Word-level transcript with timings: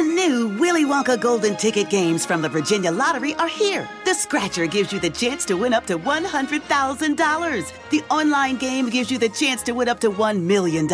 The 0.00 0.06
new 0.06 0.58
Willy 0.58 0.86
Wonka 0.86 1.20
Golden 1.20 1.56
Ticket 1.56 1.90
games 1.90 2.24
from 2.24 2.40
the 2.40 2.48
Virginia 2.48 2.90
Lottery 2.90 3.34
are 3.34 3.46
here. 3.46 3.86
The 4.06 4.14
Scratcher 4.14 4.66
gives 4.66 4.94
you 4.94 4.98
the 4.98 5.10
chance 5.10 5.44
to 5.44 5.58
win 5.58 5.74
up 5.74 5.84
to 5.88 5.98
$100,000. 5.98 7.72
The 7.90 8.02
online 8.10 8.56
game 8.56 8.88
gives 8.88 9.10
you 9.10 9.18
the 9.18 9.28
chance 9.28 9.62
to 9.64 9.72
win 9.72 9.90
up 9.90 10.00
to 10.00 10.10
$1 10.10 10.40
million. 10.40 10.88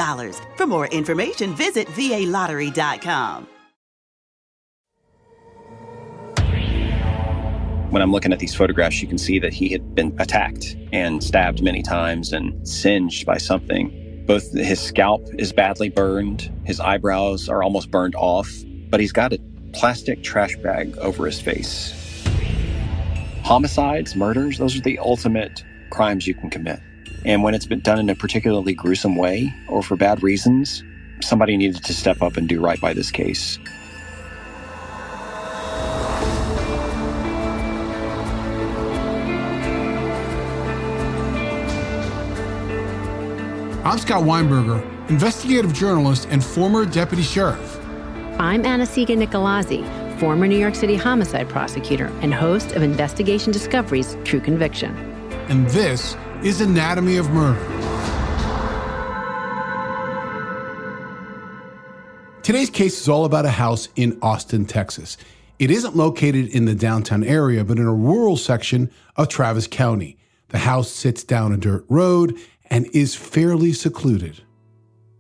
For 0.57 0.67
more 0.67 0.89
information, 0.89 1.55
visit 1.55 1.87
VALottery.com. 1.87 3.47
When 7.91 8.03
I'm 8.03 8.11
looking 8.11 8.33
at 8.33 8.41
these 8.41 8.57
photographs, 8.57 9.01
you 9.01 9.07
can 9.07 9.19
see 9.19 9.39
that 9.39 9.53
he 9.53 9.69
had 9.69 9.95
been 9.95 10.17
attacked 10.19 10.75
and 10.93 11.23
stabbed 11.23 11.63
many 11.63 11.85
times 11.85 12.33
and 12.33 12.67
singed 12.67 13.25
by 13.25 13.39
something. 13.39 14.25
Both 14.27 14.53
his 14.53 14.81
scalp 14.81 15.25
is 15.39 15.53
badly 15.53 15.91
burned, 15.91 16.53
his 16.65 16.81
eyebrows 16.81 17.49
are 17.49 17.63
almost 17.63 17.93
burned 17.93 18.17
off, 18.17 18.53
but 18.91 19.01
he's 19.01 19.13
got 19.13 19.33
a 19.33 19.41
plastic 19.73 20.23
trash 20.23 20.57
bag 20.57 20.97
over 20.99 21.27
his 21.27 21.41
face. 21.41 21.93
Homicides, 23.43 24.17
murders, 24.17 24.59
those 24.59 24.77
are 24.77 24.81
the 24.81 24.99
ultimate 24.99 25.65
crimes 25.91 26.27
you 26.27 26.35
can 26.35 26.51
commit. 26.51 26.81
And 27.25 27.43
when 27.43 27.55
it's 27.55 27.67
been 27.67 27.81
done 27.81 27.99
in 27.99 28.09
a 28.11 28.15
particularly 28.15 28.75
gruesome 28.75 29.17
way 29.17 29.55
or 29.69 29.83
for 29.83 29.97
bad 29.97 30.23
reasons, 30.23 30.83
somebody 31.21 31.57
needed 31.57 31.85
to 31.85 31.93
step 31.93 32.23
up 32.23 32.37
and 32.37 32.49
do 32.49 32.61
right 32.61 32.81
by 32.81 32.93
this 32.93 33.11
case. 33.11 33.59
I'm 43.85 43.99
Scott 43.99 44.25
Weinberger, 44.25 45.09
investigative 45.09 45.73
journalist 45.73 46.27
and 46.31 46.45
former 46.45 46.85
deputy 46.85 47.23
sheriff. 47.23 47.76
I'm 48.39 48.67
Anna-Sigga 48.67 49.17
Nicolazzi, 49.17 50.21
former 50.21 50.47
New 50.47 50.59
York 50.59 50.75
City 50.75 50.95
homicide 50.95 51.49
prosecutor 51.49 52.13
and 52.21 52.35
host 52.35 52.73
of 52.73 52.83
Investigation 52.83 53.51
Discovery's 53.51 54.15
True 54.25 54.41
Conviction. 54.41 54.95
And 55.49 55.67
this 55.71 56.19
is 56.43 56.61
Anatomy 56.61 57.17
of 57.17 57.31
Murder. 57.31 57.59
Today's 62.43 62.69
case 62.69 63.01
is 63.01 63.09
all 63.09 63.25
about 63.25 63.47
a 63.47 63.51
house 63.51 63.89
in 63.97 64.19
Austin, 64.21 64.67
Texas. 64.67 65.17
It 65.59 65.71
isn't 65.71 65.97
located 65.97 66.49
in 66.49 66.67
the 66.67 66.75
downtown 66.75 67.25
area, 67.25 67.65
but 67.65 67.79
in 67.79 67.87
a 67.87 67.95
rural 67.95 68.37
section 68.37 68.91
of 69.17 69.29
Travis 69.29 69.67
County. 69.67 70.19
The 70.49 70.59
house 70.59 70.91
sits 70.91 71.25
down 71.25 71.55
a 71.55 71.57
dirt 71.57 71.87
road 71.89 72.37
and 72.69 72.87
is 72.93 73.15
fairly 73.15 73.73
secluded. 73.73 74.43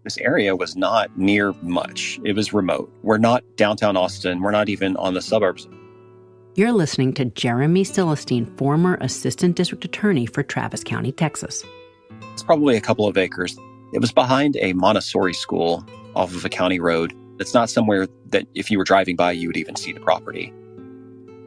This 0.06 0.18
area 0.18 0.54
was 0.54 0.76
not 0.76 1.18
near 1.18 1.52
much. 1.62 2.20
It 2.22 2.36
was 2.36 2.52
remote. 2.52 2.92
We're 3.02 3.18
not 3.18 3.42
downtown 3.56 3.96
Austin. 3.96 4.40
We're 4.40 4.52
not 4.52 4.68
even 4.68 4.96
on 4.98 5.14
the 5.14 5.20
suburbs. 5.20 5.66
You're 6.54 6.70
listening 6.70 7.12
to 7.14 7.24
Jeremy 7.24 7.82
Sylestine, 7.82 8.56
former 8.56 8.98
assistant 9.00 9.56
district 9.56 9.84
attorney 9.84 10.24
for 10.24 10.44
Travis 10.44 10.84
County, 10.84 11.10
Texas. 11.10 11.64
It's 12.32 12.44
probably 12.44 12.76
a 12.76 12.80
couple 12.80 13.08
of 13.08 13.18
acres. 13.18 13.58
It 13.92 13.98
was 13.98 14.12
behind 14.12 14.56
a 14.60 14.74
Montessori 14.74 15.34
school 15.34 15.84
off 16.14 16.32
of 16.32 16.44
a 16.44 16.48
county 16.48 16.78
road. 16.78 17.12
It's 17.40 17.52
not 17.52 17.68
somewhere 17.68 18.06
that 18.26 18.46
if 18.54 18.70
you 18.70 18.78
were 18.78 18.84
driving 18.84 19.16
by, 19.16 19.32
you 19.32 19.48
would 19.48 19.56
even 19.56 19.74
see 19.74 19.92
the 19.92 19.98
property. 19.98 20.54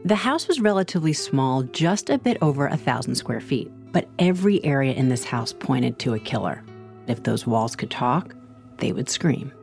The 0.04 0.16
house 0.16 0.50
was 0.50 0.60
relatively 0.60 1.14
small, 1.14 1.64
just 1.64 2.10
a 2.10 2.18
bit 2.18 2.38
over 2.42 2.68
a 2.68 2.76
thousand 2.76 3.16
square 3.16 3.40
feet. 3.40 3.72
But 3.94 4.10
every 4.20 4.62
area 4.66 4.92
in 4.92 5.08
this 5.08 5.24
house 5.24 5.54
pointed 5.54 5.98
to 6.00 6.14
a 6.14 6.20
killer. 6.20 6.62
If 7.08 7.24
those 7.24 7.48
walls 7.48 7.78
could 7.78 7.90
talk, 7.90 8.36
they 8.80 8.92
would 8.92 9.10
scream. 9.10 9.54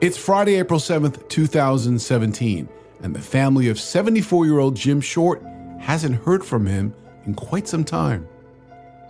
It's 0.00 0.18
Friday, 0.18 0.56
April 0.56 0.80
7th, 0.80 1.28
2017, 1.28 2.68
and 3.02 3.14
the 3.14 3.20
family 3.20 3.68
of 3.68 3.78
74 3.78 4.46
year 4.46 4.58
old 4.58 4.74
Jim 4.74 5.00
Short 5.00 5.42
hasn't 5.78 6.16
heard 6.24 6.44
from 6.44 6.66
him 6.66 6.94
in 7.24 7.34
quite 7.34 7.68
some 7.68 7.84
time. 7.84 8.26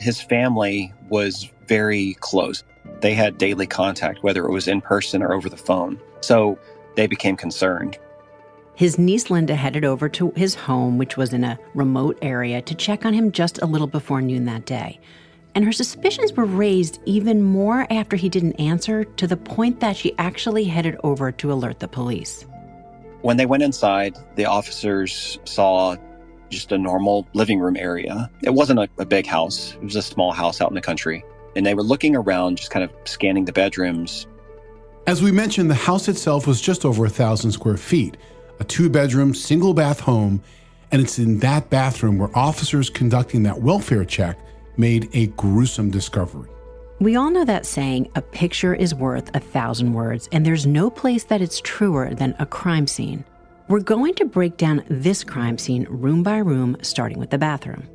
His 0.00 0.20
family 0.20 0.92
was 1.08 1.48
very 1.66 2.14
close. 2.20 2.64
They 3.00 3.14
had 3.14 3.38
daily 3.38 3.66
contact, 3.66 4.22
whether 4.22 4.44
it 4.44 4.52
was 4.52 4.68
in 4.68 4.80
person 4.80 5.22
or 5.22 5.32
over 5.32 5.48
the 5.48 5.56
phone. 5.56 6.00
So 6.20 6.58
they 6.96 7.06
became 7.06 7.36
concerned. 7.36 7.98
His 8.74 8.98
niece 8.98 9.30
Linda 9.30 9.54
headed 9.54 9.84
over 9.84 10.08
to 10.10 10.32
his 10.34 10.54
home, 10.54 10.98
which 10.98 11.16
was 11.16 11.32
in 11.32 11.44
a 11.44 11.58
remote 11.74 12.18
area, 12.22 12.62
to 12.62 12.74
check 12.74 13.04
on 13.04 13.12
him 13.12 13.30
just 13.30 13.60
a 13.62 13.66
little 13.66 13.86
before 13.86 14.22
noon 14.22 14.46
that 14.46 14.64
day. 14.64 14.98
And 15.54 15.64
her 15.64 15.72
suspicions 15.72 16.32
were 16.32 16.46
raised 16.46 17.00
even 17.04 17.42
more 17.42 17.86
after 17.90 18.16
he 18.16 18.28
didn't 18.28 18.58
answer, 18.58 19.04
to 19.04 19.26
the 19.26 19.36
point 19.36 19.80
that 19.80 19.96
she 19.96 20.16
actually 20.18 20.64
headed 20.64 20.96
over 21.04 21.30
to 21.32 21.52
alert 21.52 21.80
the 21.80 21.88
police. 21.88 22.46
When 23.20 23.36
they 23.36 23.46
went 23.46 23.62
inside, 23.62 24.16
the 24.36 24.46
officers 24.46 25.38
saw 25.44 25.96
just 26.48 26.72
a 26.72 26.78
normal 26.78 27.26
living 27.34 27.60
room 27.60 27.76
area. 27.76 28.30
It 28.42 28.50
wasn't 28.54 28.80
a, 28.80 28.88
a, 28.98 29.04
big 29.04 29.26
house, 29.26 29.74
it 29.74 29.84
was 29.84 29.96
a 29.96 30.02
small 30.02 30.32
house 30.32 30.60
out 30.60 30.70
in 30.70 30.74
the 30.74 30.80
country. 30.80 31.24
And 31.54 31.66
they 31.66 31.74
were 31.74 31.82
looking 31.82 32.16
around, 32.16 32.56
just 32.56 32.70
kind 32.70 32.84
of 32.84 32.90
scanning 33.04 33.44
the 33.44 33.52
bedrooms. 33.52 34.26
As 35.06 35.22
we 35.22 35.32
mentioned, 35.32 35.70
the 35.70 35.74
house 35.74 36.08
itself 36.08 36.46
was 36.46 36.60
just 36.60 36.84
over 36.84 37.04
a 37.04 37.10
thousand 37.10 37.52
square 37.52 37.76
feet, 37.76 38.16
a 38.58 38.64
two 38.64 38.88
bedroom, 38.88 39.34
single 39.34 39.74
bath 39.74 40.00
home. 40.00 40.42
And 40.90 41.02
it's 41.02 41.18
in 41.18 41.38
that 41.40 41.70
bathroom 41.70 42.18
where 42.18 42.30
officers 42.36 42.88
conducting 42.88 43.42
that 43.42 43.60
welfare 43.60 44.04
check 44.04 44.38
made 44.76 45.08
a 45.12 45.26
gruesome 45.28 45.90
discovery. 45.90 46.48
We 47.00 47.16
all 47.16 47.30
know 47.30 47.44
that 47.44 47.66
saying, 47.66 48.10
a 48.14 48.22
picture 48.22 48.74
is 48.74 48.94
worth 48.94 49.34
a 49.34 49.40
thousand 49.40 49.92
words, 49.92 50.28
and 50.30 50.46
there's 50.46 50.66
no 50.66 50.88
place 50.88 51.24
that 51.24 51.40
it's 51.40 51.60
truer 51.60 52.14
than 52.14 52.36
a 52.38 52.46
crime 52.46 52.86
scene. 52.86 53.24
We're 53.68 53.80
going 53.80 54.14
to 54.14 54.24
break 54.24 54.56
down 54.56 54.84
this 54.88 55.24
crime 55.24 55.58
scene 55.58 55.86
room 55.88 56.22
by 56.22 56.38
room, 56.38 56.76
starting 56.82 57.18
with 57.18 57.30
the 57.30 57.38
bathroom. 57.38 57.88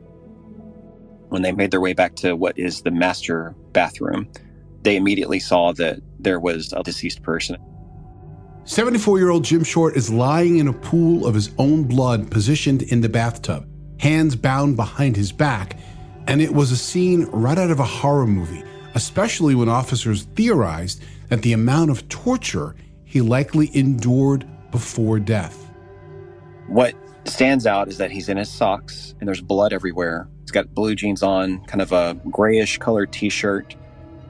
When 1.30 1.42
they 1.42 1.52
made 1.52 1.72
their 1.72 1.82
way 1.82 1.94
back 1.94 2.16
to 2.18 2.36
what 2.36 2.58
is 2.58 2.82
the 2.82 2.92
master 2.92 3.56
bathroom, 3.72 4.28
they 4.82 4.96
immediately 4.96 5.40
saw 5.40 5.74
that 5.74 6.00
there 6.20 6.40
was 6.40 6.74
a 6.74 6.84
deceased 6.84 7.22
person. 7.22 7.58
74 8.66 9.20
year 9.20 9.30
old 9.30 9.46
Jim 9.46 9.64
Short 9.64 9.96
is 9.96 10.12
lying 10.12 10.58
in 10.58 10.68
a 10.68 10.74
pool 10.74 11.26
of 11.26 11.34
his 11.34 11.52
own 11.58 11.84
blood 11.84 12.30
positioned 12.30 12.82
in 12.82 13.00
the 13.00 13.08
bathtub, 13.08 13.66
hands 14.00 14.36
bound 14.36 14.76
behind 14.76 15.16
his 15.16 15.32
back, 15.32 15.78
and 16.28 16.42
it 16.42 16.54
was 16.54 16.72
a 16.72 16.78
scene 16.78 17.26
right 17.32 17.58
out 17.58 17.72
of 17.72 17.80
a 17.80 17.86
horror 17.86 18.28
movie, 18.28 18.64
especially 18.96 19.56
when 19.56 19.70
officers 19.70 20.24
theorized 20.36 21.02
that 21.30 21.42
the 21.42 21.54
amount 21.54 21.90
of 21.90 22.08
torture 22.10 22.76
he 23.06 23.22
likely 23.22 23.72
endured 23.74 24.46
before 24.72 25.20
death. 25.20 25.72
What 26.68 26.94
stands 27.26 27.66
out 27.66 27.88
is 27.88 27.98
that 27.98 28.12
he's 28.12 28.30
in 28.30 28.38
his 28.38 28.50
socks 28.50 29.16
and 29.20 29.28
there's 29.28 29.42
blood 29.42 29.72
everywhere. 29.72 30.28
He's 30.42 30.52
got 30.52 30.74
blue 30.74 30.96
jeans 30.96 31.24
on, 31.24 31.64
kind 31.66 31.82
of 31.82 31.92
a 31.92 32.20
grayish 32.30 32.78
colored 32.78 33.12
t 33.12 33.30
shirt, 33.30 33.76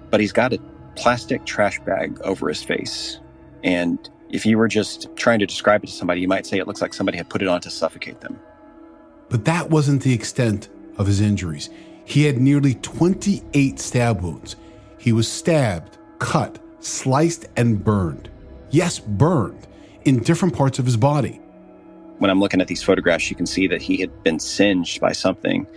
but 0.09 0.19
he's 0.19 0.31
got 0.31 0.53
a 0.53 0.59
plastic 0.96 1.46
trash 1.46 1.79
bag 1.81 2.19
over 2.22 2.47
his 2.47 2.64
face. 2.64 3.19
And 3.64 4.09
if 4.29 4.46
you 4.46 4.58
were 4.58 4.67
just 4.67 5.08
trying 5.16 5.40
to 5.40 5.46
describe 5.46 5.84
it 5.84 5.88
to 5.88 5.93
somebody, 5.93 6.22
you 6.22 6.28
might 6.28 6.46
say 6.46 6.59
it 6.59 6.67
looks 6.67 6.82
like 6.82 6.93
somebody 6.93 7.17
had 7.17 7.29
put 7.29 7.41
it 7.41 7.47
on 7.47 7.61
to 7.61 7.72
suffocate 7.72 8.22
them. 8.22 8.40
But 9.29 9.46
that 9.46 9.70
wasn't 9.70 10.03
the 10.03 10.14
extent 10.14 10.70
of 10.97 11.08
his 11.08 11.22
injuries. 11.22 11.70
He 12.07 12.23
had 12.23 12.37
nearly 12.37 12.75
28 12.75 13.77
stab 13.81 14.21
wounds. 14.21 14.55
He 14.97 15.11
was 15.11 15.29
stabbed, 15.29 15.97
cut, 16.19 16.57
sliced, 16.79 17.47
and 17.57 17.83
burned. 17.83 18.29
Yes, 18.69 18.97
burned 18.97 19.67
in 20.05 20.19
different 20.19 20.55
parts 20.55 20.79
of 20.79 20.85
his 20.85 20.95
body. 20.95 21.41
When 22.19 22.31
I'm 22.31 22.39
looking 22.39 22.61
at 22.61 22.67
these 22.67 22.81
photographs, 22.81 23.29
you 23.29 23.35
can 23.35 23.45
see 23.45 23.67
that 23.67 23.81
he 23.81 23.97
had 23.97 24.23
been 24.23 24.39
singed 24.39 25.01
by 25.01 25.11
something. 25.11 25.67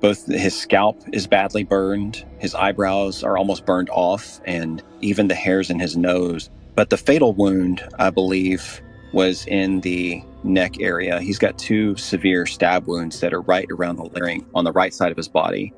Both 0.00 0.26
his 0.26 0.54
scalp 0.54 1.02
is 1.10 1.26
badly 1.26 1.64
burned, 1.64 2.22
his 2.38 2.54
eyebrows 2.54 3.24
are 3.24 3.38
almost 3.38 3.64
burned 3.64 3.88
off, 3.88 4.42
and 4.44 4.82
even 5.00 5.28
the 5.28 5.34
hairs 5.34 5.70
in 5.70 5.78
his 5.78 5.96
nose. 5.96 6.50
But 6.74 6.90
the 6.90 6.98
fatal 6.98 7.32
wound, 7.32 7.82
I 7.98 8.10
believe, 8.10 8.82
was 9.14 9.46
in 9.46 9.80
the 9.80 10.22
neck 10.44 10.80
area. 10.80 11.20
He's 11.20 11.38
got 11.38 11.58
two 11.58 11.96
severe 11.96 12.46
stab 12.46 12.86
wounds 12.86 13.20
that 13.20 13.32
are 13.32 13.40
right 13.42 13.66
around 13.70 13.96
the 13.96 14.04
larynx 14.04 14.44
on 14.54 14.64
the 14.64 14.72
right 14.72 14.92
side 14.92 15.10
of 15.10 15.16
his 15.16 15.28
body. 15.28 15.72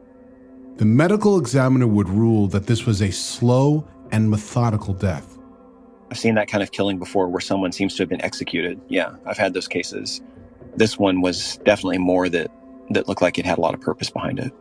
The 0.76 0.84
medical 0.84 1.38
examiner 1.38 1.86
would 1.86 2.08
rule 2.08 2.48
that 2.48 2.66
this 2.66 2.84
was 2.84 3.00
a 3.00 3.12
slow 3.12 3.86
and 4.10 4.30
methodical 4.30 4.94
death. 4.94 5.38
I've 6.10 6.18
seen 6.18 6.34
that 6.34 6.48
kind 6.48 6.62
of 6.62 6.72
killing 6.72 6.98
before 6.98 7.28
where 7.28 7.40
someone 7.40 7.72
seems 7.72 7.94
to 7.96 8.02
have 8.02 8.08
been 8.08 8.22
executed. 8.22 8.80
Yeah, 8.88 9.14
I've 9.26 9.38
had 9.38 9.54
those 9.54 9.68
cases. 9.68 10.20
This 10.76 10.98
one 10.98 11.20
was 11.20 11.58
definitely 11.64 11.98
more 11.98 12.28
that 12.28 12.50
that 12.90 13.08
looked 13.08 13.22
like 13.22 13.38
it 13.38 13.46
had 13.46 13.58
a 13.58 13.60
lot 13.60 13.74
of 13.74 13.80
purpose 13.80 14.10
behind 14.10 14.38
it. 14.38 14.52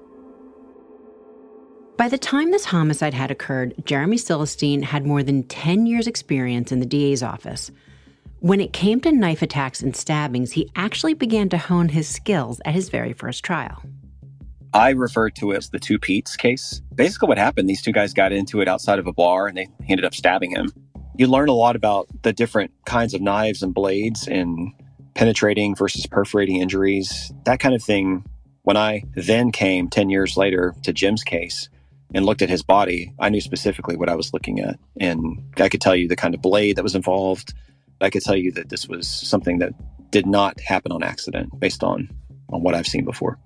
By 1.97 2.09
the 2.09 2.17
time 2.17 2.51
this 2.51 2.65
homicide 2.65 3.13
had 3.13 3.29
occurred, 3.29 3.75
Jeremy 3.85 4.17
Sylestine 4.17 4.83
had 4.83 5.05
more 5.05 5.21
than 5.21 5.43
10 5.43 5.85
years' 5.85 6.07
experience 6.07 6.71
in 6.71 6.79
the 6.79 6.85
DA's 6.85 7.21
office. 7.21 7.71
When 8.43 8.59
it 8.59 8.73
came 8.73 8.99
to 8.99 9.11
knife 9.13 9.41
attacks 9.41 9.81
and 9.81 9.95
stabbings, 9.95 10.51
he 10.51 10.69
actually 10.75 11.13
began 11.13 11.47
to 11.47 11.57
hone 11.57 11.87
his 11.87 12.09
skills 12.09 12.59
at 12.65 12.73
his 12.73 12.89
very 12.89 13.13
first 13.13 13.41
trial. 13.41 13.81
I 14.73 14.89
refer 14.89 15.29
to 15.29 15.53
it 15.53 15.59
as 15.59 15.69
the 15.69 15.79
two 15.79 15.97
Pete's 15.97 16.35
case. 16.35 16.81
Basically, 16.93 17.29
what 17.29 17.37
happened, 17.37 17.69
these 17.69 17.81
two 17.81 17.93
guys 17.93 18.13
got 18.13 18.33
into 18.33 18.59
it 18.59 18.67
outside 18.67 18.99
of 18.99 19.07
a 19.07 19.13
bar 19.13 19.47
and 19.47 19.55
they 19.55 19.69
ended 19.87 20.03
up 20.03 20.13
stabbing 20.13 20.51
him. 20.51 20.73
You 21.15 21.27
learn 21.27 21.47
a 21.47 21.53
lot 21.53 21.77
about 21.77 22.09
the 22.23 22.33
different 22.33 22.71
kinds 22.85 23.13
of 23.13 23.21
knives 23.21 23.63
and 23.63 23.73
blades 23.73 24.27
and 24.27 24.73
penetrating 25.13 25.73
versus 25.73 26.05
perforating 26.05 26.57
injuries, 26.57 27.31
that 27.45 27.61
kind 27.61 27.73
of 27.73 27.81
thing. 27.81 28.25
When 28.63 28.75
I 28.75 29.03
then 29.15 29.53
came 29.53 29.87
10 29.87 30.09
years 30.09 30.35
later 30.35 30.75
to 30.83 30.91
Jim's 30.91 31.23
case 31.23 31.69
and 32.13 32.25
looked 32.25 32.41
at 32.41 32.49
his 32.49 32.61
body, 32.61 33.13
I 33.21 33.29
knew 33.29 33.39
specifically 33.39 33.95
what 33.95 34.09
I 34.09 34.15
was 34.15 34.33
looking 34.33 34.59
at. 34.59 34.77
And 34.99 35.41
I 35.55 35.69
could 35.69 35.79
tell 35.79 35.95
you 35.95 36.09
the 36.09 36.17
kind 36.17 36.35
of 36.35 36.41
blade 36.41 36.75
that 36.75 36.83
was 36.83 36.93
involved. 36.95 37.53
I 38.03 38.09
could 38.09 38.21
tell 38.21 38.35
you 38.35 38.51
that 38.51 38.69
this 38.69 38.87
was 38.87 39.07
something 39.07 39.59
that 39.59 39.73
did 40.11 40.25
not 40.25 40.59
happen 40.59 40.91
on 40.91 41.03
accident 41.03 41.59
based 41.59 41.83
on, 41.83 42.09
on 42.49 42.61
what 42.61 42.75
I've 42.75 42.87
seen 42.87 43.05
before. 43.05 43.39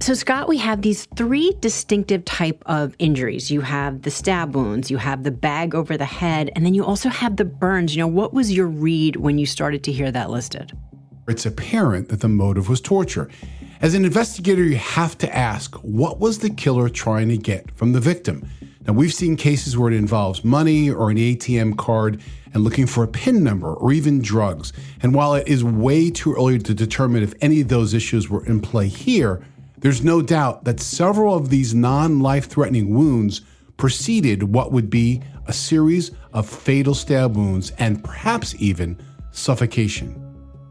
So, 0.00 0.14
Scott, 0.14 0.46
we 0.46 0.58
have 0.58 0.82
these 0.82 1.06
three 1.16 1.56
distinctive 1.58 2.24
type 2.24 2.62
of 2.66 2.94
injuries. 3.00 3.50
You 3.50 3.62
have 3.62 4.02
the 4.02 4.12
stab 4.12 4.54
wounds, 4.54 4.92
you 4.92 4.96
have 4.96 5.24
the 5.24 5.32
bag 5.32 5.74
over 5.74 5.96
the 5.96 6.04
head, 6.04 6.52
and 6.54 6.64
then 6.64 6.72
you 6.72 6.84
also 6.84 7.08
have 7.08 7.36
the 7.36 7.44
burns. 7.44 7.96
You 7.96 8.02
know, 8.02 8.06
what 8.06 8.32
was 8.32 8.52
your 8.52 8.68
read 8.68 9.16
when 9.16 9.38
you 9.38 9.46
started 9.46 9.82
to 9.84 9.92
hear 9.92 10.12
that 10.12 10.30
listed? 10.30 10.72
It's 11.26 11.46
apparent 11.46 12.10
that 12.10 12.20
the 12.20 12.28
motive 12.28 12.68
was 12.68 12.80
torture. 12.80 13.28
As 13.80 13.94
an 13.94 14.04
investigator, 14.04 14.62
you 14.62 14.76
have 14.76 15.18
to 15.18 15.36
ask 15.36 15.74
what 15.76 16.20
was 16.20 16.38
the 16.38 16.50
killer 16.50 16.88
trying 16.88 17.28
to 17.30 17.36
get 17.36 17.76
from 17.76 17.92
the 17.92 18.00
victim? 18.00 18.48
Now, 18.88 18.94
we've 18.94 19.12
seen 19.12 19.36
cases 19.36 19.76
where 19.76 19.92
it 19.92 19.96
involves 19.96 20.42
money 20.42 20.88
or 20.88 21.10
an 21.10 21.18
ATM 21.18 21.76
card 21.76 22.22
and 22.54 22.64
looking 22.64 22.86
for 22.86 23.04
a 23.04 23.08
PIN 23.08 23.44
number 23.44 23.74
or 23.74 23.92
even 23.92 24.22
drugs. 24.22 24.72
And 25.02 25.14
while 25.14 25.34
it 25.34 25.46
is 25.46 25.62
way 25.62 26.10
too 26.10 26.32
early 26.32 26.58
to 26.60 26.72
determine 26.72 27.22
if 27.22 27.34
any 27.42 27.60
of 27.60 27.68
those 27.68 27.92
issues 27.92 28.30
were 28.30 28.46
in 28.46 28.60
play 28.60 28.88
here, 28.88 29.44
there's 29.76 30.02
no 30.02 30.22
doubt 30.22 30.64
that 30.64 30.80
several 30.80 31.34
of 31.34 31.50
these 31.50 31.74
non 31.74 32.20
life 32.20 32.46
threatening 32.46 32.94
wounds 32.94 33.42
preceded 33.76 34.54
what 34.54 34.72
would 34.72 34.88
be 34.88 35.20
a 35.46 35.52
series 35.52 36.10
of 36.32 36.48
fatal 36.48 36.94
stab 36.94 37.36
wounds 37.36 37.72
and 37.72 38.02
perhaps 38.02 38.54
even 38.58 38.98
suffocation. 39.32 40.27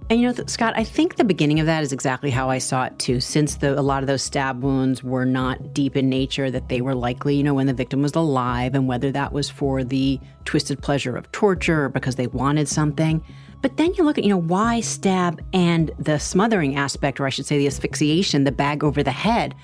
And 0.09 0.21
you 0.21 0.27
know, 0.27 0.44
Scott, 0.48 0.74
I 0.77 0.86
think 0.86 1.18
the 1.18 1.25
beginning 1.25 1.59
of 1.59 1.65
that 1.65 1.83
is 1.83 1.92
exactly 1.92 2.30
how 2.30 2.50
I 2.50 2.59
saw 2.59 2.86
it 2.86 2.98
too. 2.98 3.19
Since 3.19 3.56
the, 3.56 3.77
a 3.77 3.81
lot 3.81 4.04
of 4.04 4.07
those 4.07 4.21
stab 4.21 4.63
wounds 4.63 5.04
were 5.04 5.25
not 5.25 5.74
deep 5.74 5.98
in 5.98 6.07
nature, 6.07 6.50
that 6.50 6.69
they 6.69 6.80
were 6.80 6.95
likely, 6.95 7.36
you 7.36 7.44
know, 7.44 7.54
when 7.54 7.68
the 7.68 7.74
victim 7.74 8.01
was 8.01 8.15
alive, 8.15 8.74
and 8.74 8.88
whether 8.88 9.12
that 9.12 9.33
was 9.33 9.50
for 9.50 9.83
the 9.83 10.18
twisted 10.45 10.81
pleasure 10.81 11.18
of 11.18 11.30
torture 11.33 11.83
or 11.83 11.89
because 11.89 12.15
they 12.15 12.27
wanted 12.27 12.69
something. 12.69 13.21
But 13.62 13.75
then 13.75 13.94
you 13.95 14.06
look 14.06 14.18
at, 14.18 14.24
you 14.24 14.30
know, 14.30 14.39
why 14.39 14.80
stab 14.80 15.44
and 15.51 15.92
the 16.00 16.19
smothering 16.19 16.77
aspect, 16.77 17.19
or 17.19 17.25
I 17.25 17.30
should 17.30 17.45
say 17.45 17.57
the 17.57 17.68
asphyxiation, 17.68 18.45
the 18.45 18.51
bag 18.53 18.86
over 18.86 19.03
the 19.03 19.12
head. 19.12 19.56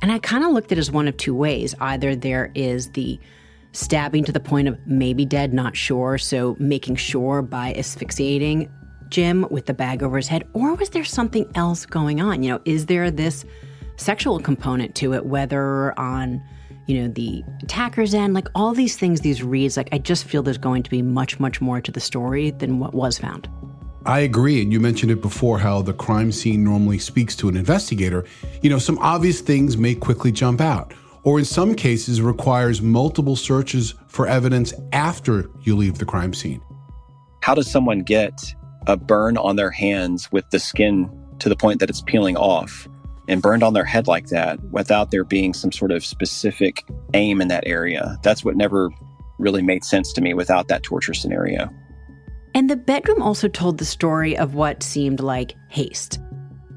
And 0.00 0.10
I 0.10 0.18
kind 0.18 0.42
of 0.42 0.50
looked 0.50 0.72
at 0.72 0.78
it 0.78 0.80
as 0.80 0.90
one 0.90 1.06
of 1.06 1.16
two 1.16 1.34
ways. 1.34 1.76
Either 1.78 2.16
there 2.16 2.50
is 2.56 2.90
the 2.92 3.20
stabbing 3.70 4.24
to 4.24 4.32
the 4.32 4.40
point 4.40 4.66
of 4.66 4.76
maybe 4.84 5.24
dead, 5.24 5.54
not 5.54 5.76
sure, 5.76 6.18
so 6.18 6.56
making 6.58 6.96
sure 6.96 7.40
by 7.40 7.72
asphyxiating 7.74 8.68
Jim 9.12 9.46
with 9.50 9.66
the 9.66 9.74
bag 9.74 10.02
over 10.02 10.16
his 10.16 10.26
head, 10.26 10.48
or 10.54 10.74
was 10.74 10.90
there 10.90 11.04
something 11.04 11.48
else 11.54 11.86
going 11.86 12.20
on? 12.20 12.42
You 12.42 12.54
know, 12.54 12.60
is 12.64 12.86
there 12.86 13.10
this 13.10 13.44
sexual 13.96 14.40
component 14.40 14.94
to 14.96 15.14
it, 15.14 15.26
whether 15.26 15.96
on 16.00 16.42
you 16.86 17.00
know, 17.00 17.08
the 17.08 17.44
attacker's 17.62 18.14
end, 18.14 18.34
like 18.34 18.48
all 18.54 18.74
these 18.74 18.96
things, 18.96 19.20
these 19.20 19.42
reads, 19.42 19.76
like 19.76 19.88
I 19.92 19.98
just 19.98 20.24
feel 20.24 20.42
there's 20.42 20.58
going 20.58 20.82
to 20.82 20.90
be 20.90 21.02
much, 21.02 21.38
much 21.38 21.60
more 21.60 21.80
to 21.80 21.92
the 21.92 22.00
story 22.00 22.50
than 22.50 22.78
what 22.78 22.94
was 22.94 23.18
found. 23.18 23.48
I 24.04 24.20
agree. 24.20 24.60
And 24.60 24.72
you 24.72 24.80
mentioned 24.80 25.12
it 25.12 25.22
before 25.22 25.58
how 25.58 25.82
the 25.82 25.92
crime 25.92 26.32
scene 26.32 26.64
normally 26.64 26.98
speaks 26.98 27.36
to 27.36 27.48
an 27.48 27.56
investigator. 27.56 28.24
You 28.60 28.70
know, 28.70 28.78
some 28.78 28.98
obvious 28.98 29.40
things 29.40 29.76
may 29.76 29.94
quickly 29.94 30.32
jump 30.32 30.60
out, 30.60 30.92
or 31.22 31.38
in 31.38 31.44
some 31.44 31.74
cases 31.74 32.20
requires 32.20 32.82
multiple 32.82 33.36
searches 33.36 33.94
for 34.08 34.26
evidence 34.26 34.74
after 34.92 35.50
you 35.62 35.76
leave 35.76 35.98
the 35.98 36.04
crime 36.04 36.34
scene. 36.34 36.62
How 37.42 37.54
does 37.54 37.70
someone 37.70 38.00
get 38.00 38.54
a 38.86 38.96
burn 38.96 39.36
on 39.36 39.56
their 39.56 39.70
hands 39.70 40.30
with 40.32 40.48
the 40.50 40.58
skin 40.58 41.10
to 41.38 41.48
the 41.48 41.56
point 41.56 41.80
that 41.80 41.90
it's 41.90 42.02
peeling 42.02 42.36
off? 42.36 42.88
and 43.28 43.42
burned 43.42 43.62
on 43.62 43.72
their 43.72 43.84
head 43.84 44.06
like 44.06 44.26
that 44.28 44.60
without 44.70 45.10
there 45.10 45.24
being 45.24 45.54
some 45.54 45.72
sort 45.72 45.92
of 45.92 46.04
specific 46.04 46.84
aim 47.14 47.40
in 47.40 47.48
that 47.48 47.64
area. 47.66 48.18
That's 48.22 48.44
what 48.44 48.56
never 48.56 48.90
really 49.38 49.62
made 49.62 49.84
sense 49.84 50.12
to 50.14 50.20
me 50.20 50.34
without 50.34 50.68
that 50.68 50.82
torture 50.82 51.14
scenario. 51.14 51.70
And 52.54 52.68
the 52.68 52.76
bedroom 52.76 53.22
also 53.22 53.48
told 53.48 53.78
the 53.78 53.84
story 53.84 54.36
of 54.36 54.54
what 54.54 54.82
seemed 54.82 55.20
like 55.20 55.54
haste. 55.68 56.20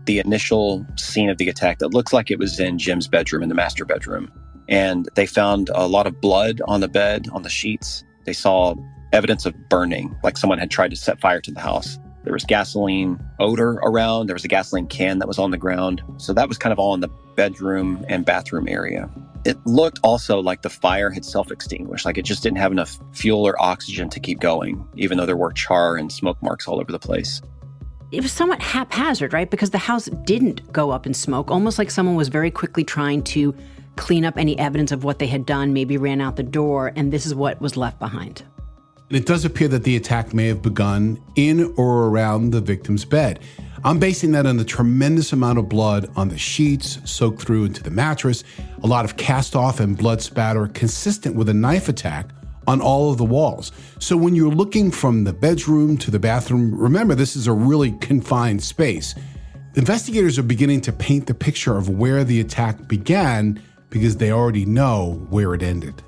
The 0.06 0.19
initial 0.19 0.86
scene 0.98 1.30
of 1.30 1.38
the 1.38 1.50
attack 1.50 1.80
that 1.80 1.94
looks 1.94 2.13
like 2.13 2.31
it 2.31 2.40
was 2.40 2.60
in 2.60 2.78
Jim's 2.78 3.07
bedroom, 3.07 3.44
in 3.44 3.50
the 3.50 3.56
master 3.56 3.86
bedroom. 3.86 4.31
And 4.69 5.10
they 5.16 5.25
found 5.25 5.69
a 5.74 5.88
lot 5.88 6.07
of 6.07 6.22
blood 6.22 6.62
on 6.68 6.80
the 6.80 6.88
bed, 6.88 7.28
on 7.34 7.42
the 7.42 7.50
sheets. 7.50 8.04
They 8.25 8.34
saw 8.34 8.75
evidence 9.12 9.46
of 9.46 9.54
burning, 9.69 10.16
like 10.24 10.38
someone 10.38 10.60
had 10.60 10.72
tried 10.72 10.92
to 10.92 10.96
set 10.96 11.19
fire 11.19 11.42
to 11.42 11.52
the 11.52 11.60
house. 11.60 11.98
There 12.24 12.34
was 12.34 12.44
gasoline 12.44 13.24
odor 13.40 13.74
around. 13.84 14.28
There 14.28 14.34
was 14.34 14.44
a 14.44 14.48
gasoline 14.48 14.88
can 14.88 15.19
that 15.19 15.28
was 15.28 15.38
on 15.38 15.52
the 15.52 15.60
ground. 15.60 16.02
So 16.18 16.34
that 16.34 16.48
was 16.48 16.57
kind 16.57 16.74
of 16.74 16.80
all 16.80 16.96
in 16.96 17.00
the 17.00 17.10
bedroom 17.36 18.04
and 18.10 18.25
bathroom 18.25 18.68
area. 18.68 19.10
It 19.46 19.63
looked 19.68 20.00
also 20.02 20.40
like 20.40 20.63
the 20.63 20.72
fire 20.72 21.12
had 21.12 21.24
self 21.24 21.52
extinguished, 21.52 22.04
like 22.04 22.18
it 22.18 22.25
just 22.25 22.42
didn't 22.42 22.57
have 22.57 22.72
enough 22.72 22.98
fuel 23.12 23.46
or 23.46 23.62
oxygen 23.62 24.10
to 24.10 24.19
keep 24.19 24.40
going, 24.40 24.84
even 24.96 25.19
though 25.19 25.28
there 25.28 25.38
were 25.38 25.54
char 25.54 25.98
and 25.98 26.12
smoke 26.12 26.42
marks 26.42 26.68
all 26.68 26.81
over 26.81 26.92
the 26.92 26.98
place. 26.98 27.44
It 28.12 28.24
was 28.24 28.31
somewhat 28.31 28.62
haphazard, 28.62 29.31
right? 29.31 29.50
Because 29.50 29.69
the 29.69 29.78
house 29.78 30.06
didn't 30.24 30.72
go 30.74 30.90
up 30.90 31.06
in 31.06 31.13
smoke, 31.13 31.52
almost 31.52 31.78
like 31.78 31.92
someone 31.92 32.16
was 32.16 32.30
very 32.30 32.50
quickly 32.50 32.84
trying 32.84 33.22
to 33.24 33.54
clean 33.98 34.25
up 34.25 34.38
any 34.38 34.57
evidence 34.57 34.92
of 34.92 35.04
what 35.04 35.19
they 35.19 35.28
had 35.28 35.46
done, 35.46 35.74
maybe 35.74 35.98
ran 35.98 36.22
out 36.22 36.38
the 36.38 36.44
door, 36.44 36.92
and 36.96 37.13
this 37.13 37.25
is 37.28 37.36
what 37.36 37.62
was 37.62 37.78
left 37.78 38.00
behind. 38.00 38.44
And 39.10 39.18
it 39.18 39.28
does 39.28 39.46
appear 39.46 39.68
that 39.68 39.84
the 39.84 39.96
attack 39.96 40.34
may 40.34 40.48
have 40.48 40.63
begun 40.63 41.22
in 41.36 41.74
or 41.78 42.07
around 42.07 42.52
the 42.52 42.62
victim's 42.62 43.06
bed. 43.06 43.40
I'm 43.83 44.00
basing 44.00 44.31
that 44.31 44.47
on 44.47 44.57
the 44.57 44.66
tremendous 44.66 45.31
amount 45.31 45.59
of 45.59 45.69
blood 45.69 46.09
on 46.16 46.30
the 46.30 46.40
sheets 46.40 46.97
soaked 47.06 47.44
through 47.44 47.66
into 47.66 47.83
the 47.83 47.92
mattress, 47.92 48.44
a 48.81 48.88
lot 48.88 49.06
of 49.06 49.16
cast 49.16 49.56
off 49.56 49.80
and 49.80 49.95
blood 49.95 50.24
spatter 50.24 50.66
consistent 50.68 51.35
with 51.35 51.50
a 51.50 51.54
knife 51.54 51.88
attack 51.88 52.31
on 52.66 52.81
all 52.81 53.12
of 53.12 53.19
the 53.19 53.26
walls. 53.26 53.71
So 54.00 54.18
when 54.18 54.33
you're 54.33 54.52
looking 54.52 54.90
from 54.90 55.24
the 55.24 55.33
bedroom 55.33 55.97
to 55.97 56.09
the 56.09 56.18
bathroom, 56.18 56.74
remember 56.74 57.14
this 57.14 57.35
is 57.35 57.45
a 57.45 57.54
really 57.54 57.92
confined 58.00 58.64
space. 58.64 59.14
Investigators 59.76 60.40
are 60.40 60.44
beginning 60.44 60.81
to 60.81 60.92
paint 60.92 61.28
the 61.28 61.35
picture 61.35 61.78
of 61.78 61.90
where 61.90 62.24
the 62.24 62.40
attack 62.40 62.88
began 62.88 63.62
because 63.92 64.18
they 64.18 64.31
already 64.31 64.66
know 64.66 65.28
where 65.30 65.54
it 65.54 65.62
ended 65.62 66.02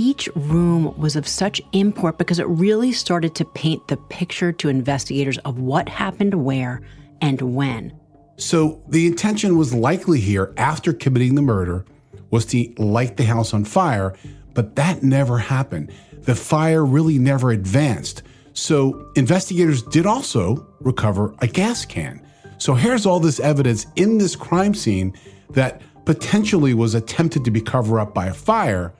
each 0.00 0.30
room 0.34 0.96
was 0.98 1.14
of 1.14 1.28
such 1.28 1.60
import 1.72 2.16
because 2.16 2.38
it 2.38 2.48
really 2.48 2.90
started 2.90 3.34
to 3.34 3.44
paint 3.44 3.86
the 3.88 3.98
picture 3.98 4.50
to 4.50 4.70
investigators 4.70 5.36
of 5.38 5.58
what 5.58 5.90
happened 5.90 6.32
where 6.42 6.80
and 7.20 7.42
when. 7.42 7.92
So 8.38 8.82
the 8.88 9.06
intention 9.06 9.58
was 9.58 9.74
likely 9.74 10.18
here 10.18 10.54
after 10.56 10.94
committing 10.94 11.34
the 11.34 11.42
murder 11.42 11.84
was 12.30 12.46
to 12.46 12.72
light 12.78 13.18
the 13.18 13.24
house 13.24 13.52
on 13.52 13.66
fire, 13.66 14.16
but 14.54 14.74
that 14.76 15.02
never 15.02 15.36
happened. 15.36 15.92
The 16.22 16.34
fire 16.34 16.82
really 16.82 17.18
never 17.18 17.50
advanced. 17.50 18.22
So 18.54 19.12
investigators 19.16 19.82
did 19.82 20.06
also 20.06 20.66
recover 20.80 21.34
a 21.40 21.46
gas 21.46 21.84
can. 21.84 22.26
So 22.56 22.72
here's 22.72 23.04
all 23.04 23.20
this 23.20 23.38
evidence 23.38 23.86
in 23.96 24.16
this 24.16 24.34
crime 24.34 24.72
scene 24.72 25.12
that 25.50 25.82
potentially 26.06 26.72
was 26.72 26.94
attempted 26.94 27.44
to 27.44 27.50
be 27.50 27.60
covered 27.60 28.00
up 28.00 28.14
by 28.14 28.26
a 28.26 28.34
fire, 28.34 28.94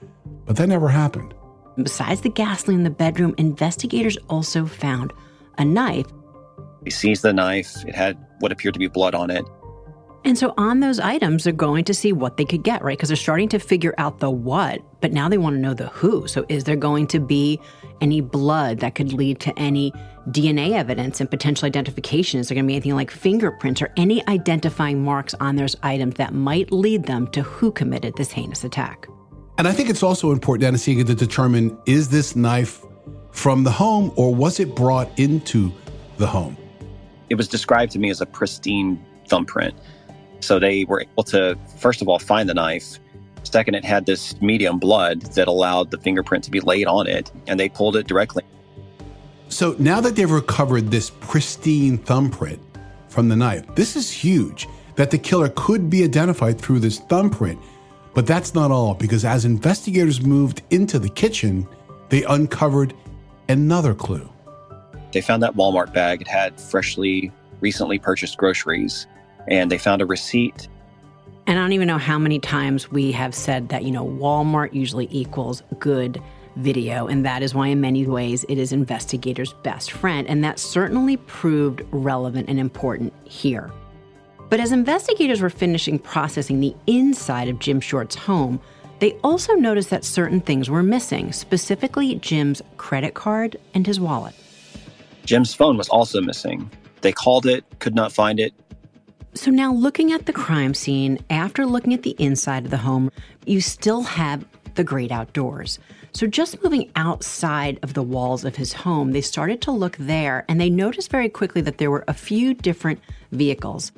but 0.51 0.57
that 0.57 0.67
never 0.67 0.89
happened. 0.89 1.33
Besides 1.81 2.19
the 2.19 2.29
gasoline 2.29 2.79
in 2.79 2.83
the 2.83 2.89
bedroom, 2.89 3.33
investigators 3.37 4.17
also 4.29 4.65
found 4.65 5.13
a 5.57 5.63
knife. 5.63 6.07
He 6.83 6.89
seized 6.89 7.21
the 7.21 7.31
knife. 7.31 7.73
It 7.87 7.95
had 7.95 8.17
what 8.39 8.51
appeared 8.51 8.73
to 8.73 8.79
be 8.79 8.87
blood 8.87 9.15
on 9.15 9.29
it. 9.29 9.45
And 10.25 10.37
so 10.37 10.53
on 10.57 10.81
those 10.81 10.99
items, 10.99 11.45
they're 11.45 11.53
going 11.53 11.85
to 11.85 11.93
see 11.93 12.11
what 12.11 12.35
they 12.35 12.43
could 12.43 12.63
get, 12.63 12.83
right? 12.83 12.97
Because 12.97 13.07
they're 13.07 13.15
starting 13.15 13.47
to 13.47 13.59
figure 13.59 13.95
out 13.97 14.19
the 14.19 14.29
what, 14.29 14.81
but 14.99 15.13
now 15.13 15.29
they 15.29 15.37
want 15.37 15.55
to 15.55 15.61
know 15.61 15.73
the 15.73 15.87
who. 15.87 16.27
So 16.27 16.45
is 16.49 16.65
there 16.65 16.75
going 16.75 17.07
to 17.07 17.21
be 17.21 17.57
any 18.01 18.19
blood 18.19 18.79
that 18.79 18.95
could 18.95 19.13
lead 19.13 19.39
to 19.39 19.57
any 19.57 19.93
DNA 20.31 20.73
evidence 20.73 21.21
and 21.21 21.31
potential 21.31 21.65
identification? 21.65 22.41
Is 22.41 22.49
there 22.49 22.55
going 22.55 22.65
to 22.65 22.67
be 22.67 22.75
anything 22.75 22.95
like 22.95 23.09
fingerprints 23.09 23.81
or 23.81 23.89
any 23.95 24.21
identifying 24.27 25.01
marks 25.01 25.33
on 25.35 25.55
those 25.55 25.77
items 25.81 26.15
that 26.15 26.33
might 26.33 26.73
lead 26.73 27.05
them 27.05 27.27
to 27.27 27.41
who 27.41 27.71
committed 27.71 28.17
this 28.17 28.31
heinous 28.31 28.65
attack? 28.65 29.07
And 29.57 29.67
I 29.67 29.73
think 29.73 29.89
it's 29.89 30.03
also 30.03 30.31
important, 30.31 30.65
Anna-Sigga, 30.67 31.05
to 31.07 31.15
determine 31.15 31.77
is 31.85 32.09
this 32.09 32.35
knife 32.35 32.83
from 33.31 33.63
the 33.63 33.71
home 33.71 34.11
or 34.15 34.33
was 34.33 34.59
it 34.59 34.75
brought 34.75 35.09
into 35.19 35.71
the 36.17 36.27
home? 36.27 36.57
It 37.29 37.35
was 37.35 37.47
described 37.47 37.91
to 37.93 37.99
me 37.99 38.09
as 38.09 38.21
a 38.21 38.25
pristine 38.25 39.03
thumbprint. 39.27 39.75
So 40.39 40.59
they 40.59 40.85
were 40.85 41.01
able 41.01 41.23
to, 41.25 41.57
first 41.77 42.01
of 42.01 42.09
all, 42.09 42.19
find 42.19 42.49
the 42.49 42.53
knife. 42.53 42.99
Second, 43.43 43.75
it 43.75 43.85
had 43.85 44.05
this 44.05 44.39
medium 44.41 44.79
blood 44.79 45.21
that 45.33 45.47
allowed 45.47 45.91
the 45.91 45.97
fingerprint 45.97 46.43
to 46.45 46.51
be 46.51 46.59
laid 46.59 46.87
on 46.87 47.07
it, 47.07 47.31
and 47.47 47.59
they 47.59 47.69
pulled 47.69 47.95
it 47.95 48.07
directly. 48.07 48.43
So 49.49 49.75
now 49.79 49.99
that 50.01 50.15
they've 50.15 50.29
recovered 50.29 50.91
this 50.91 51.11
pristine 51.19 51.97
thumbprint 51.97 52.61
from 53.09 53.29
the 53.29 53.35
knife, 53.35 53.65
this 53.75 53.95
is 53.95 54.11
huge 54.11 54.67
that 54.95 55.11
the 55.11 55.17
killer 55.17 55.49
could 55.55 55.89
be 55.89 56.03
identified 56.03 56.59
through 56.59 56.79
this 56.79 56.99
thumbprint. 56.99 57.59
But 58.13 58.27
that's 58.27 58.53
not 58.53 58.71
all, 58.71 58.93
because 58.93 59.23
as 59.23 59.45
investigators 59.45 60.21
moved 60.21 60.63
into 60.69 60.99
the 60.99 61.09
kitchen, 61.09 61.67
they 62.09 62.23
uncovered 62.23 62.93
another 63.47 63.93
clue. 63.93 64.29
They 65.13 65.21
found 65.21 65.43
that 65.43 65.55
Walmart 65.55 65.93
bag. 65.93 66.21
It 66.21 66.27
had 66.27 66.59
freshly, 66.59 67.31
recently 67.61 67.99
purchased 67.99 68.37
groceries, 68.37 69.07
and 69.47 69.71
they 69.71 69.77
found 69.77 70.01
a 70.01 70.05
receipt. 70.05 70.67
And 71.47 71.57
I 71.57 71.61
don't 71.61 71.73
even 71.73 71.87
know 71.87 71.97
how 71.97 72.19
many 72.19 72.39
times 72.39 72.91
we 72.91 73.11
have 73.13 73.33
said 73.33 73.69
that, 73.69 73.83
you 73.83 73.91
know, 73.91 74.05
Walmart 74.05 74.73
usually 74.73 75.07
equals 75.09 75.63
good 75.79 76.21
video. 76.57 77.07
And 77.07 77.25
that 77.25 77.41
is 77.43 77.55
why, 77.55 77.67
in 77.67 77.81
many 77.81 78.05
ways, 78.05 78.45
it 78.47 78.57
is 78.57 78.71
investigators' 78.71 79.53
best 79.63 79.91
friend. 79.91 80.27
And 80.27 80.43
that 80.43 80.59
certainly 80.59 81.17
proved 81.17 81.81
relevant 81.91 82.49
and 82.49 82.59
important 82.59 83.13
here. 83.23 83.71
But 84.51 84.59
as 84.59 84.73
investigators 84.73 85.41
were 85.41 85.49
finishing 85.49 85.97
processing 85.97 86.59
the 86.59 86.75
inside 86.85 87.47
of 87.47 87.57
Jim 87.59 87.79
Short's 87.79 88.15
home, 88.15 88.59
they 88.99 89.13
also 89.23 89.53
noticed 89.53 89.89
that 89.91 90.03
certain 90.03 90.41
things 90.41 90.69
were 90.69 90.83
missing, 90.83 91.31
specifically 91.31 92.15
Jim's 92.15 92.61
credit 92.75 93.13
card 93.13 93.55
and 93.73 93.87
his 93.87 93.97
wallet. 93.97 94.35
Jim's 95.23 95.53
phone 95.53 95.77
was 95.77 95.87
also 95.87 96.19
missing. 96.19 96.69
They 96.99 97.13
called 97.13 97.45
it, 97.45 97.63
could 97.79 97.95
not 97.95 98.11
find 98.11 98.41
it. 98.41 98.53
So 99.35 99.51
now, 99.51 99.71
looking 99.71 100.11
at 100.11 100.25
the 100.25 100.33
crime 100.33 100.73
scene, 100.73 101.19
after 101.29 101.65
looking 101.65 101.93
at 101.93 102.03
the 102.03 102.17
inside 102.19 102.65
of 102.65 102.71
the 102.71 102.77
home, 102.77 103.09
you 103.45 103.61
still 103.61 104.01
have 104.01 104.45
the 104.75 104.83
great 104.83 105.13
outdoors. 105.13 105.79
So, 106.11 106.27
just 106.27 106.61
moving 106.61 106.91
outside 106.97 107.79
of 107.83 107.93
the 107.93 108.03
walls 108.03 108.43
of 108.43 108.57
his 108.57 108.73
home, 108.73 109.13
they 109.13 109.21
started 109.21 109.61
to 109.61 109.71
look 109.71 109.95
there 109.95 110.43
and 110.49 110.59
they 110.59 110.69
noticed 110.69 111.09
very 111.09 111.29
quickly 111.29 111.61
that 111.61 111.77
there 111.77 111.89
were 111.89 112.03
a 112.09 112.13
few 112.13 112.53
different 112.53 112.99
vehicles. 113.31 113.93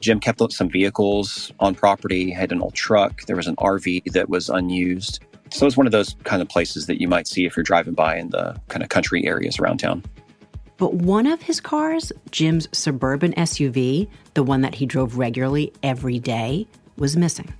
Jim 0.00 0.20
kept 0.20 0.40
up 0.42 0.52
some 0.52 0.68
vehicles 0.68 1.52
on 1.60 1.74
property, 1.74 2.30
had 2.30 2.52
an 2.52 2.60
old 2.60 2.74
truck. 2.74 3.22
There 3.22 3.36
was 3.36 3.46
an 3.46 3.56
RV 3.56 4.12
that 4.12 4.28
was 4.28 4.48
unused. 4.48 5.20
So 5.50 5.64
it 5.64 5.66
was 5.66 5.76
one 5.76 5.86
of 5.86 5.92
those 5.92 6.16
kind 6.24 6.42
of 6.42 6.48
places 6.48 6.86
that 6.86 7.00
you 7.00 7.08
might 7.08 7.26
see 7.26 7.46
if 7.46 7.56
you're 7.56 7.64
driving 7.64 7.94
by 7.94 8.16
in 8.16 8.30
the 8.30 8.60
kind 8.68 8.82
of 8.82 8.88
country 8.88 9.26
areas 9.26 9.58
around 9.58 9.78
town. 9.78 10.02
But 10.76 10.94
one 10.94 11.26
of 11.26 11.40
his 11.40 11.60
cars, 11.60 12.12
Jim's 12.30 12.68
suburban 12.72 13.32
SUV, 13.34 14.08
the 14.34 14.42
one 14.42 14.60
that 14.60 14.74
he 14.74 14.84
drove 14.84 15.16
regularly 15.16 15.72
every 15.82 16.18
day, 16.18 16.66
was 16.96 17.16
missing. 17.16 17.52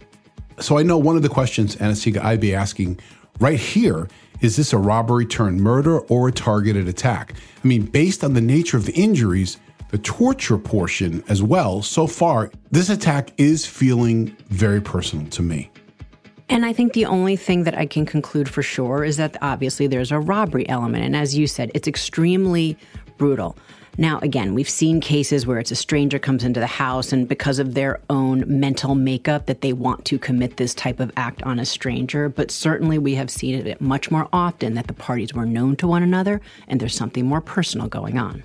So 0.59 0.79
I 0.79 0.83
know 0.83 0.99
one 0.99 1.17
of 1.17 1.23
the 1.23 1.29
questions, 1.29 1.77
Anna-Sigga, 1.77 2.23
I'd 2.23 2.41
be 2.41 2.55
asking 2.55 2.99
right 3.41 3.59
here 3.59 4.09
is 4.41 4.57
this 4.57 4.75
a 4.75 4.79
robbery 4.79 5.25
turned 5.25 5.61
murder 5.61 6.01
or 6.01 6.29
a 6.29 6.33
targeted 6.33 6.89
attack? 6.89 7.35
I 7.65 7.67
mean, 7.67 7.87
based 7.87 8.23
on 8.23 8.35
the 8.35 8.41
nature 8.41 8.77
of 8.77 8.85
the 8.85 8.93
injuries, 8.93 9.57
the 9.91 9.99
torture 9.99 10.59
portion 10.59 11.23
as 11.29 11.43
well, 11.43 11.83
so 11.83 12.07
far, 12.07 12.51
this 12.71 12.91
attack 12.91 13.31
is 13.39 13.65
feeling 13.65 14.37
very 14.49 14.81
personal 14.81 15.27
to 15.29 15.43
me. 15.43 15.71
And 16.49 16.65
I 16.65 16.73
think 16.73 16.93
the 16.93 17.07
only 17.07 17.37
thing 17.37 17.65
that 17.65 17.77
I 17.77 17.87
can 17.87 18.07
conclude 18.07 18.49
for 18.49 18.63
sure 18.63 19.05
is 19.05 19.17
that 19.17 19.37
obviously 19.43 19.87
there's 19.87 20.13
a 20.13 20.21
robbery 20.21 20.69
element. 20.69 21.05
And 21.05 21.17
as 21.17 21.37
you 21.37 21.47
said, 21.47 21.71
it's 21.75 21.89
extremely 21.89 22.77
brutal. 23.19 23.57
Now, 23.99 24.19
again, 24.21 24.53
we've 24.53 24.69
seen 24.69 25.01
cases 25.01 25.47
where 25.47 25.59
it's 25.59 25.71
a 25.71 25.77
stranger 25.77 26.19
comes 26.19 26.45
into 26.45 26.61
the 26.61 26.67
house 26.67 27.13
and 27.13 27.27
because 27.27 27.59
of 27.59 27.73
their 27.73 27.99
own 28.11 28.45
mental 28.47 28.95
makeup 28.95 29.47
that 29.47 29.63
they 29.63 29.73
want 29.73 30.05
to 30.05 30.19
commit 30.19 30.59
this 30.59 30.75
type 30.75 31.01
of 31.01 31.11
act 31.17 31.43
on 31.45 31.59
a 31.59 31.65
stranger. 31.65 32.29
But 32.29 32.51
certainly 32.51 32.99
we 32.99 33.15
have 33.15 33.31
seen 33.31 33.67
it 33.67 33.81
much 33.81 34.11
more 34.11 34.29
often 34.33 34.75
that 34.75 34.87
the 34.87 34.93
parties 34.93 35.33
were 35.33 35.47
known 35.47 35.77
to 35.77 35.87
one 35.87 36.03
another 36.03 36.43
and 36.69 36.79
there's 36.79 36.95
something 36.95 37.25
more 37.25 37.41
personal 37.41 37.89
going 37.89 38.19
on. 38.19 38.43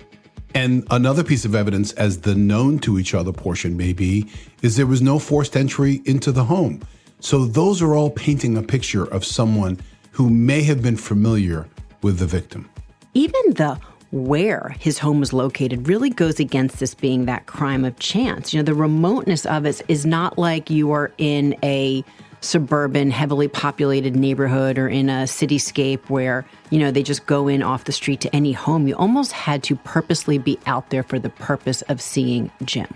And 0.54 0.86
another 0.90 1.24
piece 1.24 1.44
of 1.44 1.54
evidence, 1.54 1.92
as 1.92 2.20
the 2.20 2.34
known 2.34 2.78
to 2.80 2.98
each 2.98 3.14
other 3.14 3.32
portion 3.32 3.76
may 3.76 3.92
be, 3.92 4.28
is 4.62 4.76
there 4.76 4.86
was 4.86 5.00
no 5.00 5.18
forced 5.18 5.56
entry 5.56 6.02
into 6.04 6.32
the 6.32 6.44
home. 6.44 6.80
So 7.20 7.44
those 7.44 7.80
are 7.80 7.94
all 7.94 8.10
painting 8.10 8.56
a 8.56 8.62
picture 8.62 9.04
of 9.04 9.24
someone 9.24 9.80
who 10.10 10.28
may 10.28 10.62
have 10.62 10.82
been 10.82 10.96
familiar 10.96 11.68
with 12.02 12.18
the 12.18 12.26
victim. 12.26 12.68
Even 13.14 13.54
the 13.54 13.78
where 14.10 14.76
his 14.78 14.98
home 14.98 15.20
was 15.20 15.32
located 15.32 15.88
really 15.88 16.10
goes 16.10 16.38
against 16.38 16.78
this 16.78 16.94
being 16.94 17.24
that 17.24 17.46
crime 17.46 17.82
of 17.84 17.98
chance. 17.98 18.52
You 18.52 18.60
know, 18.60 18.64
the 18.64 18.74
remoteness 18.74 19.46
of 19.46 19.64
it 19.64 19.80
is 19.88 20.04
not 20.04 20.38
like 20.38 20.68
you 20.68 20.92
are 20.92 21.10
in 21.16 21.56
a 21.62 22.04
suburban, 22.42 23.10
heavily 23.10 23.48
populated 23.48 24.16
neighborhood 24.16 24.78
or 24.78 24.88
in 24.88 25.08
a 25.08 25.24
cityscape 25.24 26.00
where, 26.08 26.44
you 26.70 26.78
know, 26.78 26.90
they 26.90 27.02
just 27.02 27.26
go 27.26 27.48
in 27.48 27.62
off 27.62 27.84
the 27.84 27.92
street 27.92 28.20
to 28.20 28.34
any 28.34 28.52
home. 28.52 28.86
You 28.86 28.96
almost 28.96 29.32
had 29.32 29.62
to 29.64 29.76
purposely 29.76 30.38
be 30.38 30.58
out 30.66 30.90
there 30.90 31.02
for 31.02 31.18
the 31.18 31.30
purpose 31.30 31.82
of 31.82 32.00
seeing 32.00 32.50
Jim. 32.64 32.92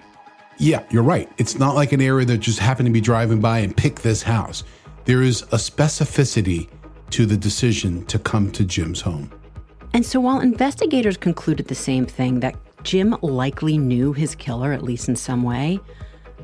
Yeah, 0.58 0.82
you're 0.90 1.02
right. 1.02 1.30
It's 1.38 1.58
not 1.58 1.74
like 1.74 1.92
an 1.92 2.00
area 2.00 2.24
that 2.26 2.38
just 2.38 2.58
happened 2.58 2.86
to 2.86 2.92
be 2.92 3.00
driving 3.00 3.40
by 3.40 3.58
and 3.58 3.76
pick 3.76 4.00
this 4.00 4.22
house. 4.22 4.64
There 5.04 5.22
is 5.22 5.42
a 5.42 5.56
specificity 5.56 6.68
to 7.10 7.26
the 7.26 7.36
decision 7.36 8.04
to 8.06 8.18
come 8.18 8.50
to 8.52 8.64
Jim's 8.64 9.00
home. 9.00 9.30
And 9.92 10.04
so 10.04 10.20
while 10.20 10.40
investigators 10.40 11.16
concluded 11.16 11.68
the 11.68 11.74
same 11.74 12.06
thing 12.06 12.40
that 12.40 12.56
Jim 12.82 13.16
likely 13.22 13.78
knew 13.78 14.12
his 14.12 14.34
killer, 14.34 14.72
at 14.72 14.82
least 14.82 15.08
in 15.08 15.16
some 15.16 15.42
way, 15.42 15.80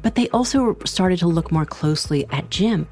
but 0.02 0.14
they 0.14 0.28
also 0.28 0.76
started 0.84 1.18
to 1.20 1.28
look 1.28 1.50
more 1.50 1.64
closely 1.64 2.26
at 2.30 2.50
Jim. 2.50 2.86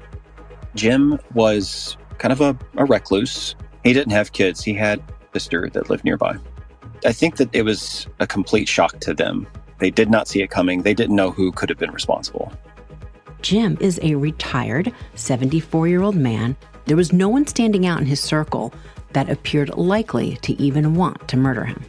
Jim 0.75 1.19
was 1.33 1.97
kind 2.17 2.31
of 2.31 2.41
a, 2.41 2.57
a 2.77 2.85
recluse. 2.85 3.55
He 3.83 3.93
didn't 3.93 4.13
have 4.13 4.31
kids, 4.31 4.63
he 4.63 4.73
had 4.73 4.99
a 4.99 5.39
sister 5.39 5.69
that 5.73 5.89
lived 5.89 6.03
nearby. 6.03 6.37
I 7.05 7.11
think 7.11 7.37
that 7.37 7.49
it 7.53 7.63
was 7.63 8.07
a 8.19 8.27
complete 8.27 8.67
shock 8.67 8.99
to 8.99 9.13
them. 9.13 9.47
They 9.79 9.89
did 9.89 10.09
not 10.09 10.27
see 10.27 10.41
it 10.41 10.49
coming, 10.49 10.83
they 10.83 10.93
didn't 10.93 11.15
know 11.15 11.31
who 11.31 11.51
could 11.51 11.69
have 11.69 11.79
been 11.79 11.91
responsible. 11.91 12.51
Jim 13.41 13.77
is 13.81 13.99
a 14.03 14.15
retired 14.15 14.93
74 15.15 15.87
year 15.87 16.03
old 16.03 16.15
man. 16.15 16.55
There 16.85 16.97
was 16.97 17.11
no 17.11 17.27
one 17.27 17.47
standing 17.47 17.85
out 17.85 17.99
in 17.99 18.05
his 18.05 18.19
circle 18.19 18.73
that 19.13 19.29
appeared 19.29 19.75
likely 19.75 20.37
to 20.37 20.53
even 20.61 20.93
want 20.93 21.27
to 21.27 21.37
murder 21.37 21.65
him. 21.65 21.83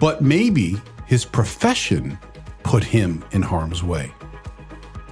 But 0.00 0.22
maybe 0.22 0.76
his 1.06 1.24
profession 1.24 2.18
put 2.62 2.82
him 2.82 3.24
in 3.32 3.42
harm's 3.42 3.82
way. 3.82 4.12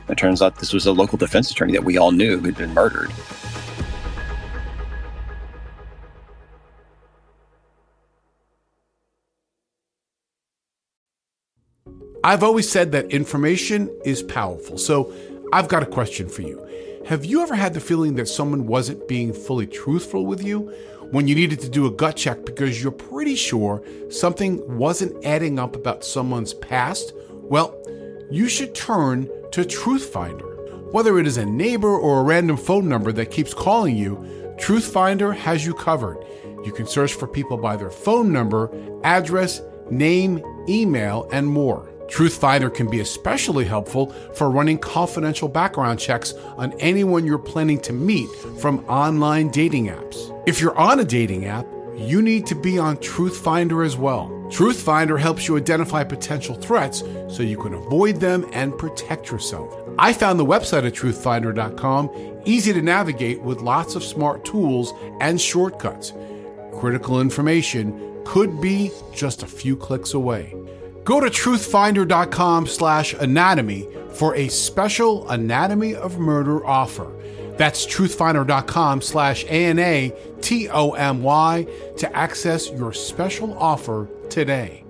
It 0.08 0.18
turns 0.18 0.42
out 0.42 0.56
this 0.56 0.72
was 0.72 0.86
a 0.86 0.92
local 0.92 1.16
defense 1.16 1.50
attorney 1.50 1.72
that 1.72 1.84
we 1.84 1.96
all 1.96 2.12
knew 2.12 2.38
who'd 2.38 2.56
been 2.56 2.74
murdered. 2.74 3.10
I've 12.22 12.42
always 12.42 12.70
said 12.70 12.92
that 12.92 13.10
information 13.10 13.90
is 14.04 14.22
powerful. 14.22 14.78
So 14.78 15.12
I've 15.52 15.68
got 15.68 15.82
a 15.82 15.86
question 15.86 16.28
for 16.28 16.40
you. 16.42 16.60
Have 17.06 17.26
you 17.26 17.42
ever 17.42 17.54
had 17.54 17.74
the 17.74 17.80
feeling 17.80 18.14
that 18.14 18.28
someone 18.28 18.66
wasn't 18.66 19.06
being 19.06 19.34
fully 19.34 19.66
truthful 19.66 20.24
with 20.24 20.42
you 20.42 20.72
when 21.10 21.28
you 21.28 21.34
needed 21.34 21.60
to 21.60 21.68
do 21.68 21.86
a 21.86 21.90
gut 21.90 22.16
check 22.16 22.46
because 22.46 22.82
you're 22.82 22.92
pretty 22.92 23.34
sure 23.34 23.82
something 24.08 24.62
wasn't 24.78 25.22
adding 25.22 25.58
up 25.58 25.76
about 25.76 26.02
someone's 26.02 26.54
past? 26.54 27.12
Well, 27.30 27.78
you 28.30 28.48
should 28.48 28.74
turn 28.74 29.28
to 29.54 29.62
Truthfinder. 29.62 30.92
Whether 30.92 31.16
it 31.20 31.28
is 31.28 31.36
a 31.36 31.46
neighbor 31.46 31.96
or 31.96 32.18
a 32.18 32.22
random 32.24 32.56
phone 32.56 32.88
number 32.88 33.12
that 33.12 33.30
keeps 33.30 33.54
calling 33.54 33.96
you, 33.96 34.16
Truthfinder 34.56 35.32
has 35.32 35.64
you 35.64 35.74
covered. 35.74 36.24
You 36.64 36.72
can 36.72 36.88
search 36.88 37.14
for 37.14 37.28
people 37.28 37.56
by 37.56 37.76
their 37.76 37.90
phone 37.90 38.32
number, 38.32 38.68
address, 39.04 39.62
name, 39.92 40.42
email, 40.68 41.28
and 41.30 41.46
more. 41.46 41.88
Truthfinder 42.08 42.74
can 42.74 42.90
be 42.90 42.98
especially 42.98 43.64
helpful 43.64 44.10
for 44.34 44.50
running 44.50 44.76
confidential 44.76 45.46
background 45.46 46.00
checks 46.00 46.32
on 46.56 46.72
anyone 46.80 47.24
you're 47.24 47.38
planning 47.38 47.78
to 47.82 47.92
meet 47.92 48.28
from 48.58 48.84
online 48.86 49.50
dating 49.50 49.86
apps. 49.86 50.36
If 50.48 50.60
you're 50.60 50.76
on 50.76 50.98
a 50.98 51.04
dating 51.04 51.44
app, 51.44 51.64
you 51.94 52.22
need 52.22 52.44
to 52.46 52.56
be 52.56 52.76
on 52.76 52.96
Truthfinder 52.96 53.86
as 53.86 53.96
well. 53.96 54.33
Truthfinder 54.48 55.18
helps 55.18 55.48
you 55.48 55.56
identify 55.56 56.04
potential 56.04 56.54
threats 56.54 57.02
so 57.28 57.42
you 57.42 57.56
can 57.56 57.74
avoid 57.74 58.16
them 58.16 58.48
and 58.52 58.76
protect 58.76 59.30
yourself. 59.30 59.74
I 59.98 60.12
found 60.12 60.38
the 60.38 60.44
website 60.44 60.86
at 60.86 60.92
truthfinder.com 60.92 62.42
easy 62.44 62.72
to 62.72 62.82
navigate 62.82 63.40
with 63.40 63.62
lots 63.62 63.94
of 63.94 64.04
smart 64.04 64.44
tools 64.44 64.92
and 65.20 65.40
shortcuts. 65.40 66.12
Critical 66.78 67.20
information 67.20 68.22
could 68.24 68.60
be 68.60 68.90
just 69.12 69.42
a 69.42 69.46
few 69.46 69.76
clicks 69.76 70.14
away. 70.14 70.54
Go 71.04 71.20
to 71.20 71.26
truthfinder.com 71.26 72.66
slash 72.66 73.14
anatomy 73.14 73.88
for 74.10 74.34
a 74.36 74.48
special 74.48 75.28
Anatomy 75.28 75.94
of 75.94 76.18
Murder 76.18 76.64
offer. 76.66 77.12
That's 77.56 77.86
truthfinder.com 77.86 79.00
slash 79.00 79.44
A-N-A-T-O-M-Y 79.44 80.16
to 81.98 82.16
access 82.16 82.70
your 82.70 82.92
special 82.92 83.56
offer 83.58 84.08
today. 84.28 84.84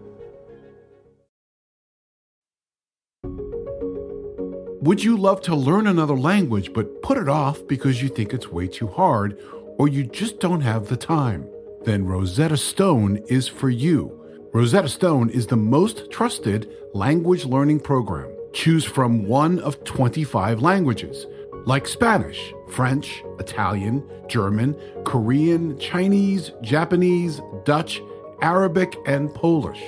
Would 4.84 5.02
you 5.02 5.16
love 5.16 5.40
to 5.42 5.56
learn 5.56 5.86
another 5.86 6.16
language 6.16 6.74
but 6.74 7.00
put 7.00 7.16
it 7.16 7.28
off 7.28 7.66
because 7.66 8.02
you 8.02 8.08
think 8.10 8.34
it's 8.34 8.48
way 8.48 8.66
too 8.66 8.86
hard 8.86 9.38
or 9.78 9.88
you 9.88 10.04
just 10.04 10.40
don't 10.40 10.60
have 10.60 10.88
the 10.88 10.96
time? 10.96 11.48
Then 11.84 12.04
Rosetta 12.04 12.58
Stone 12.58 13.24
is 13.28 13.48
for 13.48 13.70
you. 13.70 14.20
Rosetta 14.52 14.88
Stone 14.88 15.30
is 15.30 15.46
the 15.46 15.56
most 15.56 16.10
trusted 16.10 16.70
language 16.92 17.46
learning 17.46 17.80
program. 17.80 18.30
Choose 18.52 18.84
from 18.84 19.26
one 19.26 19.58
of 19.58 19.82
25 19.84 20.60
languages 20.60 21.26
like 21.66 21.88
Spanish, 21.88 22.52
French, 22.68 23.22
Italian, 23.38 24.02
German, 24.28 24.76
Korean, 25.04 25.78
Chinese, 25.78 26.52
Japanese, 26.62 27.40
Dutch, 27.64 28.00
Arabic, 28.42 28.96
and 29.06 29.32
Polish. 29.34 29.82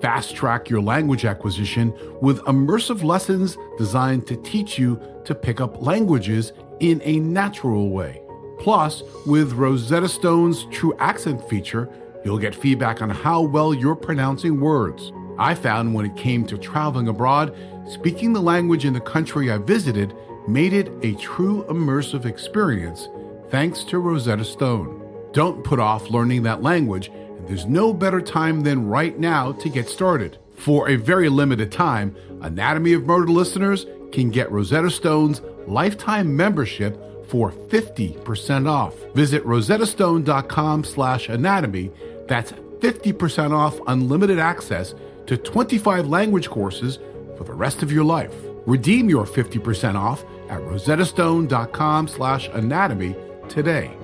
Fast 0.00 0.36
track 0.36 0.68
your 0.68 0.80
language 0.80 1.24
acquisition 1.24 1.92
with 2.20 2.40
immersive 2.42 3.02
lessons 3.02 3.56
designed 3.78 4.26
to 4.26 4.36
teach 4.36 4.78
you 4.78 5.00
to 5.24 5.34
pick 5.34 5.60
up 5.60 5.82
languages 5.82 6.52
in 6.80 7.00
a 7.04 7.18
natural 7.18 7.90
way. 7.90 8.20
Plus, 8.58 9.02
with 9.26 9.52
Rosetta 9.52 10.08
Stone's 10.08 10.66
True 10.70 10.94
Accent 10.98 11.46
feature, 11.48 11.88
you'll 12.24 12.38
get 12.38 12.54
feedback 12.54 13.02
on 13.02 13.10
how 13.10 13.40
well 13.40 13.74
you're 13.74 13.96
pronouncing 13.96 14.60
words. 14.60 15.12
I 15.38 15.54
found 15.54 15.94
when 15.94 16.06
it 16.06 16.16
came 16.16 16.46
to 16.46 16.58
traveling 16.58 17.08
abroad, 17.08 17.54
speaking 17.88 18.32
the 18.32 18.40
language 18.40 18.84
in 18.84 18.92
the 18.92 19.00
country 19.00 19.50
I 19.50 19.58
visited 19.58 20.14
made 20.48 20.72
it 20.72 20.92
a 21.02 21.14
true 21.14 21.64
immersive 21.68 22.24
experience 22.24 23.08
thanks 23.50 23.84
to 23.84 23.98
Rosetta 23.98 24.44
Stone. 24.44 25.02
Don't 25.32 25.62
put 25.64 25.78
off 25.78 26.10
learning 26.10 26.42
that 26.44 26.62
language, 26.62 27.08
and 27.08 27.46
there's 27.46 27.66
no 27.66 27.92
better 27.92 28.20
time 28.20 28.62
than 28.62 28.86
right 28.86 29.18
now 29.18 29.52
to 29.52 29.68
get 29.68 29.88
started. 29.88 30.38
For 30.56 30.88
a 30.88 30.96
very 30.96 31.28
limited 31.28 31.70
time, 31.70 32.16
Anatomy 32.40 32.94
of 32.94 33.04
Murder 33.04 33.30
listeners 33.30 33.86
can 34.12 34.30
get 34.30 34.50
Rosetta 34.50 34.90
Stone's 34.90 35.42
lifetime 35.66 36.34
membership 36.36 36.98
for 37.28 37.50
50% 37.52 38.68
off. 38.68 38.94
Visit 39.14 39.44
rosettastone.com 39.44 40.84
slash 40.84 41.28
anatomy. 41.28 41.90
That's 42.28 42.52
50% 42.52 43.52
off 43.52 43.78
unlimited 43.86 44.38
access 44.38 44.94
to 45.26 45.36
25 45.36 46.06
language 46.06 46.48
courses 46.48 46.98
for 47.36 47.44
the 47.44 47.52
rest 47.52 47.82
of 47.82 47.92
your 47.92 48.04
life. 48.04 48.32
Redeem 48.64 49.08
your 49.08 49.24
50% 49.26 49.94
off 49.96 50.24
at 50.48 50.60
rosettastone.com 50.60 52.08
slash 52.08 52.48
anatomy 52.48 53.14
today. 53.48 53.96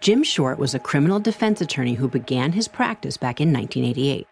Jim 0.00 0.24
Short 0.24 0.58
was 0.58 0.74
a 0.74 0.78
criminal 0.78 1.20
defense 1.20 1.60
attorney 1.60 1.92
who 1.92 2.08
began 2.08 2.52
his 2.52 2.68
practice 2.68 3.18
back 3.18 3.38
in 3.38 3.52
1988. 3.52 4.26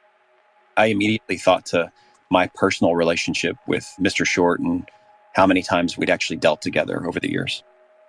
I 0.79 0.87
immediately 0.87 1.37
thought 1.37 1.67
to 1.67 1.93
my 2.31 2.47
personal 2.55 2.95
relationship 2.95 3.57
with 3.67 3.87
Mr. 4.01 4.27
Short 4.27 4.61
and 4.61 4.89
how 5.35 5.47
many 5.47 5.63
times 5.63 5.99
we'd 5.99 6.09
actually 6.09 6.37
dealt 6.37 6.63
together 6.63 7.07
over 7.07 7.21
the 7.21 7.31
years. 7.31 7.63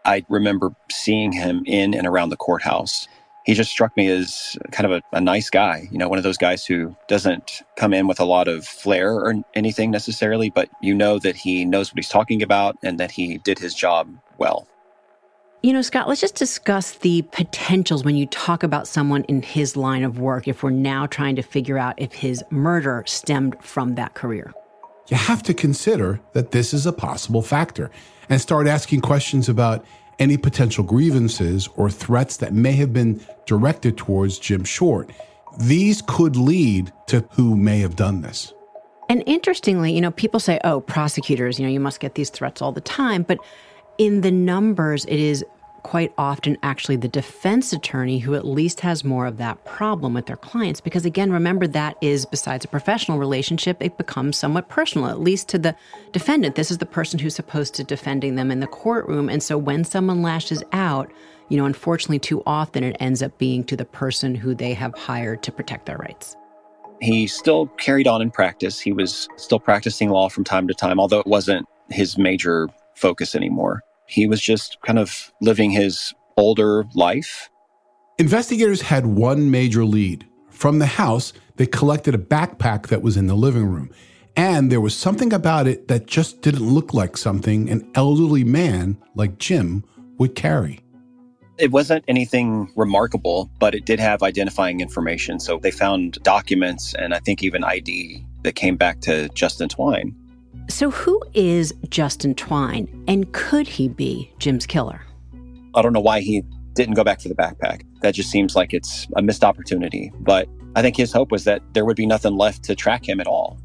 I 0.06 0.26
remember 0.30 0.74
seeing 0.90 1.34
him 1.34 1.64
in 1.66 1.94
and 1.94 2.08
around 2.08 2.30
the 2.30 2.38
courthouse. 2.38 3.10
He 3.46 3.54
just 3.54 3.72
struck 3.72 3.96
me 3.98 4.08
as 4.10 4.58
kind 4.72 4.86
of 4.86 4.92
a, 4.92 5.18
a, 5.18 5.22
nice 5.22 5.50
guy, 5.50 5.88
you 5.92 5.98
know, 5.98 6.08
one 6.08 6.18
of 6.18 6.24
those 6.24 6.38
guys 6.38 6.66
who 6.66 6.96
doesn't 7.08 7.64
come 7.78 7.94
in 7.94 8.08
with 8.08 8.20
a 8.20 8.26
lot 8.26 8.48
of 8.48 8.66
flair 8.66 9.14
or 9.14 9.34
anything 9.56 9.92
necessarily, 9.92 10.50
but 10.50 10.70
you 10.82 10.94
know 10.94 11.20
that 11.20 11.36
he 11.36 11.66
knows 11.66 11.90
what 11.90 11.98
he's 11.98 12.10
talking 12.10 12.44
about 12.44 12.78
and 12.84 13.00
that 13.00 13.12
he 13.12 13.38
did 13.40 13.58
his 13.58 13.74
job 13.74 14.14
well. 14.38 14.68
You 15.62 15.74
know, 15.74 15.82
Scott, 15.82 16.08
let's 16.08 16.22
just 16.22 16.36
discuss 16.36 16.94
the 16.94 17.24
potentials 17.34 18.06
when 18.06 18.16
you 18.16 18.26
talk 18.28 18.64
about 18.64 18.88
someone 18.88 19.24
in 19.24 19.42
his 19.42 19.76
line 19.76 20.06
of 20.06 20.18
work 20.18 20.48
if 20.48 20.64
we're 20.64 20.70
now 20.70 21.06
trying 21.06 21.36
to 21.36 21.42
figure 21.42 21.78
out 21.78 21.96
if 21.98 22.14
his 22.14 22.44
murder 22.50 23.04
stemmed 23.06 23.62
from 23.62 23.96
that 23.96 24.14
career. 24.14 24.54
You 25.10 25.18
have 25.18 25.44
to 25.44 25.54
consider 25.54 26.22
that 26.32 26.52
this 26.52 26.74
is 26.74 26.86
a 26.86 26.94
possible 26.94 27.42
factor 27.42 27.92
and 28.30 28.40
start 28.40 28.68
asking 28.68 29.02
questions 29.02 29.50
about 29.50 29.84
any 30.20 30.38
potential 30.38 30.84
grievances 30.84 31.70
or 31.76 31.90
threats 31.90 32.38
that 32.38 32.54
may 32.54 32.74
have 32.74 32.94
been 32.94 33.22
directed 33.46 33.98
towards 33.98 34.38
Jim 34.38 34.64
Short. 34.64 35.10
These 35.60 36.04
could 36.06 36.36
lead 36.36 36.92
to 37.08 37.26
who 37.32 37.56
may 37.56 37.80
have 37.80 37.96
done 37.96 38.22
this. 38.22 38.54
And 39.10 39.24
interestingly, 39.26 39.92
you 39.92 40.02
know, 40.02 40.12
people 40.12 40.40
say, 40.40 40.60
oh, 40.64 40.82
prosecutors, 40.82 41.60
you 41.60 41.66
know, 41.66 41.72
you 41.72 41.80
must 41.80 42.00
get 42.00 42.14
these 42.14 42.30
threats 42.30 42.62
all 42.62 42.72
the 42.72 42.82
time. 42.82 43.24
But 43.24 43.40
in 43.98 44.22
the 44.22 44.32
numbers, 44.32 45.06
it 45.06 45.20
is 45.20 45.44
quite 45.84 46.14
often 46.18 46.58
actually 46.64 46.96
the 46.96 47.08
defense 47.08 47.74
attorney 47.74 48.20
who 48.20 48.36
at 48.36 48.46
least 48.46 48.82
has 48.82 49.04
more 49.04 49.26
of 49.26 49.38
that 49.38 49.64
problem 49.66 50.14
with 50.14 50.26
their 50.26 50.38
clients. 50.38 50.82
Because 50.82 51.06
again, 51.06 51.32
remember 51.32 51.68
that 51.68 51.98
is 52.02 52.26
besides 52.26 52.66
a 52.66 52.68
professional 52.68 53.18
relationship, 53.18 53.78
it 53.82 53.98
becomes 53.98 54.38
somewhat 54.38 54.70
personal, 54.70 55.10
at 55.10 55.20
least 55.20 55.50
to 55.50 55.60
the 55.60 55.76
defendant. 56.12 56.56
This 56.56 56.72
is 56.72 56.78
the 56.78 56.86
person 56.86 57.20
who's 57.20 57.36
supposed 57.36 57.74
to 57.76 57.84
defending 57.84 58.36
them 58.36 58.52
in 58.52 58.60
the 58.60 58.68
courtroom. 58.68 59.30
And 59.30 59.42
so 59.42 59.58
when 59.58 59.84
someone 59.84 60.22
lashes 60.22 60.64
out, 60.72 61.12
you 61.50 61.58
know, 61.58 61.66
unfortunately, 61.66 62.20
too 62.20 62.44
often 62.46 62.84
it 62.84 62.96
ends 63.00 63.24
up 63.24 63.38
being 63.38 63.64
to 63.66 63.76
the 63.76 63.86
person 63.86 64.36
who 64.36 64.54
they 64.54 64.74
have 64.74 64.94
hired 64.96 65.42
to 65.44 65.52
protect 65.52 65.86
their 65.88 65.98
rights. 65.98 66.36
He 67.02 67.28
still 67.28 67.68
carried 67.78 68.08
on 68.08 68.22
in 68.22 68.30
practice. 68.30 68.80
He 68.80 68.92
was 68.92 69.28
still 69.38 69.60
practicing 69.60 70.10
law 70.10 70.30
from 70.30 70.44
time 70.44 70.68
to 70.68 70.74
time, 70.74 71.00
although 71.00 71.20
it 71.20 71.28
wasn't 71.28 71.66
his 71.90 72.18
major 72.18 72.68
focus 72.96 73.36
anymore. 73.36 73.82
He 74.10 74.28
was 74.28 74.42
just 74.42 74.78
kind 74.82 74.98
of 74.98 75.32
living 75.40 75.72
his 75.72 76.14
older 76.36 76.86
life. 76.96 77.50
Investigators 78.18 78.82
had 78.82 79.06
one 79.06 79.52
major 79.52 79.86
lead. 79.86 80.28
From 80.50 80.80
the 80.80 80.86
house, 80.86 81.32
they 81.58 81.66
collected 81.66 82.16
a 82.16 82.18
backpack 82.18 82.88
that 82.88 83.02
was 83.02 83.16
in 83.16 83.28
the 83.28 83.36
living 83.36 83.66
room. 83.66 83.92
And 84.36 84.72
there 84.72 84.82
was 84.82 84.96
something 84.96 85.32
about 85.32 85.68
it 85.68 85.88
that 85.90 86.08
just 86.08 86.42
didn't 86.42 86.68
look 86.68 86.94
like 86.94 87.18
something 87.18 87.70
an 87.70 87.90
elderly 87.96 88.44
man 88.44 88.98
like 89.16 89.38
Jim 89.38 89.84
would 90.18 90.36
carry. 90.36 90.82
It 91.58 91.72
wasn't 91.72 92.06
anything 92.08 92.72
remarkable, 92.76 93.52
but 93.60 93.76
it 93.76 93.86
did 93.86 94.00
have 94.00 94.24
identifying 94.24 94.80
information. 94.80 95.40
So 95.40 95.60
they 95.60 95.72
found 95.72 96.20
documents 96.24 96.94
and 96.96 97.14
I 97.14 97.20
think 97.20 97.44
even 97.44 97.64
ID 97.64 98.26
that 98.44 98.56
came 98.56 98.78
back 98.78 99.02
to 99.02 99.30
Justin 99.30 99.70
Twine. 99.70 100.16
So, 100.70 100.92
who 100.92 101.20
is 101.34 101.74
Justin 101.90 102.36
Twine, 102.36 103.04
and 103.08 103.32
could 103.34 103.68
he 103.68 103.88
be 103.88 104.32
Jim's 104.38 104.68
killer? 104.68 105.02
I 105.74 105.82
don't 105.82 105.94
know 105.94 106.00
why 106.00 106.22
he 106.22 106.44
didn't 106.74 106.94
go 106.94 107.04
back 107.04 107.22
for 107.22 107.28
the 107.28 107.34
backpack. 107.34 107.82
That 108.02 108.14
just 108.14 108.30
seems 108.30 108.56
like 108.56 108.72
it's 108.72 109.08
a 109.16 109.22
missed 109.24 109.44
opportunity. 109.44 110.12
But 110.20 110.48
I 110.76 110.84
think 110.84 110.96
his 110.96 111.12
hope 111.12 111.32
was 111.32 111.44
that 111.46 111.64
there 111.74 111.86
would 111.86 111.98
be 111.98 112.06
nothing 112.06 112.38
left 112.38 112.64
to 112.66 112.76
track 112.76 113.10
him 113.10 113.20
at 113.20 113.26
all. 113.26 113.60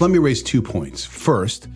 Let 0.00 0.10
me 0.10 0.18
raise 0.18 0.42
two 0.42 0.60
points. 0.60 1.02
First, 1.02 1.68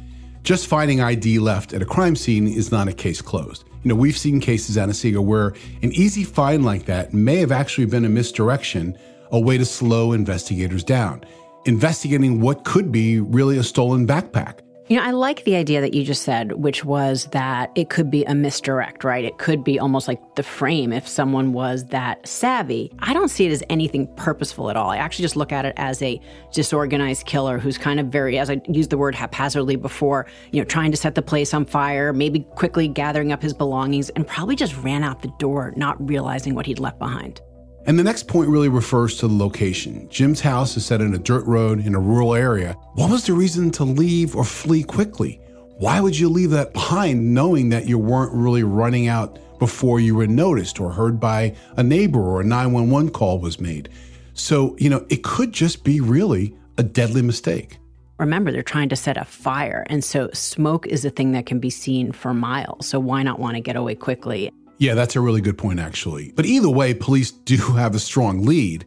just 0.43 0.67
finding 0.67 1.01
ID 1.01 1.39
left 1.39 1.73
at 1.73 1.81
a 1.81 1.87
crime 1.87 2.15
scene 2.15 2.47
is 2.47 2.71
not 2.71 2.89
a 2.89 2.93
case 2.93 3.23
closed. 3.23 3.65
You 3.85 3.89
know, 3.89 3.95
we've 3.95 4.19
seen 4.19 4.39
cases, 4.39 4.77
Anna-Sigga, 4.77 5.25
where 5.25 5.55
an 5.83 5.93
easy 5.93 6.25
find 6.25 6.63
like 6.63 6.85
that 6.85 7.15
may 7.15 7.37
have 7.37 7.53
actually 7.53 7.87
been 7.87 8.05
a 8.05 8.11
misdirection, 8.11 8.99
a 9.33 9.41
way 9.41 9.57
to 9.57 9.65
slow 9.65 10.13
investigators 10.13 10.85
down 10.85 11.25
investigating 11.69 12.41
what 12.41 12.65
could 12.65 12.91
be 12.91 13.21
really 13.21 13.59
a 13.59 13.63
stolen 13.63 14.07
backpack. 14.07 14.61
You 14.89 14.97
know, 14.97 15.03
I 15.03 15.11
like 15.11 15.45
the 15.45 15.55
idea 15.55 15.83
that 15.83 15.93
you 15.93 16.03
just 16.03 16.23
said, 16.23 16.53
which 16.53 16.83
was 16.83 17.27
that 17.33 17.71
it 17.75 17.91
could 17.91 18.11
be 18.11 18.25
a 18.25 18.35
misdirect, 18.35 19.05
right? 19.05 19.23
It 19.23 19.37
could 19.37 19.63
be 19.63 19.79
almost 19.79 20.09
like 20.09 20.19
the 20.35 20.43
frame 20.43 20.95
if 20.95 21.07
someone 21.07 21.53
was 21.53 21.85
that 21.89 22.27
savvy. 22.27 22.91
I 23.01 23.13
don't 23.13 23.29
see 23.29 23.45
it 23.45 23.53
as 23.53 23.63
anything 23.69 24.07
purposeful 24.17 24.71
at 24.71 24.79
all. 24.79 24.89
I 24.89 24.97
actually 24.97 25.25
just 25.25 25.37
look 25.37 25.53
at 25.53 25.67
it 25.67 25.75
as 25.77 26.01
a 26.01 26.19
disorganized 26.55 27.27
killer 27.27 27.59
who's 27.59 27.77
kind 27.77 28.01
of 28.01 28.07
very, 28.07 28.39
as 28.39 28.49
I 28.49 28.63
used 28.67 28.89
the 28.89 28.97
word 28.97 29.15
haphazardly 29.15 29.77
before, 29.77 30.27
you 30.53 30.61
know, 30.63 30.65
trying 30.65 30.91
to 30.91 30.97
set 30.97 31.15
the 31.15 31.21
place 31.21 31.53
on 31.53 31.67
fire, 31.67 32.15
maybe 32.15 32.41
quickly 32.55 32.89
gathering 32.89 33.31
up 33.31 33.43
his 33.43 33.53
belongings, 33.53 34.09
and 34.11 34.27
probably 34.27 34.57
just 34.57 34.75
ran 34.79 35.05
out 35.05 35.21
the 35.21 35.33
door, 35.39 35.75
not 35.77 35.97
realizing 36.09 36.55
what 36.55 36.65
he'd 36.65 36.79
left 36.79 36.99
behind. 36.99 37.43
And 37.89 37.99
the 37.99 38.05
next 38.05 38.29
point 38.29 38.51
really 38.51 38.69
refers 38.69 39.17
to 39.17 39.29
the 39.29 39.35
location. 39.35 40.11
Jim's 40.11 40.43
house 40.43 40.77
is 40.77 40.85
set 40.85 41.01
in 41.01 41.15
a 41.15 41.19
dirt 41.19 41.47
road 41.47 41.87
in 41.87 41.95
a 41.95 41.99
rural 41.99 42.35
area. 42.35 42.75
What 42.93 43.11
was 43.11 43.25
the 43.25 43.33
reason 43.33 43.71
to 43.73 43.85
leave 43.85 44.37
or 44.37 44.45
flee 44.45 44.83
quickly? 44.83 45.41
Why 45.79 45.99
would 45.99 46.19
you 46.19 46.29
leave 46.29 46.51
that 46.51 46.75
behind 46.75 47.33
knowing 47.33 47.71
that 47.71 47.89
you 47.89 47.99
weren't 47.99 48.35
really 48.35 48.63
running 48.63 49.09
out 49.09 49.39
before 49.59 50.01
you 50.01 50.15
were 50.15 50.27
noticed 50.27 50.79
or 50.81 50.93
heard 50.93 51.19
by 51.19 51.57
a 51.79 51.83
neighbor 51.83 52.21
or 52.21 52.43
a 52.43 52.45
911 52.45 53.11
call 53.11 53.39
was 53.39 53.59
made? 53.59 53.89
So, 54.35 54.77
you 54.79 54.91
know, 54.91 55.07
it 55.09 55.25
could 55.25 55.55
just 55.55 55.83
be 55.83 56.03
really 56.03 56.55
a 56.77 56.83
deadly 56.83 57.23
mistake. 57.23 57.79
Remember, 58.19 58.53
they're 58.53 58.63
trying 58.63 58.91
to 58.91 58.97
set 58.97 59.17
a 59.17 59.25
fire. 59.25 59.87
And 59.89 60.05
so 60.05 60.29
smoke 60.35 60.87
is 60.89 61.07
a 61.07 61.11
thing 61.11 61.33
that 61.33 61.47
can 61.47 61.59
be 61.59 61.71
seen 61.71 62.13
for 62.13 62.35
miles. 62.35 62.87
So 62.87 63.01
why 63.01 63.23
not 63.23 63.39
want 63.39 63.55
to 63.55 63.61
get 63.61 63.77
away 63.77 63.95
quickly? 63.95 64.53
Yeah, 64.79 64.95
that's 64.95 65.17
a 65.17 65.21
really 65.21 65.41
good 65.41 65.59
point, 65.59 65.81
actually. 65.81 66.33
But 66.35 66.47
either 66.47 66.71
way, 66.71 66.95
police 66.95 67.31
do 67.31 67.57
have 67.77 67.95
a 67.95 67.99
strong 67.99 68.45
lead. 68.45 68.85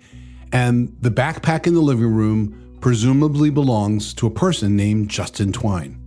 And 0.53 0.95
the 0.99 1.11
backpack 1.11 1.67
in 1.67 1.73
the 1.73 1.81
living 1.81 2.13
room 2.13 2.77
presumably 2.81 3.49
belongs 3.49 4.13
to 4.15 4.27
a 4.27 4.31
person 4.31 4.75
named 4.75 5.09
Justin 5.09 5.51
Twine. 5.51 5.97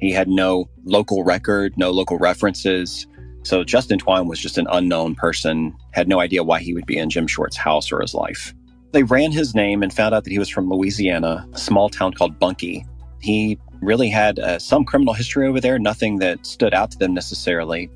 He 0.00 0.12
had 0.12 0.28
no 0.28 0.68
local 0.84 1.24
record, 1.24 1.74
no 1.76 1.90
local 1.90 2.18
references. 2.18 3.06
So 3.44 3.64
Justin 3.64 3.98
Twine 3.98 4.26
was 4.26 4.40
just 4.40 4.58
an 4.58 4.66
unknown 4.70 5.14
person, 5.14 5.74
had 5.92 6.08
no 6.08 6.20
idea 6.20 6.42
why 6.42 6.60
he 6.60 6.74
would 6.74 6.84
be 6.84 6.98
in 6.98 7.08
Jim 7.08 7.26
Short's 7.26 7.56
house 7.56 7.92
or 7.92 8.00
his 8.00 8.12
life. 8.12 8.52
They 8.92 9.04
ran 9.04 9.30
his 9.30 9.54
name 9.54 9.82
and 9.82 9.92
found 9.92 10.14
out 10.14 10.24
that 10.24 10.30
he 10.30 10.38
was 10.38 10.48
from 10.48 10.68
Louisiana, 10.68 11.48
a 11.52 11.58
small 11.58 11.88
town 11.88 12.12
called 12.12 12.38
Bunkie. 12.38 12.84
He 13.20 13.58
really 13.80 14.08
had 14.08 14.38
uh, 14.38 14.58
some 14.58 14.84
criminal 14.84 15.14
history 15.14 15.46
over 15.46 15.60
there, 15.60 15.78
nothing 15.78 16.18
that 16.18 16.44
stood 16.44 16.74
out 16.74 16.90
to 16.92 16.98
them 16.98 17.14
necessarily. 17.14 17.90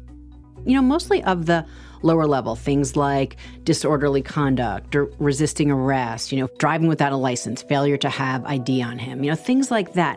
You 0.64 0.76
know, 0.76 0.82
mostly 0.82 1.22
of 1.24 1.46
the 1.46 1.66
lower 2.02 2.26
level 2.26 2.56
things 2.56 2.96
like 2.96 3.36
disorderly 3.64 4.22
conduct 4.22 4.96
or 4.96 5.10
resisting 5.18 5.70
arrest, 5.70 6.32
you 6.32 6.40
know, 6.40 6.48
driving 6.58 6.88
without 6.88 7.12
a 7.12 7.16
license, 7.16 7.62
failure 7.62 7.96
to 7.98 8.08
have 8.08 8.44
ID 8.46 8.82
on 8.82 8.98
him, 8.98 9.22
you 9.22 9.30
know, 9.30 9.36
things 9.36 9.70
like 9.70 9.92
that. 9.94 10.16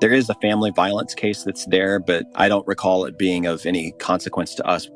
There 0.00 0.12
is 0.12 0.30
a 0.30 0.34
family 0.36 0.70
violence 0.70 1.14
case 1.14 1.42
that's 1.42 1.66
there, 1.66 1.98
but 1.98 2.24
I 2.36 2.48
don't 2.48 2.66
recall 2.66 3.04
it 3.04 3.18
being 3.18 3.46
of 3.46 3.66
any 3.66 3.92
consequence 3.92 4.54
to 4.56 4.66
us. 4.66 4.88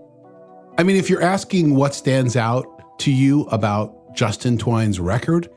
I 0.78 0.84
mean, 0.84 0.96
if 0.96 1.10
you're 1.10 1.22
asking 1.22 1.74
what 1.74 1.94
stands 1.94 2.36
out 2.36 2.98
to 3.00 3.10
you 3.10 3.42
about 3.44 4.14
Justin 4.14 4.56
Twine's 4.56 5.00
record, 5.00 5.48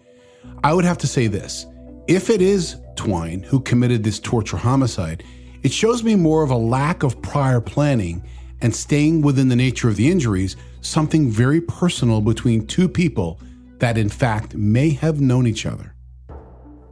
I 0.64 0.74
would 0.74 0.86
have 0.86 0.98
to 1.00 1.08
say 1.08 1.28
this. 1.28 1.68
If 2.08 2.30
it 2.30 2.42
is 2.42 2.78
Twine 2.96 3.44
who 3.44 3.60
committed 3.60 4.04
this 4.04 4.20
torture 4.20 4.58
homicide, 4.58 5.24
it 5.64 5.72
shows 5.72 6.04
me 6.04 6.16
more 6.16 6.44
of 6.44 6.52
a 6.52 6.58
lack 6.58 7.04
of 7.04 7.22
prior 7.22 7.62
planning 7.62 8.24
and 8.62 8.76
staying 8.76 9.22
within 9.22 9.50
the 9.50 9.56
nature 9.56 9.90
of 9.90 9.96
the 9.96 10.10
injuries, 10.10 10.56
something 10.82 11.30
very 11.30 11.62
personal 11.62 12.22
between 12.22 12.66
two 12.66 12.88
people 12.88 13.40
that 13.80 13.98
in 13.98 14.10
fact 14.10 14.56
may 14.56 14.90
have 14.92 15.20
known 15.22 15.48
each 15.48 15.66
other. 15.66 15.94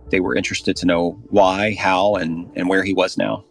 They 0.09 0.19
were 0.19 0.35
interested 0.35 0.75
to 0.77 0.85
know 0.85 1.11
why, 1.29 1.75
how, 1.75 2.15
and, 2.15 2.51
and 2.55 2.69
where 2.69 2.83
he 2.83 2.93
was 2.93 3.17
now. 3.17 3.45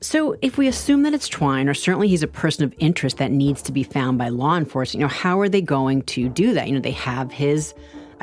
So, 0.00 0.36
if 0.42 0.58
we 0.58 0.68
assume 0.68 1.02
that 1.04 1.14
it's 1.14 1.28
Twine, 1.28 1.66
or 1.66 1.72
certainly 1.72 2.08
he's 2.08 2.22
a 2.22 2.28
person 2.28 2.64
of 2.64 2.74
interest 2.78 3.16
that 3.18 3.30
needs 3.30 3.62
to 3.62 3.72
be 3.72 3.82
found 3.82 4.18
by 4.18 4.28
law 4.28 4.56
enforcement, 4.56 5.00
you 5.00 5.06
know, 5.06 5.14
how 5.14 5.40
are 5.40 5.48
they 5.48 5.62
going 5.62 6.02
to 6.02 6.28
do 6.28 6.52
that? 6.52 6.68
You 6.68 6.74
know, 6.74 6.80
they 6.80 6.90
have 6.90 7.32
his 7.32 7.72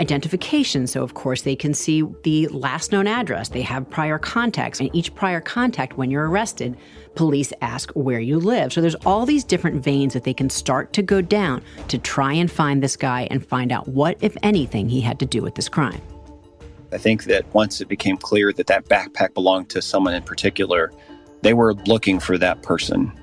identification. 0.01 0.87
So, 0.87 1.03
of 1.03 1.13
course, 1.13 1.43
they 1.43 1.55
can 1.55 1.73
see 1.73 2.03
the 2.23 2.47
last 2.47 2.91
known 2.91 3.07
address. 3.07 3.49
They 3.49 3.61
have 3.61 3.89
prior 3.89 4.17
contacts. 4.17 4.79
And 4.79 4.89
each 4.93 5.13
prior 5.15 5.39
contact, 5.39 5.97
when 5.97 6.09
you're 6.09 6.27
arrested, 6.27 6.75
police 7.15 7.53
ask 7.61 7.91
where 7.91 8.19
you 8.19 8.39
live. 8.39 8.73
So, 8.73 8.81
there's 8.81 8.95
all 9.05 9.25
these 9.25 9.43
different 9.43 9.83
veins 9.83 10.13
that 10.13 10.23
they 10.23 10.33
can 10.33 10.49
start 10.49 10.91
to 10.93 11.03
go 11.03 11.21
down 11.21 11.61
to 11.87 11.97
try 11.97 12.33
and 12.33 12.51
find 12.51 12.81
this 12.81 12.97
guy 12.97 13.27
and 13.29 13.45
find 13.45 13.71
out 13.71 13.87
what, 13.87 14.17
if 14.21 14.35
anything, 14.43 14.89
he 14.89 14.99
had 14.99 15.19
to 15.19 15.25
do 15.25 15.41
with 15.41 15.55
this 15.55 15.69
crime. 15.69 16.01
I 16.91 16.97
think 16.97 17.25
that 17.25 17.45
once 17.53 17.79
it 17.79 17.87
became 17.87 18.17
clear 18.17 18.51
that 18.53 18.67
that 18.67 18.85
backpack 18.85 19.33
belonged 19.33 19.69
to 19.69 19.81
someone 19.81 20.13
in 20.13 20.23
particular, 20.23 20.91
they 21.41 21.53
were 21.53 21.73
looking 21.85 22.19
for 22.19 22.37
that 22.39 22.63
person. 22.63 23.13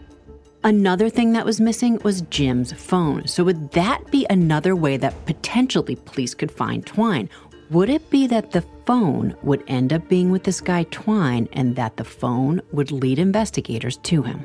Another 0.69 1.09
thing 1.09 1.33
that 1.33 1.47
was 1.47 1.63
missing 1.63 1.99
was 2.05 2.21
Jim's 2.29 2.73
phone. 2.75 3.27
So, 3.27 3.43
would 3.43 3.71
that 3.71 4.11
be 4.11 4.27
another 4.29 4.77
way 4.77 4.99
that 4.99 5.25
potentially 5.25 5.97
police 5.97 6.35
could 6.35 6.53
find 6.53 6.85
Twine? 6.85 7.31
Would 7.71 7.89
it 7.89 8.11
be 8.11 8.27
that 8.27 8.51
the 8.51 8.61
phone 8.85 9.35
would 9.43 9.65
end 9.67 9.95
up 9.95 10.07
being 10.11 10.31
with 10.31 10.45
this 10.45 10.61
guy 10.61 10.83
Twine 10.91 11.49
and 11.55 11.75
that 11.77 11.97
the 11.97 12.05
phone 12.05 12.61
would 12.71 12.93
lead 12.93 13.19
investigators 13.19 13.97
to 14.03 14.21
him? 14.21 14.45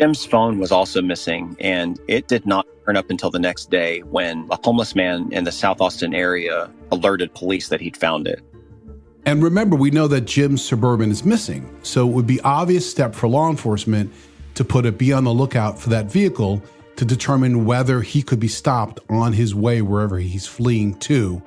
Jim's 0.00 0.24
phone 0.24 0.58
was 0.58 0.72
also 0.72 1.00
missing, 1.00 1.56
and 1.60 2.00
it 2.08 2.26
did 2.26 2.44
not 2.44 2.66
turn 2.84 2.96
up 2.96 3.08
until 3.08 3.30
the 3.30 3.38
next 3.38 3.70
day 3.70 4.00
when 4.00 4.48
a 4.50 4.58
homeless 4.64 4.96
man 4.96 5.30
in 5.30 5.44
the 5.44 5.52
South 5.52 5.80
Austin 5.80 6.12
area 6.12 6.68
alerted 6.90 7.32
police 7.34 7.68
that 7.68 7.80
he'd 7.80 7.96
found 7.96 8.26
it. 8.26 8.42
And 9.26 9.44
remember, 9.44 9.76
we 9.76 9.92
know 9.92 10.08
that 10.08 10.22
Jim's 10.22 10.64
Suburban 10.64 11.12
is 11.12 11.24
missing, 11.24 11.72
so 11.84 12.04
it 12.04 12.12
would 12.12 12.26
be 12.26 12.40
obvious 12.40 12.90
step 12.90 13.14
for 13.14 13.28
law 13.28 13.48
enforcement 13.48 14.12
to 14.54 14.64
put 14.64 14.86
a 14.86 14.92
be 14.92 15.12
on 15.12 15.24
the 15.24 15.32
lookout 15.32 15.78
for 15.78 15.90
that 15.90 16.06
vehicle 16.06 16.62
to 16.96 17.04
determine 17.04 17.64
whether 17.64 18.00
he 18.02 18.22
could 18.22 18.40
be 18.40 18.48
stopped 18.48 19.00
on 19.10 19.32
his 19.32 19.54
way 19.54 19.82
wherever 19.82 20.18
he's 20.18 20.46
fleeing 20.46 20.94
to. 21.00 21.42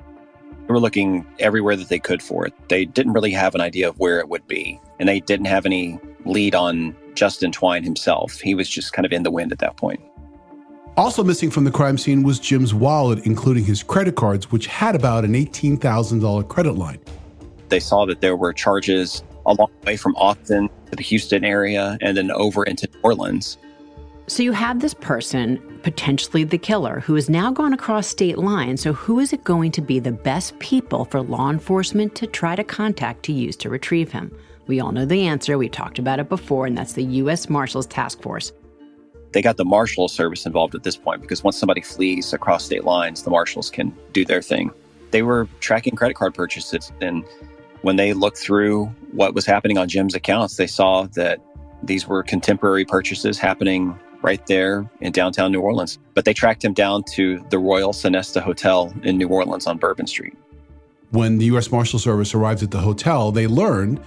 They 0.66 0.74
were 0.74 0.80
looking 0.80 1.26
everywhere 1.38 1.76
that 1.76 1.88
they 1.88 1.98
could 1.98 2.22
for 2.22 2.46
it. 2.46 2.52
They 2.68 2.84
didn't 2.84 3.14
really 3.14 3.30
have 3.30 3.54
an 3.54 3.62
idea 3.62 3.88
of 3.88 3.98
where 3.98 4.20
it 4.20 4.28
would 4.28 4.46
be, 4.46 4.78
and 4.98 5.08
they 5.08 5.20
didn't 5.20 5.46
have 5.46 5.64
any 5.64 5.98
lead 6.26 6.54
on 6.54 6.94
Justin 7.14 7.50
Twine 7.50 7.82
himself. 7.82 8.38
He 8.40 8.54
was 8.54 8.68
just 8.68 8.92
kind 8.92 9.06
of 9.06 9.12
in 9.12 9.22
the 9.22 9.30
wind 9.30 9.50
at 9.52 9.60
that 9.60 9.76
point. 9.76 10.00
Also 10.98 11.22
missing 11.24 11.50
from 11.50 11.64
the 11.64 11.70
crime 11.70 11.96
scene 11.96 12.22
was 12.22 12.38
Jim's 12.38 12.74
wallet, 12.74 13.24
including 13.24 13.64
his 13.64 13.82
credit 13.82 14.16
cards, 14.16 14.50
which 14.50 14.66
had 14.66 14.94
about 14.94 15.24
an 15.24 15.32
$18,000 15.32 16.48
credit 16.48 16.72
line. 16.72 16.98
They 17.68 17.80
saw 17.80 18.04
that 18.06 18.20
there 18.20 18.36
were 18.36 18.52
charges 18.52 19.22
a 19.48 19.54
long 19.54 19.70
way 19.84 19.96
from 19.96 20.14
Austin 20.16 20.68
to 20.90 20.96
the 20.96 21.02
Houston 21.02 21.44
area 21.44 21.98
and 22.00 22.16
then 22.16 22.30
over 22.30 22.64
into 22.64 22.88
New 22.92 23.00
Orleans. 23.02 23.58
So 24.28 24.42
you 24.42 24.52
have 24.52 24.80
this 24.80 24.92
person, 24.92 25.58
potentially 25.82 26.44
the 26.44 26.58
killer, 26.58 27.00
who 27.00 27.14
has 27.14 27.30
now 27.30 27.50
gone 27.50 27.72
across 27.72 28.06
state 28.06 28.36
lines. 28.36 28.82
So 28.82 28.92
who 28.92 29.20
is 29.20 29.32
it 29.32 29.42
going 29.42 29.72
to 29.72 29.80
be 29.80 30.00
the 30.00 30.12
best 30.12 30.58
people 30.58 31.06
for 31.06 31.22
law 31.22 31.48
enforcement 31.48 32.14
to 32.16 32.26
try 32.26 32.54
to 32.54 32.62
contact 32.62 33.22
to 33.24 33.32
use 33.32 33.56
to 33.56 33.70
retrieve 33.70 34.12
him? 34.12 34.30
We 34.66 34.80
all 34.80 34.92
know 34.92 35.06
the 35.06 35.26
answer. 35.26 35.56
We 35.56 35.70
talked 35.70 35.98
about 35.98 36.20
it 36.20 36.28
before, 36.28 36.66
and 36.66 36.76
that's 36.76 36.92
the 36.92 37.04
U.S. 37.04 37.48
Marshals 37.48 37.86
Task 37.86 38.20
Force. 38.20 38.52
They 39.32 39.40
got 39.40 39.56
the 39.56 39.64
Marshal 39.64 40.08
Service 40.08 40.44
involved 40.44 40.74
at 40.74 40.82
this 40.82 40.96
point 40.96 41.22
because 41.22 41.42
once 41.42 41.56
somebody 41.56 41.80
flees 41.80 42.34
across 42.34 42.66
state 42.66 42.84
lines, 42.84 43.22
the 43.22 43.30
Marshals 43.30 43.70
can 43.70 43.96
do 44.12 44.26
their 44.26 44.42
thing. 44.42 44.70
They 45.10 45.22
were 45.22 45.48
tracking 45.60 45.96
credit 45.96 46.14
card 46.14 46.34
purchases, 46.34 46.92
and 47.00 47.24
when 47.82 47.96
they 47.96 48.12
looked 48.12 48.38
through 48.38 48.86
what 49.12 49.34
was 49.34 49.46
happening 49.46 49.78
on 49.78 49.88
Jim's 49.88 50.14
accounts, 50.14 50.56
they 50.56 50.66
saw 50.66 51.04
that 51.14 51.40
these 51.82 52.06
were 52.06 52.22
contemporary 52.22 52.84
purchases 52.84 53.38
happening 53.38 53.98
right 54.22 54.44
there 54.46 54.88
in 55.00 55.12
downtown 55.12 55.52
New 55.52 55.60
Orleans. 55.60 55.98
But 56.14 56.24
they 56.24 56.34
tracked 56.34 56.64
him 56.64 56.72
down 56.72 57.04
to 57.14 57.44
the 57.50 57.58
Royal 57.58 57.92
Sonesta 57.92 58.42
Hotel 58.42 58.92
in 59.02 59.16
New 59.16 59.28
Orleans 59.28 59.66
on 59.66 59.78
Bourbon 59.78 60.06
Street. 60.06 60.36
When 61.10 61.38
the 61.38 61.46
U.S. 61.46 61.70
Marshal 61.70 61.98
Service 61.98 62.34
arrived 62.34 62.62
at 62.62 62.70
the 62.70 62.80
hotel, 62.80 63.32
they 63.32 63.46
learned 63.46 64.00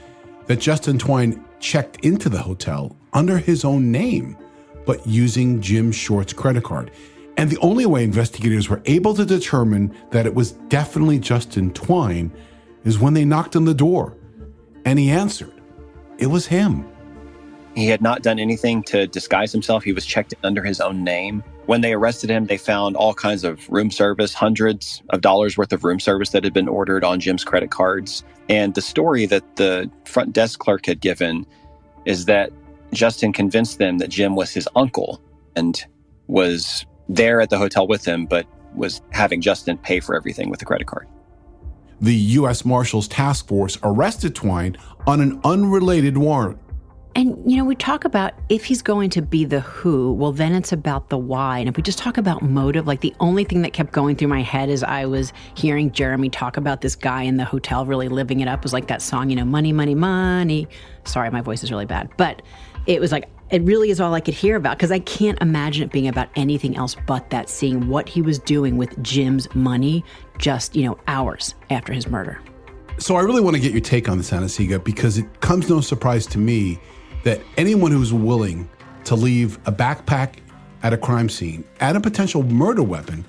that 0.48 0.60
Justin 0.60 1.00
Twine 1.00 1.44
checked 1.60 2.04
into 2.04 2.30
the 2.30 2.42
hotel 2.42 2.96
under 3.14 3.38
his 3.38 3.64
own 3.64 3.92
name, 3.92 4.38
but 4.86 5.06
using 5.08 5.62
Jim 5.62 5.92
Short's 5.92 6.34
credit 6.34 6.64
card. 6.64 6.92
And 7.38 7.50
the 7.50 7.58
only 7.60 7.86
way 7.86 8.04
investigators 8.04 8.70
were 8.70 8.82
able 8.86 9.14
to 9.16 9.26
determine 9.26 9.96
that 10.12 10.26
it 10.26 10.36
was 10.36 10.52
definitely 10.52 11.18
Justin 11.20 11.72
Twine 11.72 12.32
is 12.84 13.00
when 13.00 13.14
they 13.14 13.26
knocked 13.26 13.56
on 13.56 13.66
the 13.66 13.74
door 13.74 14.18
and 14.86 14.98
he 14.98 15.10
answered. 15.10 15.54
It 16.18 16.28
was 16.28 16.48
him. 16.48 16.88
He 17.76 17.88
had 17.88 18.02
not 18.02 18.22
done 18.22 18.38
anything 18.38 18.84
to 18.84 19.08
disguise 19.08 19.52
himself. 19.52 19.84
He 19.84 19.94
was 19.94 20.06
checked 20.06 20.34
under 20.44 20.64
his 20.64 20.82
own 20.82 21.04
name. 21.04 21.44
When 21.68 21.82
they 21.82 21.94
arrested 21.94 22.30
him, 22.30 22.48
they 22.48 22.58
found 22.58 22.98
all 22.98 23.14
kinds 23.14 23.44
of 23.44 23.70
room 23.70 23.92
service, 23.92 24.34
hundreds 24.34 25.02
of 25.10 25.22
dollars 25.22 25.58
worth 25.58 25.72
of 25.72 25.84
room 25.84 26.00
service 26.00 26.32
that 26.32 26.44
had 26.44 26.54
been 26.54 26.68
ordered 26.68 27.06
on 27.06 27.20
Jim's 27.20 27.46
credit 27.46 27.72
cards. 27.72 28.24
And 28.50 28.76
the 28.76 28.82
story 28.82 29.26
that 29.28 29.56
the 29.56 29.90
front 30.06 30.34
desk 30.34 30.60
clerk 30.60 30.86
had 30.86 31.00
given 31.00 31.46
is 32.06 32.26
that 32.26 32.52
Justin 32.92 33.32
convinced 33.32 33.78
them 33.78 34.00
that 34.00 34.10
Jim 34.10 34.36
was 34.36 34.52
his 34.52 34.68
uncle 34.76 35.22
and 35.56 35.86
was 36.28 36.86
there 37.08 37.40
at 37.40 37.50
the 37.50 37.58
hotel 37.58 37.88
with 37.88 38.04
him, 38.04 38.26
but 38.26 38.46
was 38.76 39.02
having 39.12 39.40
Justin 39.40 39.78
pay 39.78 40.02
for 40.02 40.16
everything 40.16 40.50
with 40.50 40.60
the 40.60 40.66
credit 40.66 40.88
card. 40.88 41.08
The 42.02 42.16
U.S. 42.16 42.66
Marshals 42.66 43.08
Task 43.08 43.48
Force 43.48 43.78
arrested 43.84 44.34
Twine 44.34 44.76
on 45.06 45.22
an 45.22 45.40
unrelated 45.44 46.18
warrant. 46.18 46.58
And, 47.14 47.40
you 47.46 47.58
know, 47.58 47.66
we 47.66 47.76
talk 47.76 48.06
about 48.06 48.34
if 48.50 48.66
he's 48.66 48.82
going 48.82 49.12
to 49.12 49.22
be 49.22 49.46
the 49.46 49.60
who, 49.60 50.14
well, 50.14 50.32
then 50.32 50.56
it's 50.56 50.72
about 50.72 51.10
the 51.10 51.18
why. 51.18 51.60
And 51.60 51.70
if 51.70 51.78
we 51.78 51.84
just 51.84 52.00
talk 52.00 52.18
about 52.18 52.42
motive, 52.42 52.88
like 52.88 53.02
the 53.02 53.14
only 53.20 53.44
thing 53.44 53.62
that 53.62 53.74
kept 53.74 53.92
going 53.92 54.16
through 54.16 54.30
my 54.30 54.42
head 54.42 54.70
as 54.70 54.82
I 54.82 55.06
was 55.06 55.32
hearing 55.54 55.92
Jeremy 55.92 56.30
talk 56.30 56.58
about 56.58 56.82
this 56.82 56.96
guy 56.96 57.24
in 57.24 57.38
the 57.38 57.46
hotel 57.46 57.86
really 57.86 58.08
living 58.08 58.40
it 58.40 58.48
up 58.48 58.64
was 58.64 58.74
like 58.74 58.88
that 58.88 59.02
song, 59.02 59.30
you 59.30 59.36
know, 59.36 59.46
money, 59.46 59.74
money, 59.74 59.94
money. 59.94 60.68
Sorry, 61.04 61.30
my 61.30 61.42
voice 61.42 61.64
is 61.64 61.70
really 61.70 61.86
bad. 61.86 62.10
But 62.18 62.42
it 62.88 63.00
was 63.00 63.12
like, 63.12 63.30
it 63.52 63.62
really 63.64 63.90
is 63.90 64.00
all 64.00 64.14
I 64.14 64.22
could 64.22 64.34
hear 64.34 64.56
about 64.56 64.78
because 64.78 64.92
I 64.92 65.00
can't 65.00 65.40
imagine 65.42 65.84
it 65.84 65.92
being 65.92 66.08
about 66.08 66.30
anything 66.36 66.78
else 66.78 66.96
but 67.06 67.30
that, 67.32 67.50
seeing 67.50 67.90
what 67.90 68.08
he 68.08 68.22
was 68.22 68.40
doing 68.40 68.78
with 68.78 69.02
Jim's 69.04 69.54
money 69.54 70.06
just, 70.38 70.74
you 70.76 70.86
know, 70.86 70.98
hours 71.08 71.54
after 71.70 71.92
his 71.92 72.08
murder. 72.08 72.40
So 72.98 73.18
I 73.18 73.22
really 73.22 73.42
want 73.42 73.56
to 73.58 73.62
get 73.62 73.74
your 73.74 73.82
take 73.82 74.08
on 74.08 74.18
this, 74.18 74.32
Anna-Sigga, 74.32 74.84
because 74.84 75.18
it 75.18 75.42
comes 75.42 75.70
no 75.70 75.82
surprise 75.82 76.26
to 76.28 76.38
me 76.38 76.80
that 77.24 77.42
anyone 77.58 77.92
who's 77.92 78.14
willing 78.14 78.70
to 79.04 79.16
leave 79.16 79.58
a 79.68 79.72
backpack 79.72 80.36
at 80.84 80.94
a 80.94 80.98
crime 80.98 81.28
scene, 81.28 81.64
add 81.82 81.96
a 81.96 82.00
potential 82.00 82.44
murder 82.44 82.84
weapon, 82.84 83.26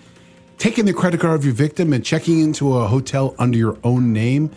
taking 0.56 0.84
the 0.84 0.92
credit 0.92 1.20
card 1.20 1.34
of 1.34 1.44
your 1.44 1.54
victim 1.54 1.92
and 1.92 2.04
checking 2.04 2.40
into 2.40 2.76
a 2.76 2.86
hotel 2.86 3.34
under 3.38 3.58
your 3.58 3.76
own 3.82 4.12
name, 4.12 4.50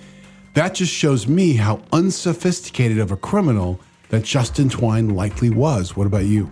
that 0.53 0.75
just 0.75 0.93
shows 0.93 1.27
me 1.27 1.53
how 1.53 1.81
unsophisticated 1.91 2.99
of 2.99 3.11
a 3.11 3.17
criminal 3.17 3.79
that 4.09 4.23
Justin 4.23 4.69
Twine 4.69 5.15
likely 5.15 5.49
was. 5.49 5.95
What 5.95 6.07
about 6.07 6.25
you? 6.25 6.51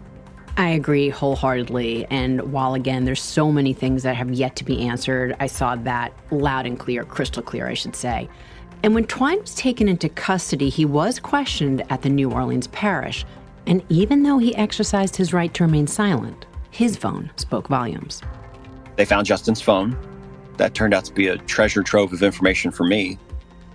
I 0.58 0.70
agree 0.70 1.10
wholeheartedly. 1.10 2.06
And 2.12 2.52
while 2.52 2.76
again, 2.76 3.06
there's 3.06 3.22
so 3.22 3.52
many 3.52 3.74
things 3.74 4.04
that 4.04 4.16
have 4.16 4.32
yet 4.32 4.56
to 4.58 4.63
be 4.63 4.88
answered, 4.88 5.36
I 5.39 5.48
saw 5.48 5.76
that 5.78 6.13
loud 6.32 6.66
and 6.66 6.78
clear, 6.78 7.04
crystal 7.04 7.42
clear, 7.42 7.68
I 7.68 7.74
should 7.74 7.96
say. 7.96 8.30
And 8.84 8.94
when 8.94 9.06
Twine 9.06 9.39
was 9.39 9.56
taken 9.56 9.88
into 9.88 10.10
custody, 10.10 10.70
he 10.70 10.86
was 10.86 11.20
questioned 11.20 11.84
at 11.89 12.02
the 12.02 12.10
New 12.10 12.32
Orleans 12.32 12.68
parish. 12.68 13.26
And 13.66 13.84
even 13.89 14.24
though 14.24 14.38
he 14.38 14.56
exercised 14.56 15.16
his 15.16 15.34
right 15.34 15.54
to 15.54 15.63
remain 15.63 15.88
silent, 15.88 16.46
his 16.70 16.98
phone 16.98 17.32
spoke 17.38 17.68
volumes. 17.68 18.22
They 18.96 19.06
found 19.06 19.26
Justin's 19.26 19.62
phone. 19.62 19.98
That 20.58 20.76
turned 20.76 20.94
out 20.94 21.06
to 21.06 21.13
be 21.13 21.28
a 21.28 21.38
treasure 21.38 21.82
trove 21.82 22.13
of 22.13 22.22
information 22.22 22.72
for 22.72 22.84
me. 22.84 23.18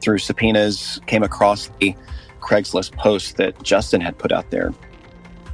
Through 0.00 0.18
subpoenas, 0.18 1.00
came 1.06 1.24
across 1.24 1.70
the 1.80 1.96
Craigslist 2.40 2.96
post 2.96 3.36
that 3.36 3.62
Justin 3.62 4.00
had 4.00 4.18
put 4.18 4.32
out 4.32 4.50
there. 4.50 4.72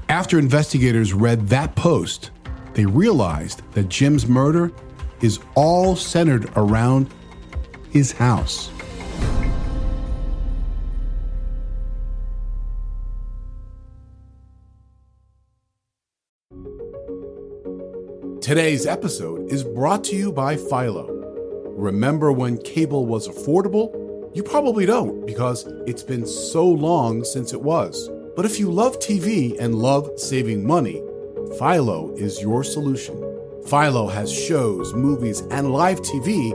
After 0.08 0.38
investigators 0.38 1.12
read 1.12 1.48
that 1.48 1.74
post, 1.76 2.30
they 2.74 2.86
realized 2.86 3.62
that 3.72 3.88
Jim's 3.88 4.26
murder 4.26 4.72
is 5.20 5.40
all 5.54 5.96
centered 5.96 6.50
around 6.56 7.08
his 7.90 8.12
house. 8.12 8.70
Today's 18.40 18.84
episode 18.84 19.50
is 19.50 19.64
brought 19.64 20.04
to 20.04 20.14
you 20.16 20.30
by 20.30 20.56
Philo. 20.58 21.06
Remember 21.78 22.30
when 22.30 22.58
cable 22.58 23.06
was 23.06 23.26
affordable? 23.26 24.03
You 24.34 24.42
probably 24.42 24.84
don't 24.84 25.24
because 25.26 25.64
it's 25.86 26.02
been 26.02 26.26
so 26.26 26.68
long 26.68 27.22
since 27.22 27.52
it 27.52 27.62
was. 27.62 28.10
But 28.34 28.44
if 28.44 28.58
you 28.58 28.68
love 28.68 28.98
TV 28.98 29.56
and 29.60 29.76
love 29.76 30.10
saving 30.16 30.66
money, 30.66 31.00
Philo 31.56 32.12
is 32.16 32.42
your 32.42 32.64
solution. 32.64 33.14
Philo 33.68 34.08
has 34.08 34.32
shows, 34.32 34.92
movies, 34.92 35.42
and 35.52 35.70
live 35.72 36.02
TV 36.02 36.50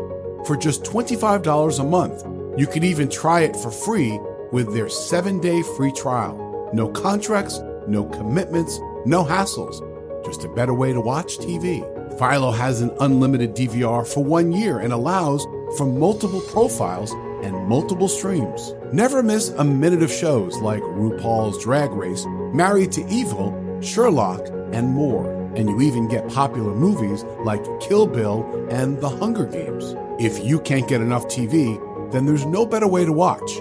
for 0.46 0.58
just 0.58 0.84
$25 0.84 1.80
a 1.80 1.84
month. 1.86 2.26
You 2.60 2.68
can 2.68 2.84
even 2.84 3.08
try 3.08 3.42
it 3.44 3.56
for 3.56 3.72
free 3.72 4.20
with 4.52 4.74
their 4.74 4.90
seven 4.90 5.40
day 5.40 5.62
free 5.78 5.94
trial. 5.94 6.70
No 6.74 6.90
contracts, 6.90 7.60
no 7.88 8.04
commitments, 8.04 8.78
no 9.06 9.24
hassles. 9.24 9.80
Just 10.26 10.44
a 10.44 10.50
better 10.50 10.74
way 10.74 10.92
to 10.92 11.00
watch 11.00 11.38
TV. 11.38 11.80
Philo 12.20 12.52
has 12.52 12.82
an 12.82 12.92
unlimited 13.00 13.56
DVR 13.56 14.06
for 14.06 14.22
one 14.22 14.52
year 14.52 14.80
and 14.80 14.92
allows 14.92 15.46
for 15.78 15.86
multiple 15.86 16.42
profiles 16.42 17.14
and 17.44 17.68
multiple 17.68 18.08
streams. 18.08 18.74
Never 18.92 19.24
miss 19.24 19.50
a 19.50 19.64
minute 19.64 20.04
of 20.04 20.12
shows 20.12 20.58
like 20.58 20.82
RuPaul's 20.82 21.64
Drag 21.64 21.92
Race, 21.92 22.26
Married 22.54 22.92
to 22.94 23.06
Evil, 23.08 23.80
Sherlock, 23.82 24.48
and 24.74 24.90
more. 24.90 25.30
And 25.56 25.70
you 25.70 25.82
even 25.82 26.08
get 26.08 26.30
popular 26.30 26.74
movies 26.76 27.24
like 27.44 27.64
Kill 27.80 28.08
Bill 28.08 28.44
and 28.70 29.00
The 29.02 29.10
Hunger 29.10 29.46
Games. 29.46 29.96
If 30.20 30.44
you 30.44 30.60
can't 30.60 30.88
get 30.88 31.02
enough 31.02 31.26
TV, 31.26 31.80
then 32.12 32.26
there's 32.26 32.46
no 32.46 32.66
better 32.66 32.88
way 32.88 33.06
to 33.06 33.14
watch. 33.14 33.52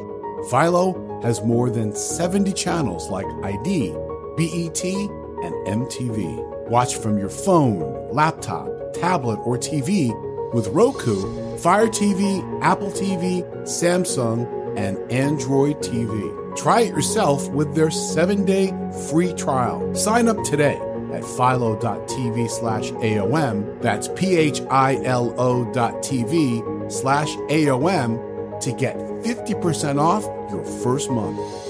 Philo 0.51 1.21
has 1.23 1.43
more 1.43 1.71
than 1.71 1.95
70 1.95 2.53
channels 2.53 3.11
like 3.11 3.27
ID, 3.43 3.93
BET, 4.37 4.85
and 4.85 5.55
MTV. 5.67 6.69
Watch 6.69 6.97
from 6.97 7.19
your 7.19 7.29
phone, 7.29 8.09
laptop, 8.13 8.69
tablet, 8.93 9.37
or 9.45 9.57
TV 9.57 10.13
with 10.53 10.69
Roku, 10.69 11.48
Fire 11.59 11.89
TV, 11.89 12.63
Apple 12.63 12.91
TV, 12.91 13.43
Samsung, 13.63 14.47
and 14.79 14.97
Android 15.11 15.79
TV. 15.79 16.57
Try 16.57 16.83
it 16.83 16.89
yourself 16.91 17.49
with 17.51 17.75
their 17.75 17.91
seven 17.91 18.45
day 18.45 18.73
free 19.11 19.33
trial. 19.35 19.95
Sign 19.95 20.29
up 20.29 20.43
today 20.45 20.77
at 21.13 21.25
philo.tv 21.25 22.49
slash 22.49 22.93
AOM. 22.93 23.83
That's 23.83 24.09
P 24.15 24.37
H 24.37 24.61
I 24.71 25.03
L 25.05 25.35
O 25.39 25.65
dot 25.73 25.95
TV 25.95 26.63
slash 26.93 27.29
AOM 27.51 28.61
to 28.61 28.73
get 28.73 28.97
50% 28.97 30.01
off 30.01 30.25
your 30.53 30.65
first 30.65 31.11
month. 31.11 31.68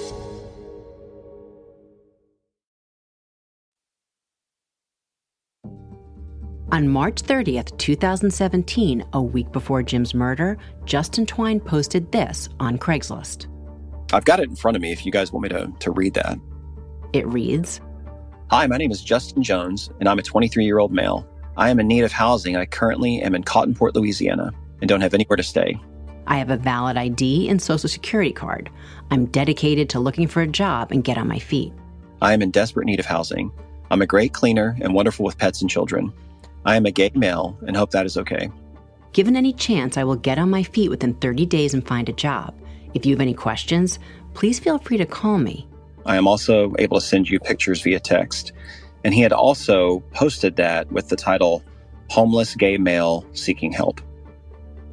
On 6.70 6.86
March 6.86 7.22
30th, 7.22 7.78
2017, 7.78 9.02
a 9.14 9.22
week 9.22 9.50
before 9.52 9.82
Jim's 9.82 10.12
murder, 10.12 10.58
Justin 10.84 11.24
Twine 11.24 11.60
posted 11.60 12.12
this 12.12 12.50
on 12.60 12.76
Craigslist. 12.76 13.46
I've 14.12 14.26
got 14.26 14.38
it 14.38 14.50
in 14.50 14.54
front 14.54 14.76
of 14.76 14.82
me 14.82 14.92
if 14.92 15.06
you 15.06 15.10
guys 15.10 15.32
want 15.32 15.44
me 15.44 15.48
to, 15.48 15.72
to 15.80 15.90
read 15.90 16.12
that. 16.12 16.38
It 17.14 17.26
reads 17.26 17.80
Hi, 18.50 18.66
my 18.66 18.76
name 18.76 18.90
is 18.90 19.02
Justin 19.02 19.42
Jones, 19.42 19.88
and 19.98 20.10
I'm 20.10 20.18
a 20.18 20.22
23 20.22 20.62
year 20.62 20.78
old 20.78 20.92
male. 20.92 21.26
I 21.56 21.70
am 21.70 21.80
in 21.80 21.88
need 21.88 22.04
of 22.04 22.12
housing. 22.12 22.54
I 22.54 22.66
currently 22.66 23.22
am 23.22 23.34
in 23.34 23.44
Cottonport, 23.44 23.94
Louisiana, 23.94 24.52
and 24.82 24.90
don't 24.90 25.00
have 25.00 25.14
anywhere 25.14 25.36
to 25.38 25.42
stay. 25.42 25.74
I 26.26 26.36
have 26.36 26.50
a 26.50 26.58
valid 26.58 26.98
ID 26.98 27.48
and 27.48 27.62
social 27.62 27.88
security 27.88 28.32
card. 28.32 28.68
I'm 29.10 29.24
dedicated 29.24 29.88
to 29.90 30.00
looking 30.00 30.28
for 30.28 30.42
a 30.42 30.46
job 30.46 30.92
and 30.92 31.02
get 31.02 31.16
on 31.16 31.28
my 31.28 31.38
feet. 31.38 31.72
I 32.20 32.34
am 32.34 32.42
in 32.42 32.50
desperate 32.50 32.84
need 32.84 33.00
of 33.00 33.06
housing. 33.06 33.50
I'm 33.90 34.02
a 34.02 34.06
great 34.06 34.34
cleaner 34.34 34.76
and 34.82 34.92
wonderful 34.92 35.24
with 35.24 35.38
pets 35.38 35.62
and 35.62 35.70
children. 35.70 36.12
I 36.64 36.76
am 36.76 36.86
a 36.86 36.90
gay 36.90 37.10
male 37.14 37.58
and 37.66 37.76
hope 37.76 37.90
that 37.92 38.06
is 38.06 38.16
okay. 38.16 38.50
Given 39.12 39.36
any 39.36 39.52
chance, 39.52 39.96
I 39.96 40.04
will 40.04 40.16
get 40.16 40.38
on 40.38 40.50
my 40.50 40.62
feet 40.62 40.90
within 40.90 41.14
30 41.14 41.46
days 41.46 41.74
and 41.74 41.86
find 41.86 42.08
a 42.08 42.12
job. 42.12 42.54
If 42.94 43.06
you 43.06 43.14
have 43.14 43.20
any 43.20 43.34
questions, 43.34 43.98
please 44.34 44.58
feel 44.58 44.78
free 44.78 44.96
to 44.98 45.06
call 45.06 45.38
me. 45.38 45.66
I 46.06 46.16
am 46.16 46.26
also 46.26 46.74
able 46.78 47.00
to 47.00 47.04
send 47.06 47.28
you 47.28 47.40
pictures 47.40 47.82
via 47.82 48.00
text. 48.00 48.52
And 49.04 49.14
he 49.14 49.20
had 49.20 49.32
also 49.32 50.00
posted 50.12 50.56
that 50.56 50.90
with 50.92 51.08
the 51.08 51.16
title 51.16 51.62
Homeless 52.10 52.54
Gay 52.54 52.78
Male 52.78 53.24
Seeking 53.32 53.72
Help. 53.72 54.00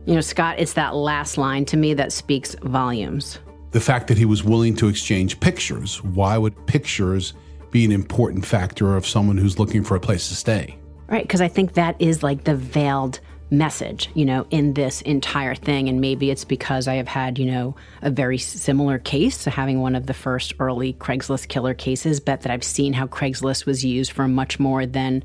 You 0.06 0.14
know, 0.14 0.22
Scott, 0.22 0.60
it's 0.60 0.74
that 0.74 0.96
last 0.96 1.38
line 1.38 1.66
to 1.66 1.78
me 1.78 1.94
that 1.96 2.12
speaks 2.12 2.56
volumes. 2.62 3.40
The 3.72 3.80
fact 3.80 4.08
that 4.08 4.18
he 4.18 4.26
was 4.26 4.44
willing 4.44 4.76
to 4.76 4.88
exchange 4.88 5.40
pictures. 5.40 6.04
Why 6.04 6.38
would 6.38 6.68
pictures 6.68 7.34
be 7.72 7.84
an 7.86 7.92
important 7.92 8.46
factor 8.46 8.96
of 8.96 9.08
someone 9.08 9.38
who's 9.38 9.58
looking 9.58 9.84
for 9.84 9.96
a 9.96 10.00
place 10.00 10.28
to 10.30 10.36
stay? 10.36 10.78
Right, 11.08 11.24
because 11.24 11.42
I 11.42 11.48
think 11.48 11.74
that 11.74 11.96
is 12.00 12.24
like 12.24 12.46
the 12.46 12.56
veiled 12.56 13.20
message, 13.52 14.10
you 14.16 14.26
know, 14.26 14.48
in 14.50 14.74
this 14.74 15.02
entire 15.02 15.56
thing. 15.56 15.88
And 15.88 16.02
maybe 16.02 16.32
it's 16.32 16.44
because 16.44 16.88
I 16.88 16.96
have 16.96 17.08
had, 17.08 17.38
you 17.38 17.46
know, 17.46 17.76
a 18.02 18.10
very 18.10 18.38
similar 18.38 18.98
case, 18.98 19.46
having 19.46 19.82
one 19.82 19.96
of 19.96 20.08
the 20.08 20.14
first 20.14 20.54
early 20.60 20.94
Craigslist 20.94 21.48
killer 21.48 21.74
cases, 21.74 22.20
but 22.20 22.42
that 22.42 22.52
I've 22.52 22.64
seen 22.64 22.94
how 22.94 23.08
Craigslist 23.08 23.66
was 23.66 23.86
used 23.86 24.12
for 24.12 24.28
much 24.28 24.60
more 24.60 24.86
than, 24.86 25.24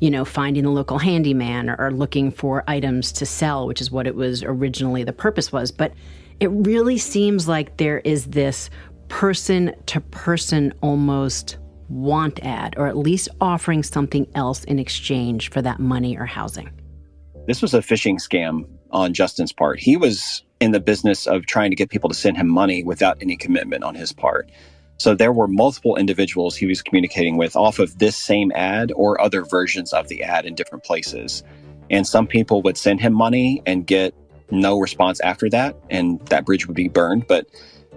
you 0.00 0.10
know, 0.10 0.24
finding 0.24 0.64
a 0.64 0.72
local 0.72 0.98
handyman 0.98 1.68
or, 1.68 1.76
or 1.78 1.90
looking 1.90 2.30
for 2.30 2.64
items 2.66 3.12
to 3.12 3.26
sell, 3.26 3.66
which 3.66 3.80
is 3.80 3.90
what 3.90 4.06
it 4.06 4.14
was 4.14 4.42
originally 4.42 5.04
the 5.04 5.12
purpose 5.12 5.52
was. 5.52 5.70
But 5.70 5.92
it 6.40 6.48
really 6.48 6.98
seems 6.98 7.46
like 7.46 7.76
there 7.76 7.98
is 7.98 8.26
this 8.26 8.70
person 9.08 9.74
to 9.86 10.00
person 10.00 10.72
almost 10.80 11.58
want 11.88 12.42
ad, 12.44 12.74
or 12.76 12.86
at 12.86 12.96
least 12.96 13.28
offering 13.40 13.82
something 13.82 14.26
else 14.34 14.64
in 14.64 14.78
exchange 14.78 15.50
for 15.50 15.62
that 15.62 15.80
money 15.80 16.16
or 16.16 16.26
housing. 16.26 16.70
This 17.46 17.62
was 17.62 17.72
a 17.74 17.78
phishing 17.78 18.16
scam 18.16 18.66
on 18.90 19.14
Justin's 19.14 19.52
part. 19.52 19.78
He 19.78 19.96
was 19.96 20.42
in 20.60 20.72
the 20.72 20.80
business 20.80 21.26
of 21.26 21.46
trying 21.46 21.70
to 21.70 21.76
get 21.76 21.88
people 21.88 22.08
to 22.08 22.14
send 22.14 22.36
him 22.36 22.48
money 22.48 22.84
without 22.84 23.16
any 23.20 23.36
commitment 23.36 23.84
on 23.84 23.94
his 23.94 24.12
part. 24.12 24.50
So 24.98 25.14
there 25.14 25.32
were 25.32 25.46
multiple 25.46 25.96
individuals 25.96 26.56
he 26.56 26.66
was 26.66 26.82
communicating 26.82 27.36
with 27.36 27.54
off 27.54 27.78
of 27.78 27.98
this 27.98 28.16
same 28.16 28.50
ad 28.54 28.92
or 28.96 29.20
other 29.20 29.44
versions 29.44 29.92
of 29.92 30.08
the 30.08 30.24
ad 30.24 30.44
in 30.44 30.54
different 30.54 30.84
places. 30.84 31.44
And 31.88 32.06
some 32.06 32.26
people 32.26 32.62
would 32.62 32.76
send 32.76 33.00
him 33.00 33.14
money 33.14 33.62
and 33.64 33.86
get 33.86 34.12
no 34.50 34.78
response 34.78 35.20
after 35.20 35.48
that, 35.50 35.76
and 35.90 36.20
that 36.26 36.44
bridge 36.44 36.66
would 36.66 36.76
be 36.76 36.88
burned. 36.88 37.26
But 37.28 37.46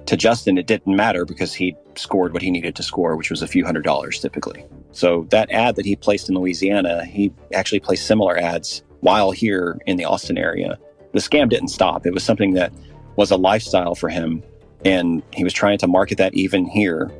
to 0.06 0.16
Justin, 0.16 0.58
it 0.58 0.68
didn't 0.68 0.96
matter 0.96 1.26
because 1.26 1.54
he 1.54 1.76
scored 1.96 2.34
what 2.34 2.42
he 2.42 2.52
needed 2.52 2.76
to 2.76 2.84
score, 2.84 3.16
which 3.16 3.30
was 3.30 3.42
a 3.42 3.48
few 3.48 3.66
hundred 3.66 3.84
dollars 3.84 4.20
typically. 4.20 4.66
So 4.92 5.28
that 5.30 5.52
ad 5.52 5.76
that 5.76 5.86
he 5.86 5.96
placed 5.96 6.30
in 6.30 6.36
Louisiana, 6.36 7.06
he 7.06 7.32
actually 7.54 7.80
placed 7.80 8.06
similar 8.06 8.38
ads 8.38 8.84
while 9.02 9.32
here 9.32 9.80
in 9.86 9.98
the 9.98 10.06
Austin 10.06 10.38
area. 10.38 10.78
The 11.14 11.20
scam 11.20 11.50
didn't 11.50 11.70
stop. 11.70 12.06
It 12.06 12.14
was 12.14 12.24
something 12.24 12.54
that 12.54 12.72
was 13.16 13.32
a 13.32 13.38
lifestyle 13.38 13.96
for 13.96 14.10
him, 14.10 14.44
and 14.86 15.22
he 15.34 15.44
was 15.44 15.54
trying 15.54 15.78
to 15.80 15.88
market 15.88 16.18
that 16.18 16.34
even 16.34 16.66
here. 16.66 17.12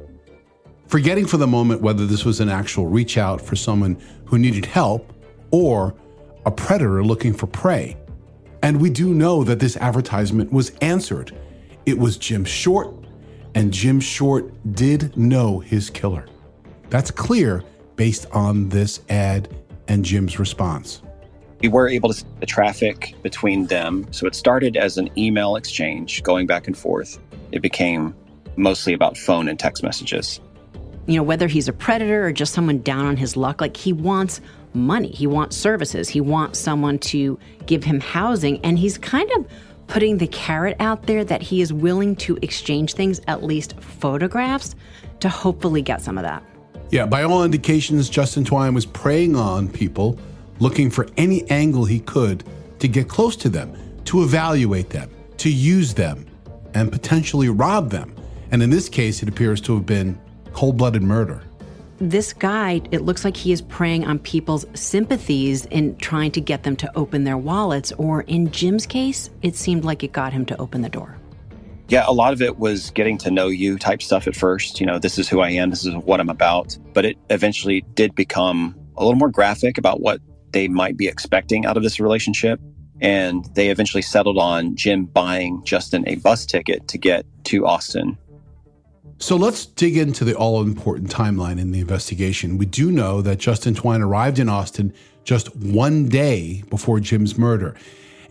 Forgetting 0.88 1.26
for 1.26 1.38
the 1.38 1.48
moment 1.48 1.82
whether 1.82 2.06
this 2.06 2.26
was 2.26 2.40
an 2.40 2.50
actual 2.50 2.88
reach 2.88 3.18
out 3.18 3.42
for 3.42 3.56
someone 3.56 3.98
who 4.26 4.38
needed 4.38 4.66
help 4.66 5.14
or 5.52 5.94
a 6.46 6.52
predator 6.52 7.04
looking 7.04 7.34
for 7.34 7.48
prey. 7.48 7.98
And 8.64 8.80
we 8.80 8.90
do 8.90 9.14
know 9.14 9.44
that 9.44 9.60
this 9.60 9.78
advertisement 9.78 10.52
was 10.52 10.72
answered 10.82 11.36
it 11.86 11.98
was 11.98 12.18
Jim 12.18 12.46
Short, 12.46 12.94
and 13.56 13.72
Jim 13.74 14.00
Short 14.00 14.52
did 14.74 15.16
know 15.18 15.60
his 15.60 15.90
killer. 15.90 16.26
That's 16.90 17.12
clear 17.12 17.64
based 17.96 18.26
on 18.32 18.70
this 18.70 19.02
ad 19.10 19.54
and 19.88 20.04
Jim's 20.06 20.40
response. 20.40 21.02
We 21.62 21.68
were 21.68 21.88
able 21.88 22.10
to 22.10 22.16
see 22.16 22.26
the 22.40 22.46
traffic 22.46 23.14
between 23.22 23.68
them. 23.68 24.08
So 24.12 24.26
it 24.26 24.34
started 24.36 24.76
as 24.78 24.98
an 24.98 25.10
email 25.18 25.56
exchange 25.56 26.24
going 26.24 26.48
back 26.48 26.66
and 26.68 26.78
forth. 26.78 27.20
It 27.52 27.62
became 27.62 28.16
mostly 28.56 28.94
about 28.94 29.18
phone 29.18 29.48
and 29.48 29.60
text 29.60 29.84
messages. 29.84 30.40
you 31.08 31.16
know, 31.16 31.24
whether 31.24 31.48
he's 31.48 31.68
a 31.68 31.74
predator 31.74 32.26
or 32.26 32.32
just 32.32 32.54
someone 32.54 32.80
down 32.80 33.06
on 33.06 33.18
his 33.18 33.36
luck, 33.36 33.60
like 33.62 33.76
he 33.76 33.92
wants 33.94 34.40
money, 34.74 35.10
he 35.10 35.28
wants 35.28 35.58
services, 35.58 36.08
he 36.08 36.22
wants 36.22 36.60
someone 36.60 36.98
to 37.00 37.38
give 37.66 37.84
him 37.84 38.00
housing, 38.00 38.60
and 38.64 38.80
he's 38.80 38.98
kind 38.98 39.30
of 39.32 39.46
putting 39.92 40.18
the 40.18 40.28
carrot 40.28 40.78
out 40.80 41.06
there 41.06 41.26
that 41.26 41.42
he 41.42 41.60
is 41.60 41.74
willing 41.74 42.16
to 42.16 42.40
exchange 42.42 42.94
things, 42.94 43.20
at 43.28 43.44
least 43.44 43.78
photographs, 43.82 44.74
to 45.20 45.28
hopefully 45.28 45.82
get 45.82 46.02
some 46.02 46.18
of 46.18 46.24
that. 46.24 46.42
Yeah, 46.92 47.06
by 47.06 47.24
all 47.24 47.44
indications, 47.44 48.10
Justin 48.10 48.46
Twine 48.46 48.74
was 48.74 48.86
preying 48.86 49.36
on 49.36 49.68
people, 49.68 50.18
looking 50.60 50.90
for 50.90 51.08
any 51.18 51.44
angle 51.50 51.84
he 51.84 52.00
could 52.00 52.46
to 52.80 52.88
get 52.88 53.10
close 53.10 53.36
to 53.36 53.50
them, 53.50 53.76
to 54.06 54.24
evaluate 54.24 54.90
them, 54.92 55.10
to 55.40 55.52
use 55.52 55.94
them, 55.94 56.26
and 56.74 56.90
potentially 56.90 57.50
rob 57.50 57.90
them. 57.90 58.16
And 58.52 58.64
in 58.64 58.70
this 58.70 58.88
case, 58.88 59.22
it 59.22 59.28
appears 59.28 59.60
to 59.62 59.76
have 59.76 59.86
been 59.86 60.18
cold 60.54 60.78
blooded 60.78 61.04
murder. 61.04 61.44
This 62.02 62.34
guy, 62.34 62.82
it 62.90 63.04
looks 63.04 63.24
like 63.24 63.38
he 63.38 63.52
is 63.52 63.62
preying 63.62 64.08
on 64.08 64.18
people's 64.18 64.66
sympathies 64.74 65.66
in 65.66 65.96
trying 65.98 66.32
to 66.32 66.42
get 66.42 66.64
them 66.64 66.76
to 66.78 66.92
open 66.98 67.26
their 67.26 67.38
wallets, 67.38 67.92
or 67.92 68.22
in 68.22 68.50
Jim's 68.50 68.88
case, 68.88 69.30
it 69.44 69.56
seemed 69.56 69.86
like 69.86 70.04
it 70.04 70.12
got 70.12 70.34
him 70.34 70.44
to 70.48 70.60
open 70.60 70.82
the 70.82 70.90
door. 70.90 71.16
Yeah, 71.90 72.06
a 72.08 72.12
lot 72.12 72.34
of 72.34 72.42
it 72.42 72.58
was 72.58 72.90
getting 72.90 73.20
to 73.20 73.30
know 73.30 73.50
you 73.50 73.78
type 73.78 74.02
stuff 74.02 74.26
at 74.26 74.36
first. 74.36 74.80
You 74.80 74.88
know, 74.88 74.98
this 74.98 75.20
is 75.20 75.30
who 75.30 75.42
I 75.42 75.52
am, 75.52 75.70
this 75.70 75.86
is 75.86 75.94
what 75.94 76.20
I'm 76.20 76.32
about. 76.32 76.76
But 76.92 77.06
it 77.06 77.20
eventually 77.30 77.82
did 77.94 78.16
become 78.16 78.74
a 78.98 79.04
little 79.04 79.20
more 79.20 79.30
graphic 79.30 79.78
about 79.78 80.02
what 80.02 80.22
they 80.54 80.68
might 80.68 80.98
be 80.98 81.08
expecting 81.08 81.68
out 81.68 81.78
of 81.78 81.84
this 81.84 82.00
relationship. 82.00 82.60
And 83.00 83.46
they 83.54 83.70
eventually 83.70 84.02
settled 84.02 84.40
on 84.40 84.76
Jim 84.76 85.06
buying 85.06 85.64
Justin 85.66 86.04
a 86.08 86.16
bus 86.16 86.48
ticket 86.48 86.88
to 86.88 86.98
get 86.98 87.28
to 87.44 87.68
Austin 87.68 88.18
so 89.22 89.36
let's 89.36 89.68
dig 89.68 89.98
into 89.98 90.26
the 90.26 90.34
all 90.34 90.64
important 90.64 91.12
timeline 91.12 91.60
in 91.60 91.72
the 91.72 91.80
investigation. 91.80 92.58
We 92.58 92.66
do 92.66 92.92
know 92.92 93.22
that 93.22 93.38
Justin 93.38 93.76
Twine 93.76 94.02
arrived 94.02 94.40
in 94.40 94.50
Austin 94.50 94.92
just 95.24 95.56
one 95.56 96.10
day 96.10 96.64
before 96.72 97.00
Jim's 97.00 97.38
murder. 97.38 97.76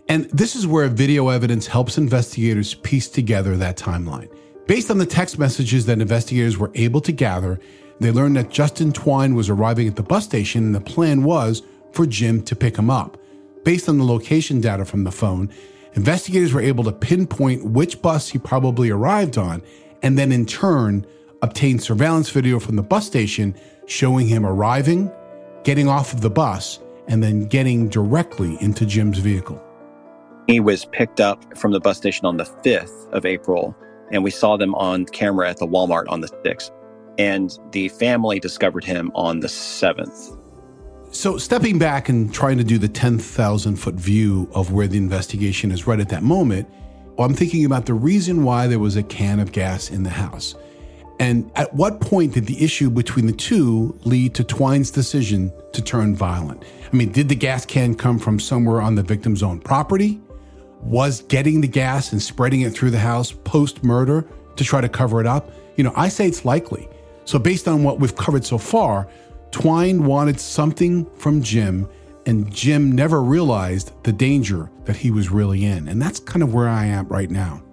And 0.09 0.25
this 0.31 0.53
is 0.53 0.67
where 0.67 0.89
video 0.89 1.29
evidence 1.29 1.67
helps 1.67 1.97
investigators 1.97 2.73
piece 2.73 3.07
together 3.07 3.55
that 3.55 3.77
timeline. 3.77 4.29
Based 4.67 4.91
on 4.91 4.97
the 4.97 5.05
text 5.05 5.39
messages 5.39 5.85
that 5.85 6.01
investigators 6.01 6.57
were 6.57 6.71
able 6.75 6.99
to 7.01 7.13
gather, 7.13 7.57
they 8.01 8.11
learned 8.11 8.35
that 8.35 8.49
Justin 8.49 8.91
Twine 8.91 9.33
was 9.33 9.49
arriving 9.49 9.87
at 9.87 9.95
the 9.95 10.03
bus 10.03 10.25
station 10.25 10.65
and 10.65 10.75
the 10.75 10.81
plan 10.81 11.23
was 11.23 11.61
for 11.93 12.05
Jim 12.05 12.41
to 12.43 12.55
pick 12.55 12.75
him 12.75 12.89
up. 12.89 13.17
Based 13.63 13.87
on 13.87 13.97
the 13.97 14.03
location 14.03 14.59
data 14.59 14.83
from 14.83 15.05
the 15.05 15.11
phone, 15.11 15.53
investigators 15.93 16.51
were 16.51 16.59
able 16.59 16.83
to 16.83 16.91
pinpoint 16.91 17.63
which 17.63 18.01
bus 18.01 18.27
he 18.27 18.37
probably 18.37 18.89
arrived 18.89 19.37
on 19.37 19.61
and 20.01 20.17
then 20.17 20.31
in 20.31 20.45
turn 20.45 21.05
obtained 21.41 21.81
surveillance 21.81 22.29
video 22.29 22.59
from 22.59 22.75
the 22.75 22.83
bus 22.83 23.05
station 23.05 23.55
showing 23.87 24.27
him 24.27 24.45
arriving, 24.45 25.11
getting 25.63 25.87
off 25.87 26.13
of 26.13 26.21
the 26.21 26.29
bus, 26.29 26.79
and 27.07 27.21
then 27.23 27.45
getting 27.45 27.89
directly 27.89 28.57
into 28.61 28.85
Jim's 28.85 29.19
vehicle. 29.19 29.61
He 30.47 30.59
was 30.59 30.85
picked 30.85 31.19
up 31.19 31.57
from 31.57 31.71
the 31.71 31.79
bus 31.79 31.97
station 31.97 32.25
on 32.25 32.37
the 32.37 32.43
5th 32.43 33.11
of 33.11 33.25
April, 33.25 33.75
and 34.11 34.23
we 34.23 34.31
saw 34.31 34.57
them 34.57 34.75
on 34.75 35.05
camera 35.05 35.49
at 35.49 35.57
the 35.57 35.67
Walmart 35.67 36.05
on 36.09 36.21
the 36.21 36.27
6th. 36.27 36.71
And 37.17 37.57
the 37.71 37.89
family 37.89 38.39
discovered 38.39 38.83
him 38.83 39.11
on 39.13 39.41
the 39.41 39.47
7th. 39.47 40.37
So, 41.11 41.37
stepping 41.37 41.77
back 41.77 42.07
and 42.07 42.33
trying 42.33 42.57
to 42.57 42.63
do 42.63 42.77
the 42.77 42.87
10,000 42.87 43.75
foot 43.75 43.95
view 43.95 44.49
of 44.53 44.71
where 44.71 44.87
the 44.87 44.97
investigation 44.97 45.71
is 45.71 45.85
right 45.85 45.99
at 45.99 46.07
that 46.09 46.23
moment, 46.23 46.69
well, 47.17 47.27
I'm 47.27 47.35
thinking 47.35 47.65
about 47.65 47.85
the 47.85 47.93
reason 47.93 48.43
why 48.43 48.67
there 48.67 48.79
was 48.79 48.95
a 48.95 49.03
can 49.03 49.39
of 49.39 49.51
gas 49.51 49.89
in 49.89 50.03
the 50.03 50.09
house. 50.09 50.55
And 51.19 51.51
at 51.55 51.71
what 51.75 52.01
point 52.01 52.33
did 52.33 52.47
the 52.47 52.63
issue 52.63 52.89
between 52.89 53.27
the 53.27 53.31
two 53.31 53.95
lead 54.05 54.33
to 54.35 54.43
Twine's 54.43 54.89
decision 54.89 55.53
to 55.73 55.81
turn 55.81 56.15
violent? 56.15 56.63
I 56.91 56.95
mean, 56.95 57.11
did 57.11 57.29
the 57.29 57.35
gas 57.35 57.63
can 57.63 57.93
come 57.93 58.17
from 58.17 58.39
somewhere 58.39 58.81
on 58.81 58.95
the 58.95 59.03
victim's 59.03 59.43
own 59.43 59.59
property? 59.59 60.19
Was 60.81 61.21
getting 61.21 61.61
the 61.61 61.67
gas 61.67 62.11
and 62.11 62.19
spreading 62.19 62.61
it 62.61 62.71
through 62.71 62.89
the 62.89 62.99
house 62.99 63.31
post 63.31 63.83
murder 63.83 64.25
to 64.55 64.63
try 64.63 64.81
to 64.81 64.89
cover 64.89 65.21
it 65.21 65.27
up? 65.27 65.51
You 65.75 65.83
know, 65.83 65.93
I 65.95 66.09
say 66.09 66.27
it's 66.27 66.43
likely. 66.43 66.89
So, 67.25 67.37
based 67.37 67.67
on 67.67 67.83
what 67.83 67.99
we've 67.99 68.15
covered 68.15 68.43
so 68.43 68.57
far, 68.57 69.07
Twine 69.51 70.05
wanted 70.05 70.39
something 70.39 71.05
from 71.17 71.43
Jim 71.43 71.87
and 72.25 72.53
Jim 72.53 72.91
never 72.91 73.21
realized 73.21 73.91
the 74.03 74.13
danger 74.13 74.69
that 74.85 74.95
he 74.95 75.11
was 75.11 75.29
really 75.29 75.65
in. 75.65 75.87
And 75.87 76.01
that's 76.01 76.19
kind 76.19 76.43
of 76.43 76.53
where 76.53 76.69
I 76.69 76.85
am 76.85 77.07
right 77.07 77.29
now. 77.29 77.63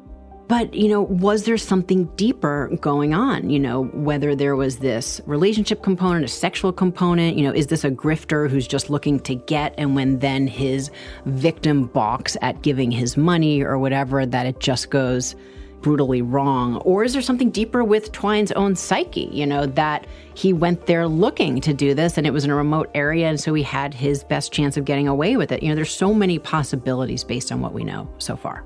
But, 0.49 0.73
you 0.73 0.89
know, 0.89 1.03
was 1.03 1.45
there 1.45 1.59
something 1.59 2.07
deeper 2.17 2.71
going 2.81 3.13
on? 3.13 3.51
You 3.51 3.59
know, 3.59 3.85
whether 3.93 4.35
there 4.35 4.57
was 4.57 4.79
this 4.79 5.21
relationship 5.27 5.83
component, 5.83 6.25
a 6.25 6.29
sexual 6.29 6.73
component, 6.73 7.37
you 7.37 7.45
know, 7.45 7.53
is 7.53 7.67
this 7.67 7.85
a 7.85 7.91
grifter 7.91 8.49
who's 8.49 8.67
just 8.67 8.89
looking 8.89 9.21
to 9.21 9.35
get, 9.35 9.75
and 9.77 9.95
when 9.95 10.21
then 10.21 10.47
his 10.47 10.91
victim 11.27 11.87
balks 11.89 12.35
at 12.41 12.63
giving 12.63 12.91
his 12.91 13.15
money 13.15 13.61
or 13.63 13.79
whatever, 13.79 14.25
that 14.25 14.47
it 14.47 14.59
just 14.59 14.89
goes 14.89 15.37
brutally 15.81 16.23
wrong? 16.23 16.77
Or 16.79 17.05
is 17.05 17.13
there 17.13 17.23
something 17.23 17.51
deeper 17.51 17.85
with 17.85 18.13
Twine's 18.13 18.53
own 18.53 18.77
psyche, 18.77 19.29
you 19.33 19.47
know, 19.47 19.67
that 19.67 20.07
he 20.35 20.53
went 20.53 20.87
there 20.87 21.07
looking 21.07 21.61
to 21.61 21.75
do 21.75 21.95
this 21.95 22.19
and 22.19 22.27
it 22.27 22.33
was 22.33 22.45
in 22.45 22.51
a 22.51 22.55
remote 22.55 22.91
area 22.95 23.29
and 23.29 23.41
so 23.41 23.55
he 23.55 23.63
had 23.63 23.95
his 23.95 24.25
best 24.25 24.53
chance 24.53 24.77
of 24.77 24.85
getting 24.85 25.09
away 25.09 25.37
with 25.37 25.53
it? 25.53 25.63
You 25.63 25.69
know, 25.69 25.75
there's 25.75 25.91
so 25.91 26.13
many 26.13 26.39
possibilities 26.39 27.25
based 27.25 27.53
on 27.53 27.61
what 27.61 27.73
we 27.73 27.85
know 27.85 28.09
so 28.19 28.37
far. 28.37 28.65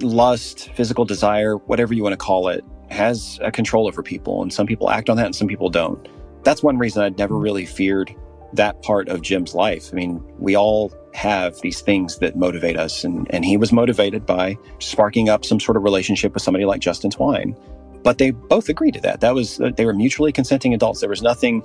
Lust, 0.00 0.70
physical 0.70 1.04
desire, 1.04 1.56
whatever 1.56 1.92
you 1.94 2.02
want 2.02 2.14
to 2.14 2.18
call 2.18 2.48
it, 2.48 2.64
has 2.90 3.38
a 3.42 3.52
control 3.52 3.86
over 3.86 4.02
people. 4.02 4.42
And 4.42 4.52
some 4.52 4.66
people 4.66 4.90
act 4.90 5.10
on 5.10 5.16
that 5.16 5.26
and 5.26 5.36
some 5.36 5.48
people 5.48 5.70
don't. 5.70 6.08
That's 6.42 6.62
one 6.62 6.78
reason 6.78 7.02
I'd 7.02 7.18
never 7.18 7.36
really 7.36 7.66
feared 7.66 8.14
that 8.54 8.82
part 8.82 9.08
of 9.08 9.22
Jim's 9.22 9.54
life. 9.54 9.90
I 9.92 9.96
mean, 9.96 10.22
we 10.38 10.56
all 10.56 10.92
have 11.14 11.60
these 11.60 11.80
things 11.80 12.18
that 12.18 12.36
motivate 12.36 12.76
us. 12.76 13.04
And, 13.04 13.26
and 13.32 13.44
he 13.44 13.56
was 13.56 13.72
motivated 13.72 14.26
by 14.26 14.56
sparking 14.78 15.28
up 15.28 15.44
some 15.44 15.60
sort 15.60 15.76
of 15.76 15.82
relationship 15.82 16.34
with 16.34 16.42
somebody 16.42 16.64
like 16.64 16.80
Justin 16.80 17.10
Twine. 17.10 17.56
But 18.02 18.18
they 18.18 18.30
both 18.30 18.68
agreed 18.68 18.94
to 18.94 19.00
that. 19.02 19.20
That 19.20 19.34
was, 19.34 19.60
uh, 19.60 19.70
they 19.76 19.84
were 19.84 19.92
mutually 19.92 20.32
consenting 20.32 20.72
adults. 20.72 21.00
There 21.00 21.10
was 21.10 21.22
nothing 21.22 21.62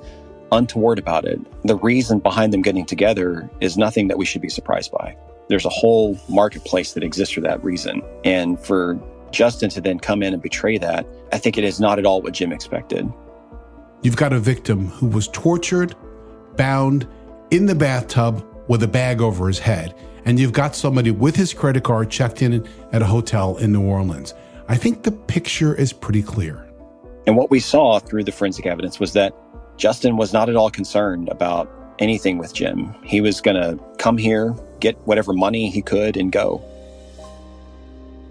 untoward 0.52 1.00
about 1.00 1.26
it. 1.26 1.40
The 1.64 1.78
reason 1.78 2.20
behind 2.20 2.54
them 2.54 2.62
getting 2.62 2.86
together 2.86 3.50
is 3.62 3.78
nothing 3.78 4.08
that 4.10 4.18
we 4.18 4.26
should 4.26 4.42
be 4.42 4.50
surprised 4.50 4.92
by. 4.92 5.16
There's 5.48 5.66
a 5.66 5.70
whole 5.70 6.20
marketplace 6.28 6.94
that 6.94 7.04
exists 7.04 7.34
for 7.34 7.42
that 7.42 7.64
reason. 7.64 8.02
And 8.24 8.60
for 8.60 9.00
Justin 9.32 9.70
to 9.72 9.82
then 9.82 10.00
come 10.00 10.24
in 10.24 10.34
and 10.34 10.42
betray 10.42 10.78
that, 10.78 11.08
I 11.32 11.38
think 11.38 11.58
it 11.58 11.64
is 11.64 11.80
not 11.80 12.00
at 12.00 12.06
all 12.06 12.22
what 12.22 12.34
Jim 12.34 12.52
expected. 12.52 13.12
You've 14.02 14.18
got 14.18 14.34
a 14.34 14.40
victim 14.40 14.88
who 14.88 15.08
was 15.08 15.28
tortured, 15.30 15.96
bound 16.58 17.08
in 17.52 17.66
the 17.66 17.76
bathtub 17.76 18.46
with 18.68 18.84
a 18.84 18.88
bag 18.88 19.22
over 19.22 19.48
his 19.48 19.60
head, 19.60 19.96
and 20.26 20.40
you've 20.40 20.54
got 20.54 20.76
somebody 20.76 21.12
with 21.12 21.36
his 21.36 21.54
credit 21.54 21.84
card 21.84 22.10
checked 22.10 22.42
in 22.42 22.68
at 22.92 23.02
a 23.02 23.06
hotel 23.06 23.58
in 23.58 23.72
New 23.72 23.84
Orleans. 23.84 24.34
I 24.68 24.76
think 24.76 25.04
the 25.04 25.12
picture 25.12 25.76
is 25.76 25.94
pretty 25.94 26.24
clear. 26.24 26.68
And 27.28 27.38
what 27.38 27.52
we 27.52 27.60
saw 27.60 28.00
through 28.00 28.24
the 28.24 28.32
forensic 28.32 28.66
evidence 28.66 29.00
was 29.00 29.14
that 29.14 29.36
Justin 29.78 30.18
was 30.18 30.34
not 30.34 30.50
at 30.50 30.56
all 30.56 30.70
concerned 30.70 31.30
about 31.30 31.72
anything 32.00 32.38
with 32.38 32.54
Jim. 32.54 32.94
He 33.04 33.22
was 33.22 33.42
going 33.42 33.62
to 33.62 33.80
come 33.98 34.18
here, 34.18 34.56
get 34.80 34.98
whatever 35.06 35.34
money 35.34 35.70
he 35.70 35.82
could, 35.82 36.18
and 36.18 36.32
go. 36.32 36.64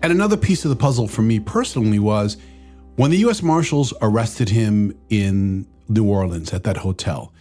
And 0.02 0.12
another 0.12 0.37
piece 0.37 0.64
of 0.64 0.68
the 0.68 0.76
puzzle 0.76 1.08
for 1.08 1.22
me 1.22 1.40
personally 1.40 1.98
was 1.98 2.37
when 2.96 3.10
the 3.10 3.18
U.S. 3.18 3.42
Marshals 3.42 3.94
arrested 4.02 4.48
him 4.48 4.96
in 5.08 5.66
New 5.88 6.08
Orleans 6.08 6.52
at 6.52 6.64
that 6.64 6.76
hotel, 6.76 7.32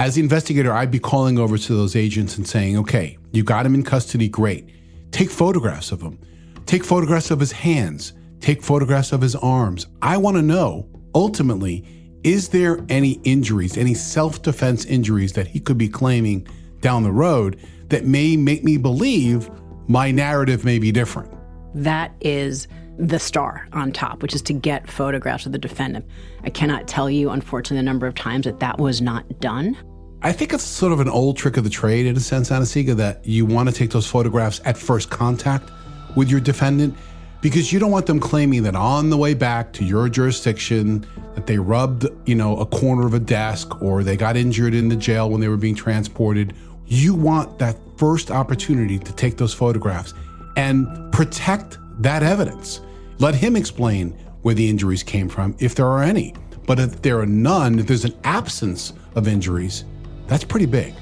as 0.00 0.14
the 0.14 0.22
investigator, 0.22 0.72
I'd 0.72 0.90
be 0.90 0.98
calling 0.98 1.38
over 1.38 1.58
to 1.58 1.74
those 1.74 1.94
agents 1.94 2.38
and 2.38 2.48
saying, 2.48 2.78
okay, 2.78 3.18
you 3.32 3.44
got 3.44 3.66
him 3.66 3.74
in 3.74 3.82
custody, 3.82 4.28
great. 4.28 4.66
Take 5.10 5.30
photographs 5.30 5.92
of 5.92 6.00
him. 6.00 6.18
Take 6.64 6.84
photographs 6.84 7.30
of 7.30 7.38
his 7.38 7.52
hands. 7.52 8.14
Take 8.40 8.62
photographs 8.62 9.12
of 9.12 9.20
his 9.20 9.36
arms. 9.36 9.86
I 10.00 10.16
want 10.16 10.38
to 10.38 10.42
know, 10.42 10.88
ultimately, 11.14 11.84
is 12.24 12.48
there 12.48 12.82
any 12.88 13.20
injuries, 13.24 13.76
any 13.76 13.92
self 13.92 14.40
defense 14.40 14.86
injuries 14.86 15.34
that 15.34 15.46
he 15.46 15.60
could 15.60 15.76
be 15.76 15.88
claiming 15.88 16.46
down 16.80 17.02
the 17.02 17.12
road 17.12 17.58
that 17.88 18.06
may 18.06 18.38
make 18.38 18.64
me 18.64 18.78
believe 18.78 19.50
my 19.86 20.10
narrative 20.10 20.64
may 20.64 20.78
be 20.78 20.90
different? 20.90 21.30
That 21.74 22.14
is 22.22 22.68
the 22.98 23.18
star 23.18 23.66
on 23.72 23.92
top, 23.92 24.22
which 24.22 24.34
is 24.34 24.42
to 24.42 24.52
get 24.52 24.90
photographs 24.90 25.44
of 25.44 25.52
the 25.52 25.58
defendant. 25.58 26.06
I 26.44 26.50
cannot 26.50 26.86
tell 26.88 27.10
you, 27.10 27.30
unfortunately, 27.30 27.78
the 27.78 27.82
number 27.82 28.06
of 28.06 28.14
times 28.14 28.44
that 28.44 28.60
that 28.60 28.78
was 28.78 29.00
not 29.00 29.40
done. 29.40 29.76
I 30.22 30.32
think 30.32 30.52
it's 30.52 30.64
sort 30.64 30.92
of 30.92 31.00
an 31.00 31.08
old 31.08 31.38
trick 31.38 31.56
of 31.56 31.64
the 31.64 31.70
trade, 31.70 32.04
in 32.04 32.14
a 32.14 32.20
sense, 32.20 32.50
Anna-Sigga, 32.50 32.94
that 32.96 33.26
you 33.26 33.46
want 33.46 33.70
to 33.70 33.74
take 33.74 33.88
those 33.90 34.06
photographs 34.06 34.60
at 34.66 34.76
first 34.76 35.08
contact 35.08 35.70
with 36.14 36.28
your 36.28 36.40
defendant 36.40 36.94
because 37.40 37.72
you 37.72 37.78
don't 37.78 37.90
want 37.90 38.04
them 38.04 38.20
claiming 38.20 38.62
that 38.64 38.76
on 38.76 39.08
the 39.08 39.16
way 39.16 39.32
back 39.32 39.72
to 39.72 39.84
your 39.84 40.10
jurisdiction 40.10 41.06
that 41.34 41.46
they 41.46 41.56
rubbed, 41.56 42.06
you 42.26 42.34
know, 42.34 42.58
a 42.58 42.66
corner 42.66 43.06
of 43.06 43.14
a 43.14 43.18
desk 43.18 43.80
or 43.80 44.04
they 44.04 44.14
got 44.14 44.36
injured 44.36 44.74
in 44.74 44.90
the 44.90 44.96
jail 44.96 45.30
when 45.30 45.40
they 45.40 45.48
were 45.48 45.56
being 45.56 45.74
transported. 45.74 46.52
You 46.86 47.14
want 47.14 47.58
that 47.58 47.78
first 47.96 48.30
opportunity 48.30 48.98
to 48.98 49.12
take 49.14 49.38
those 49.38 49.54
photographs 49.54 50.12
and 50.54 51.10
protect 51.14 51.78
that 52.02 52.22
evidence. 52.22 52.82
Let 53.20 53.34
him 53.34 53.56
explain 53.56 54.10
where 54.42 54.54
the 54.54 54.68
injuries 54.68 55.02
came 55.02 55.30
from, 55.30 55.56
if 55.60 55.74
there 55.74 55.86
are 55.86 56.02
any. 56.02 56.34
But 56.66 56.78
if 56.78 57.00
there 57.00 57.20
are 57.20 57.26
none, 57.26 57.78
if 57.78 57.86
there's 57.86 58.04
an 58.04 58.18
absence 58.24 58.92
of 59.14 59.26
injuries, 59.26 59.84
that's 60.30 60.44
pretty 60.44 60.66
big. 60.66 60.94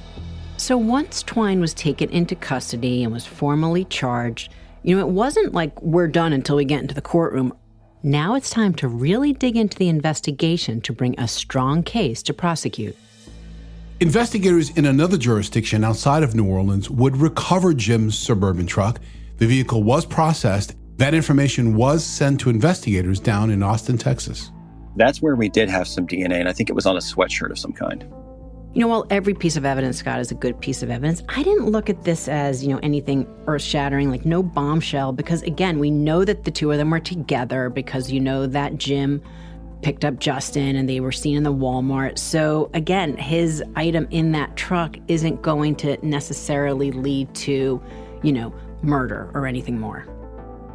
So 0.57 0.79
once 0.79 1.23
Twine 1.23 1.61
was 1.61 1.75
taken 1.75 2.09
into 2.09 2.35
custody 2.35 3.05
and 3.05 3.13
was 3.13 3.27
formally 3.27 3.85
charged, 3.85 4.53
you 4.83 4.97
know, 4.97 5.07
it 5.07 5.11
wasn't 5.13 5.53
like 5.53 5.81
we're 5.83 6.09
done 6.09 6.33
until 6.33 6.57
we 6.57 6.65
get 6.65 6.81
into 6.81 6.95
the 6.95 7.03
courtroom. 7.03 7.53
Now 8.03 8.35
it's 8.35 8.49
time 8.49 8.75
to 8.77 8.89
really 8.89 9.35
dig 9.35 9.57
into 9.57 9.77
the 9.77 9.89
investigation 9.89 10.81
to 10.81 10.95
bring 10.95 11.15
a 11.21 11.29
strong 11.29 11.83
case 11.83 12.23
to 12.23 12.33
prosecute. 12.33 12.97
Investigators 14.01 14.71
in 14.71 14.87
another 14.87 15.19
jurisdiction 15.19 15.85
outside 15.85 16.23
of 16.23 16.35
New 16.35 16.47
Orleans 16.47 16.89
would 16.89 17.17
recover 17.17 17.75
Jim's 17.75 18.19
suburban 18.19 18.67
truck. 18.67 18.99
The 19.37 19.47
vehicle 19.47 19.83
was 19.83 20.07
processed. 20.07 20.75
That 20.97 21.13
information 21.13 21.77
was 21.77 22.03
sent 22.03 22.41
to 22.41 22.51
investigators 22.51 23.21
down 23.21 23.51
in 23.51 23.63
Austin, 23.63 23.99
Texas. 23.99 24.51
That's 24.97 25.21
where 25.21 25.37
we 25.37 25.51
did 25.51 25.69
have 25.69 25.87
some 25.87 26.07
DNA, 26.07 26.41
and 26.41 26.49
I 26.49 26.53
think 26.55 26.71
it 26.71 26.75
was 26.75 26.87
on 26.87 26.97
a 26.97 27.01
sweatshirt 27.01 27.51
of 27.51 27.59
some 27.59 27.73
kind. 27.73 28.05
You 28.79 28.85
know, 28.85 28.91
while 28.91 29.09
every 29.11 29.35
piece 29.35 29.57
of 29.57 29.65
evidence, 29.65 29.99
Scott, 29.99 30.21
is 30.21 30.31
a 30.31 30.37
good 30.37 30.61
piece 30.61 30.85
of 30.85 30.89
evidence, 30.89 31.25
I 31.29 31.43
didn't 31.43 31.67
look 31.67 31.91
at 31.91 32.05
this 32.05 32.29
as, 32.29 32.63
you 32.63 32.69
know, 32.69 32.79
anything 32.81 33.27
earth 33.49 33.63
shattering, 33.63 34.09
like 34.09 34.25
no 34.25 34.41
bombshell, 34.41 35.11
because 35.13 35.43
again, 35.43 35.81
we 35.81 35.91
know 35.91 36.25
that 36.25 36.45
the 36.45 36.53
two 36.53 36.71
of 36.71 36.79
them 36.79 36.91
were 36.91 37.01
together 37.01 37.71
because 37.71 38.13
you 38.13 38.21
know 38.21 38.47
that 38.47 38.77
Jim 38.77 39.21
picked 39.83 40.05
up 40.05 40.21
Justin 40.21 40.77
and 40.77 40.89
they 40.89 41.01
were 41.01 41.11
seen 41.11 41.37
in 41.37 41.43
the 41.43 41.53
Walmart. 41.53 42.19
So, 42.19 42.71
again, 42.73 43.17
his 43.17 43.65
item 43.75 44.07
in 44.13 44.31
that 44.31 44.57
truck 44.57 44.97
isn't 45.09 45.43
going 45.43 45.75
to 45.79 45.99
necessarily 46.07 46.93
lead 46.93 47.35
to, 47.35 47.83
you 48.23 48.33
know, 48.33 48.55
murder 48.83 49.29
or 49.35 49.49
anything 49.49 49.81
more. 49.81 50.07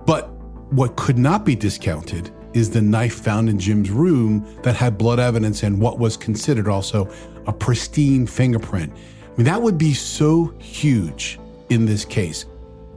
But 0.06 0.30
what 0.74 0.98
could 0.98 1.18
not 1.18 1.46
be 1.46 1.56
discounted 1.56 2.32
is 2.54 2.70
the 2.70 2.82
knife 2.82 3.16
found 3.16 3.48
in 3.48 3.58
Jim's 3.58 3.90
room 3.90 4.46
that 4.64 4.76
had 4.76 4.98
blood 4.98 5.20
evidence 5.20 5.64
and 5.64 5.80
what 5.80 6.00
was 6.00 6.18
considered 6.18 6.68
also 6.68 7.10
a 7.48 7.54
pristine 7.54 8.26
fingerprint. 8.28 8.92
I 8.94 9.38
mean, 9.38 9.46
that 9.46 9.62
would 9.62 9.78
be 9.78 9.94
so 9.94 10.54
huge 10.60 11.40
in 11.70 11.86
this 11.86 12.06
case. 12.06 12.46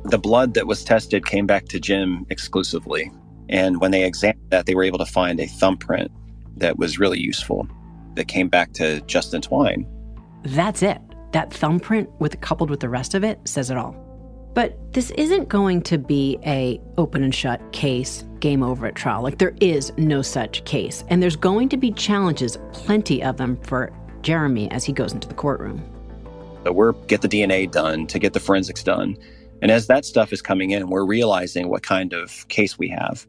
The 0.04 0.18
blood 0.18 0.54
that 0.54 0.66
was 0.66 0.84
tested 0.84 1.26
came 1.26 1.46
back 1.46 1.66
to 1.68 1.80
Jim 1.80 2.26
exclusively. 2.30 3.10
And 3.48 3.80
when 3.80 3.90
they 3.90 4.04
examined 4.04 4.50
that, 4.50 4.66
they 4.66 4.74
were 4.74 4.84
able 4.84 4.98
to 4.98 5.06
find 5.06 5.40
a 5.40 5.46
thumbprint 5.46 6.10
that 6.56 6.78
was 6.78 6.98
really 6.98 7.18
useful 7.18 7.68
that 8.14 8.28
came 8.28 8.48
back 8.48 8.72
to 8.74 9.00
Justin 9.02 9.42
Twine. 9.42 9.86
That's 10.42 10.82
it. 10.82 11.00
That 11.32 11.52
thumbprint, 11.52 12.08
with 12.18 12.40
coupled 12.40 12.70
with 12.70 12.80
the 12.80 12.88
rest 12.88 13.14
of 13.14 13.24
it, 13.24 13.40
says 13.46 13.70
it 13.70 13.76
all. 13.76 13.94
But 14.54 14.92
this 14.94 15.10
isn't 15.12 15.50
going 15.50 15.82
to 15.82 15.98
be 15.98 16.38
a 16.46 16.80
open 16.96 17.22
and 17.22 17.34
shut 17.34 17.60
case, 17.72 18.24
game 18.40 18.62
over 18.62 18.86
at 18.86 18.94
trial. 18.94 19.22
Like 19.22 19.38
there 19.38 19.54
is 19.60 19.92
no 19.98 20.22
such 20.22 20.64
case, 20.64 21.04
and 21.08 21.22
there's 21.22 21.36
going 21.36 21.68
to 21.70 21.76
be 21.76 21.92
challenges, 21.92 22.56
plenty 22.72 23.22
of 23.22 23.36
them 23.36 23.58
for 23.62 23.92
Jeremy 24.26 24.68
as 24.72 24.82
he 24.82 24.92
goes 24.92 25.12
into 25.12 25.28
the 25.28 25.34
courtroom. 25.34 25.80
So 26.64 26.72
we're 26.72 26.92
get 26.92 27.22
the 27.22 27.28
DNA 27.28 27.70
done 27.70 28.08
to 28.08 28.18
get 28.18 28.32
the 28.32 28.40
forensics 28.40 28.82
done. 28.82 29.16
And 29.62 29.70
as 29.70 29.86
that 29.86 30.04
stuff 30.04 30.32
is 30.32 30.42
coming 30.42 30.72
in, 30.72 30.90
we're 30.90 31.04
realizing 31.04 31.68
what 31.68 31.84
kind 31.84 32.12
of 32.12 32.46
case 32.48 32.76
we 32.76 32.88
have. 32.88 33.24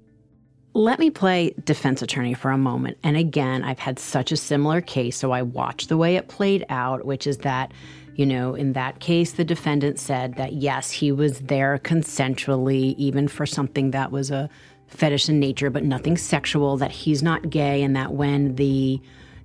Let 0.74 0.98
me 0.98 1.12
play 1.12 1.54
defense 1.64 2.02
attorney 2.02 2.34
for 2.34 2.50
a 2.50 2.58
moment. 2.58 2.98
And 3.04 3.16
again, 3.16 3.64
I've 3.64 3.78
had 3.78 4.00
such 4.00 4.32
a 4.32 4.38
similar 4.38 4.82
case, 4.82 5.16
so 5.16 5.32
I 5.32 5.44
watched 5.44 5.90
the 5.90 5.98
way 5.98 6.16
it 6.16 6.30
played 6.30 6.66
out, 6.70 7.06
which 7.06 7.28
is 7.28 7.38
that, 7.40 7.72
you 8.16 8.26
know, 8.26 8.56
in 8.56 8.74
that 8.74 9.00
case, 9.00 9.34
the 9.34 9.46
defendant 9.46 10.00
said 10.00 10.34
that 10.38 10.54
yes, 10.54 10.90
he 10.90 11.12
was 11.12 11.42
there 11.42 11.78
consensually, 11.78 12.96
even 12.98 13.28
for 13.28 13.46
something 13.46 13.92
that 13.92 14.12
was 14.12 14.32
a 14.32 14.50
fetish 14.88 15.30
in 15.30 15.40
nature, 15.40 15.70
but 15.70 15.84
nothing 15.84 16.18
sexual, 16.18 16.76
that 16.78 16.92
he's 16.92 17.22
not 17.22 17.52
gay, 17.52 17.84
and 17.84 17.96
that 17.96 18.14
when 18.14 18.56
the 18.56 19.00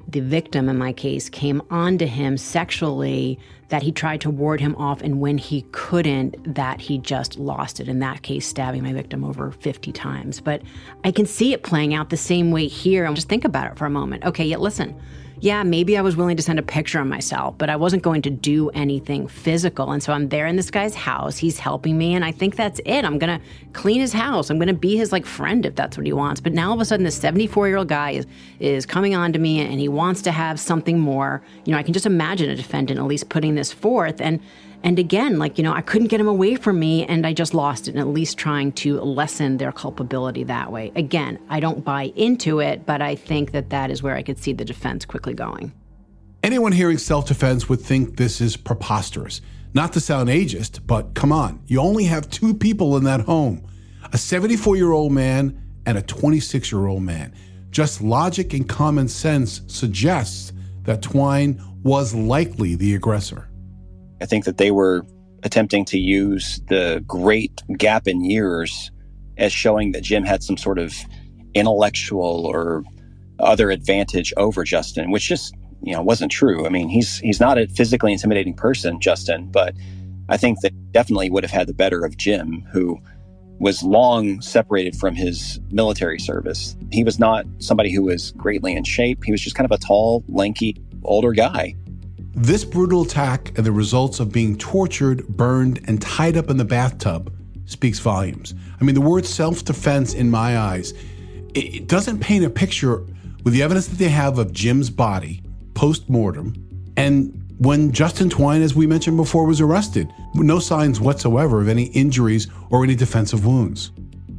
the 0.08 0.20
victim 0.20 0.68
in 0.68 0.76
my 0.76 0.92
case 0.92 1.28
came 1.28 1.62
onto 1.70 2.06
him 2.06 2.36
sexually 2.36 3.38
that 3.68 3.82
he 3.82 3.90
tried 3.90 4.20
to 4.20 4.30
ward 4.30 4.60
him 4.60 4.74
off 4.76 5.00
and 5.00 5.20
when 5.20 5.38
he 5.38 5.62
couldn't 5.72 6.54
that 6.54 6.80
he 6.80 6.98
just 6.98 7.38
lost 7.38 7.80
it. 7.80 7.88
In 7.88 8.00
that 8.00 8.22
case 8.22 8.46
stabbing 8.46 8.82
my 8.82 8.92
victim 8.92 9.24
over 9.24 9.50
50 9.52 9.92
times. 9.92 10.40
But 10.40 10.62
i 11.04 11.10
can 11.10 11.26
see 11.26 11.52
it 11.52 11.62
playing 11.62 11.94
out 11.94 12.10
the 12.10 12.16
same 12.16 12.50
way 12.50 12.66
here. 12.66 13.04
And 13.04 13.14
just 13.16 13.28
think 13.28 13.44
about 13.44 13.72
it 13.72 13.78
for 13.78 13.86
a 13.86 13.90
moment. 13.90 14.24
Okay 14.24 14.44
yet 14.44 14.60
listen 14.60 15.00
yeah, 15.42 15.64
maybe 15.64 15.98
I 15.98 16.02
was 16.02 16.16
willing 16.16 16.36
to 16.36 16.42
send 16.42 16.60
a 16.60 16.62
picture 16.62 17.00
of 17.00 17.08
myself, 17.08 17.56
but 17.58 17.68
I 17.68 17.74
wasn't 17.74 18.04
going 18.04 18.22
to 18.22 18.30
do 18.30 18.70
anything 18.70 19.26
physical. 19.26 19.90
And 19.90 20.00
so 20.00 20.12
I'm 20.12 20.28
there 20.28 20.46
in 20.46 20.54
this 20.54 20.70
guy's 20.70 20.94
house. 20.94 21.36
He's 21.36 21.58
helping 21.58 21.98
me, 21.98 22.14
and 22.14 22.24
I 22.24 22.30
think 22.30 22.54
that's 22.54 22.80
it. 22.86 23.04
I'm 23.04 23.18
gonna 23.18 23.40
clean 23.72 24.00
his 24.00 24.12
house. 24.12 24.50
I'm 24.50 24.60
gonna 24.60 24.72
be 24.72 24.96
his 24.96 25.10
like 25.10 25.26
friend 25.26 25.66
if 25.66 25.74
that's 25.74 25.96
what 25.96 26.06
he 26.06 26.12
wants. 26.12 26.40
But 26.40 26.52
now 26.52 26.68
all 26.68 26.74
of 26.74 26.80
a 26.80 26.84
sudden, 26.84 27.02
this 27.02 27.16
74 27.16 27.66
year 27.66 27.76
old 27.78 27.88
guy 27.88 28.12
is 28.12 28.26
is 28.60 28.86
coming 28.86 29.16
on 29.16 29.32
to 29.32 29.40
me, 29.40 29.58
and 29.58 29.80
he 29.80 29.88
wants 29.88 30.22
to 30.22 30.30
have 30.30 30.60
something 30.60 31.00
more. 31.00 31.42
You 31.64 31.72
know, 31.72 31.78
I 31.78 31.82
can 31.82 31.92
just 31.92 32.06
imagine 32.06 32.48
a 32.48 32.54
defendant 32.54 33.00
at 33.00 33.06
least 33.06 33.28
putting 33.28 33.56
this 33.56 33.72
forth, 33.72 34.20
and 34.20 34.38
and 34.84 34.98
again, 34.98 35.38
like, 35.38 35.58
you 35.58 35.64
know, 35.64 35.72
I 35.72 35.80
couldn't 35.80 36.08
get 36.08 36.20
him 36.20 36.28
away 36.28 36.56
from 36.56 36.78
me 36.78 37.06
and 37.06 37.26
I 37.26 37.32
just 37.32 37.54
lost 37.54 37.88
it, 37.88 37.92
and 37.92 38.00
at 38.00 38.08
least 38.08 38.36
trying 38.36 38.72
to 38.72 39.00
lessen 39.00 39.58
their 39.58 39.72
culpability 39.72 40.44
that 40.44 40.72
way. 40.72 40.92
Again, 40.96 41.38
I 41.48 41.60
don't 41.60 41.84
buy 41.84 42.12
into 42.16 42.58
it, 42.60 42.84
but 42.84 43.00
I 43.00 43.14
think 43.14 43.52
that 43.52 43.70
that 43.70 43.90
is 43.90 44.02
where 44.02 44.16
I 44.16 44.22
could 44.22 44.38
see 44.38 44.52
the 44.52 44.64
defense 44.64 45.04
quickly 45.04 45.34
going. 45.34 45.72
Anyone 46.42 46.72
hearing 46.72 46.98
self 46.98 47.26
defense 47.26 47.68
would 47.68 47.80
think 47.80 48.16
this 48.16 48.40
is 48.40 48.56
preposterous. 48.56 49.40
Not 49.74 49.92
to 49.92 50.00
sound 50.00 50.28
ageist, 50.28 50.80
but 50.86 51.14
come 51.14 51.32
on, 51.32 51.62
you 51.66 51.80
only 51.80 52.04
have 52.04 52.28
two 52.28 52.52
people 52.52 52.96
in 52.96 53.04
that 53.04 53.20
home 53.22 53.66
a 54.12 54.18
74 54.18 54.76
year 54.76 54.92
old 54.92 55.12
man 55.12 55.62
and 55.86 55.96
a 55.96 56.02
26 56.02 56.72
year 56.72 56.86
old 56.86 57.02
man. 57.02 57.34
Just 57.70 58.02
logic 58.02 58.52
and 58.52 58.68
common 58.68 59.08
sense 59.08 59.62
suggests 59.68 60.52
that 60.82 61.02
Twine 61.02 61.62
was 61.82 62.14
likely 62.14 62.74
the 62.74 62.94
aggressor. 62.94 63.48
I 64.22 64.26
think 64.26 64.44
that 64.44 64.58
they 64.58 64.70
were 64.70 65.04
attempting 65.42 65.84
to 65.86 65.98
use 65.98 66.60
the 66.68 67.02
great 67.06 67.60
gap 67.76 68.06
in 68.06 68.24
years 68.24 68.90
as 69.36 69.52
showing 69.52 69.92
that 69.92 70.02
Jim 70.02 70.24
had 70.24 70.42
some 70.42 70.56
sort 70.56 70.78
of 70.78 70.94
intellectual 71.54 72.46
or 72.46 72.84
other 73.40 73.70
advantage 73.70 74.32
over 74.36 74.62
Justin, 74.62 75.10
which 75.10 75.28
just 75.28 75.54
you 75.82 75.92
know 75.92 76.02
wasn't 76.02 76.30
true. 76.30 76.64
I 76.64 76.68
mean, 76.68 76.88
he's 76.88 77.18
he's 77.18 77.40
not 77.40 77.58
a 77.58 77.66
physically 77.66 78.12
intimidating 78.12 78.54
person, 78.54 79.00
Justin, 79.00 79.50
but 79.50 79.74
I 80.28 80.36
think 80.36 80.60
that 80.60 80.92
definitely 80.92 81.28
would 81.28 81.42
have 81.42 81.50
had 81.50 81.66
the 81.66 81.74
better 81.74 82.04
of 82.04 82.16
Jim, 82.16 82.64
who 82.72 82.98
was 83.58 83.82
long 83.82 84.40
separated 84.40 84.96
from 84.96 85.14
his 85.14 85.60
military 85.70 86.18
service. 86.18 86.76
He 86.90 87.04
was 87.04 87.18
not 87.18 87.44
somebody 87.58 87.92
who 87.92 88.02
was 88.02 88.32
greatly 88.32 88.74
in 88.74 88.84
shape. 88.84 89.24
He 89.24 89.32
was 89.32 89.40
just 89.40 89.56
kind 89.56 89.64
of 89.64 89.72
a 89.72 89.78
tall, 89.78 90.24
lanky, 90.28 90.76
older 91.04 91.32
guy. 91.32 91.74
This 92.34 92.64
brutal 92.64 93.02
attack 93.02 93.52
and 93.56 93.66
the 93.66 93.72
results 93.72 94.18
of 94.18 94.32
being 94.32 94.56
tortured, 94.56 95.28
burned, 95.28 95.80
and 95.86 96.00
tied 96.00 96.36
up 96.36 96.48
in 96.48 96.56
the 96.56 96.64
bathtub 96.64 97.32
speaks 97.66 97.98
volumes. 97.98 98.54
I 98.80 98.84
mean, 98.84 98.94
the 98.94 99.02
word 99.02 99.26
self 99.26 99.64
defense, 99.64 100.14
in 100.14 100.30
my 100.30 100.58
eyes, 100.58 100.94
it 101.54 101.88
doesn't 101.88 102.20
paint 102.20 102.44
a 102.44 102.50
picture 102.50 103.04
with 103.44 103.52
the 103.52 103.62
evidence 103.62 103.86
that 103.88 103.98
they 103.98 104.08
have 104.08 104.38
of 104.38 104.52
Jim's 104.52 104.88
body 104.88 105.42
post 105.74 106.08
mortem 106.08 106.54
and 106.96 107.38
when 107.58 107.92
Justin 107.92 108.28
Twine, 108.28 108.62
as 108.62 108.74
we 108.74 108.86
mentioned 108.86 109.16
before, 109.16 109.46
was 109.46 109.60
arrested. 109.60 110.12
No 110.34 110.58
signs 110.58 111.00
whatsoever 111.00 111.60
of 111.60 111.68
any 111.68 111.84
injuries 111.84 112.48
or 112.70 112.82
any 112.82 112.94
defensive 112.94 113.46
wounds. 113.46 113.92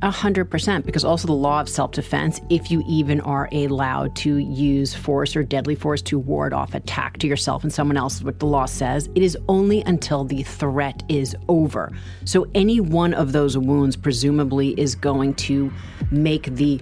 A 0.03 0.11
hundred 0.11 0.51
percent, 0.51 0.85
because 0.85 1.05
also 1.05 1.27
the 1.27 1.33
law 1.33 1.61
of 1.61 1.69
self 1.69 1.91
defense, 1.91 2.41
if 2.49 2.69
you 2.69 2.83
even 2.85 3.21
are 3.21 3.47
allowed 3.53 4.17
to 4.17 4.35
use 4.35 4.93
force 4.93 5.33
or 5.33 5.43
deadly 5.43 5.75
force 5.75 6.01
to 6.01 6.19
ward 6.19 6.51
off 6.51 6.73
attack 6.73 7.19
to 7.19 7.27
yourself 7.27 7.63
and 7.63 7.71
someone 7.71 7.95
else, 7.95 8.21
what 8.21 8.37
the 8.39 8.45
law 8.45 8.65
says, 8.65 9.07
it 9.15 9.23
is 9.23 9.37
only 9.47 9.79
until 9.85 10.25
the 10.25 10.43
threat 10.43 11.03
is 11.07 11.37
over. 11.47 11.89
So 12.25 12.45
any 12.53 12.81
one 12.81 13.13
of 13.13 13.31
those 13.31 13.57
wounds 13.57 13.95
presumably 13.95 14.71
is 14.77 14.93
going 14.93 15.35
to 15.35 15.71
make 16.11 16.53
the 16.53 16.81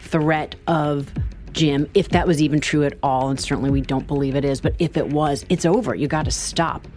threat 0.00 0.56
of 0.66 1.12
Jim, 1.52 1.88
if 1.94 2.08
that 2.08 2.26
was 2.26 2.42
even 2.42 2.60
true 2.60 2.82
at 2.82 2.98
all, 3.00 3.28
and 3.28 3.38
certainly 3.38 3.70
we 3.70 3.80
don't 3.80 4.08
believe 4.08 4.34
it 4.34 4.44
is, 4.44 4.60
but 4.60 4.74
if 4.80 4.96
it 4.96 5.10
was, 5.10 5.46
it's 5.48 5.64
over. 5.64 5.94
You 5.94 6.08
got 6.08 6.24
to 6.24 6.32
stop 6.32 6.88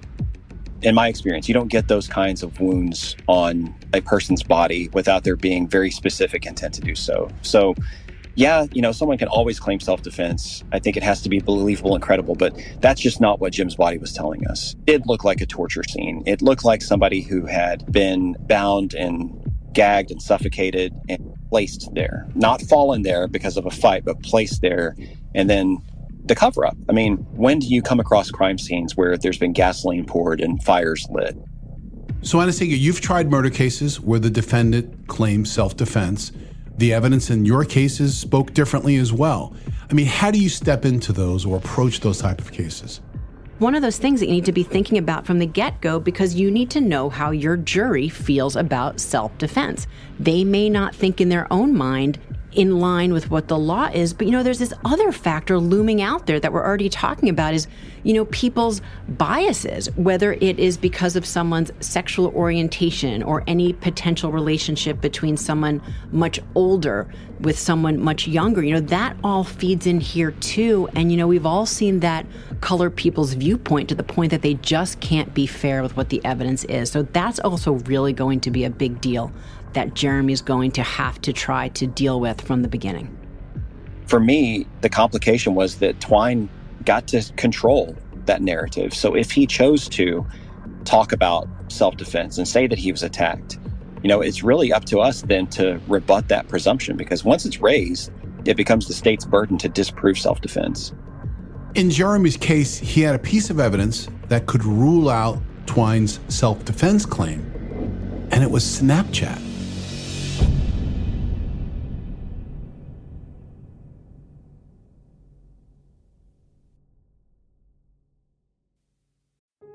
in 0.82 0.96
my 0.96 1.08
experience, 1.08 1.48
you 1.48 1.54
don't 1.54 1.68
get 1.68 1.88
those 1.88 2.08
kinds 2.08 2.44
of 2.44 2.60
wounds 2.60 3.16
on 3.28 3.76
a 3.94 4.02
person's 4.02 4.44
body 4.44 4.90
without 4.94 5.24
there 5.24 5.36
being 5.36 5.68
very 5.68 5.92
specific 5.92 6.46
intent 6.46 6.74
to 6.76 6.82
do 6.82 6.96
so. 6.96 7.30
So, 7.42 7.76
yeah, 8.36 8.68
you 8.72 8.82
know, 8.82 8.92
someone 8.92 9.18
can 9.18 9.28
always 9.28 9.60
claim 9.60 9.80
self 9.80 10.02
defense. 10.02 10.64
I 10.72 10.80
think 10.80 10.96
it 10.96 11.04
has 11.04 11.22
to 11.24 11.30
be 11.30 11.40
believable 11.40 11.96
and 11.96 12.02
credible, 12.02 12.36
but 12.36 12.58
that's 12.80 13.02
just 13.02 13.20
not 13.20 13.42
what 13.42 13.54
Jim's 13.54 13.76
body 13.76 13.98
was 13.98 14.14
telling 14.14 14.48
us. 14.48 14.76
It 14.88 15.06
looked 15.06 15.26
like 15.26 15.42
a 15.42 15.46
torture 15.46 15.84
scene. 15.84 16.24
It 16.26 16.42
looked 16.42 16.64
like 16.64 16.82
somebody 16.82 17.22
who 17.22 17.46
had 17.46 17.92
been 17.92 18.38
bound 18.42 18.94
and 18.94 19.52
gagged 19.74 20.12
and 20.12 20.22
suffocated 20.22 20.94
and 21.10 21.34
placed 21.50 21.94
there. 21.94 22.28
Not 22.36 22.62
fallen 22.62 23.02
there 23.02 23.28
because 23.28 23.58
of 23.58 23.66
a 23.66 23.72
fight, 23.72 24.06
but 24.06 24.22
placed 24.24 24.62
there 24.62 24.96
and 25.36 25.50
then 25.50 25.82
the 26.30 26.36
cover 26.36 26.66
up. 26.66 26.78
I 26.88 26.94
mean, 26.94 27.18
when 27.34 27.60
do 27.60 27.68
you 27.68 27.82
come 27.82 28.00
across 28.00 28.32
crime 28.32 28.58
scenes 28.58 28.96
where 28.96 29.18
there's 29.18 29.38
been 29.38 29.52
gasoline 29.52 30.06
poured 30.06 30.40
and 30.40 30.64
fires 30.64 31.06
lit? 31.10 31.36
So, 32.22 32.40
Anna-Sigga, 32.40 32.78
you've 32.78 33.02
tried 33.02 33.30
murder 33.30 33.50
cases 33.50 34.00
where 34.00 34.20
the 34.20 34.30
defendant 34.30 35.08
claims 35.08 35.52
self 35.52 35.76
defense. 35.76 36.32
The 36.78 36.94
evidence 36.94 37.30
in 37.30 37.46
your 37.46 37.66
cases 37.66 38.18
spoke 38.18 38.54
differently 38.54 38.96
as 38.96 39.12
well. 39.12 39.54
I 39.90 39.94
mean, 39.94 40.06
how 40.06 40.32
do 40.32 40.40
you 40.40 40.48
step 40.48 40.86
into 40.86 41.12
those 41.12 41.46
or 41.46 41.58
approach 41.58 42.00
those 42.00 42.20
type 42.22 42.40
of 42.40 42.54
cases? 42.54 43.02
One 43.58 43.76
of 43.76 43.82
those 43.82 43.98
things 43.98 44.22
that 44.22 44.28
you 44.28 44.34
need 44.34 44.46
to 44.46 44.54
be 44.54 44.64
thinking 44.64 44.98
about 44.98 45.26
from 45.26 45.40
the 45.40 45.46
get 45.46 45.82
go 45.82 46.00
because 46.00 46.36
you 46.36 46.50
need 46.50 46.70
to 46.70 46.80
know 46.80 47.10
how 47.10 47.32
your 47.32 47.58
jury 47.58 48.08
feels 48.08 48.56
about 48.56 49.02
self 49.02 49.38
defense. 49.38 49.88
They 50.20 50.46
may 50.46 50.70
not 50.70 50.96
think 50.96 51.20
in 51.20 51.28
their 51.28 51.52
own 51.52 51.76
mind 51.76 52.20
in 52.52 52.80
line 52.80 53.14
with 53.14 53.30
what 53.30 53.48
the 53.48 53.58
law 53.58 53.90
is. 53.94 54.14
But 54.14 54.28
you 54.28 54.32
know, 54.32 54.44
there's 54.44 54.60
this 54.60 54.74
other 54.86 55.12
factor 55.12 55.60
looming 55.60 56.02
out 56.02 56.26
there 56.26 56.40
that 56.40 56.52
we're 56.52 56.66
already 56.66 56.90
talking 56.90 57.30
about 57.30 57.54
is, 57.54 57.68
you 58.04 58.14
know, 58.14 58.26
people's 58.26 58.82
biases, 59.08 59.88
whether 59.96 60.34
it 60.34 60.60
is 60.60 60.78
because 60.78 61.16
of 61.16 61.26
someone's 61.26 61.72
sexual 61.80 62.28
orientation 62.28 63.22
or 63.24 63.44
any 63.46 63.74
potential 63.74 64.32
relationship 64.32 65.02
between 65.02 65.38
someone 65.38 65.82
much 66.12 66.40
older 66.56 67.08
with 67.42 67.58
someone 67.58 68.00
much 68.00 68.28
younger. 68.28 68.64
You 68.64 68.76
know, 68.76 68.80
that 68.82 69.16
all 69.24 69.44
feeds 69.44 69.86
in 69.86 70.00
here 70.00 70.32
too. 70.32 70.90
And, 70.96 71.12
you 71.12 71.18
know, 71.18 71.28
we've 71.28 71.46
all 71.46 71.66
seen 71.66 72.00
that 72.00 72.26
color 72.62 72.90
people's 72.90 73.34
viewpoint 73.34 73.90
to 73.90 73.96
the 73.96 74.04
point 74.04 74.32
that 74.32 74.42
they 74.42 74.56
just 74.56 75.00
can't 75.00 75.34
be 75.34 75.46
fair 75.46 75.82
with 75.84 75.96
what 75.96 76.10
the 76.10 76.24
evidence 76.26 76.64
is. 76.66 76.92
So 76.92 77.04
that's 77.04 77.40
also 77.40 77.74
really 77.74 78.14
going 78.14 78.40
to 78.42 78.52
be 78.52 78.64
a 78.64 78.70
big 78.70 79.00
deal 79.02 79.32
that 79.74 79.94
Jeremy 79.94 80.34
is 80.34 80.42
going 80.42 80.72
to 80.72 80.84
have 80.84 81.22
to 81.22 81.34
try 81.34 81.70
to 81.70 81.88
deal 81.88 82.20
with 82.20 82.42
from 82.42 82.62
the 82.62 82.68
beginning? 82.68 83.16
For 84.08 84.20
me, 84.20 84.66
the 84.82 84.90
complication 84.90 85.56
was 85.56 85.80
that 85.80 86.00
Twine 86.00 86.50
got 86.86 87.08
to 87.08 87.24
control 87.36 87.96
that 88.26 88.42
narrative. 88.42 88.94
So 88.94 89.16
if 89.16 89.32
he 89.32 89.46
chose 89.46 89.88
to 89.90 90.26
talk 90.86 91.12
about 91.12 91.48
self 91.68 91.98
defense 91.98 92.38
and 92.38 92.48
say 92.48 92.68
that 92.68 92.80
he 92.80 92.92
was 92.92 93.04
attacked, 93.04 93.60
you 94.02 94.08
know, 94.08 94.22
it's 94.22 94.44
really 94.44 94.72
up 94.72 94.86
to 94.86 95.00
us 95.00 95.22
then 95.24 95.48
to 95.48 95.80
rebut 95.88 96.30
that 96.30 96.48
presumption 96.48 96.96
because 96.98 97.24
once 97.24 97.46
it's 97.46 97.60
raised, 97.60 98.12
it 98.46 98.56
becomes 98.56 98.88
the 98.88 98.94
state's 98.94 99.26
burden 99.26 99.58
to 99.60 99.70
disprove 99.70 100.18
self 100.18 100.42
defense. 100.42 100.94
In 101.76 101.90
Jeremy's 101.90 102.38
case, 102.38 102.78
he 102.78 103.02
had 103.02 103.14
a 103.14 103.20
piece 103.20 103.50
of 103.50 103.60
evidence 103.60 104.08
that 104.30 104.48
could 104.48 104.64
rule 104.64 105.10
out 105.10 105.40
Twine's 105.66 106.20
self 106.30 106.66
defense 106.66 107.06
claim, 107.06 107.42
and 108.32 108.44
it 108.44 108.50
was 108.50 108.64
Snapchat. 108.64 109.49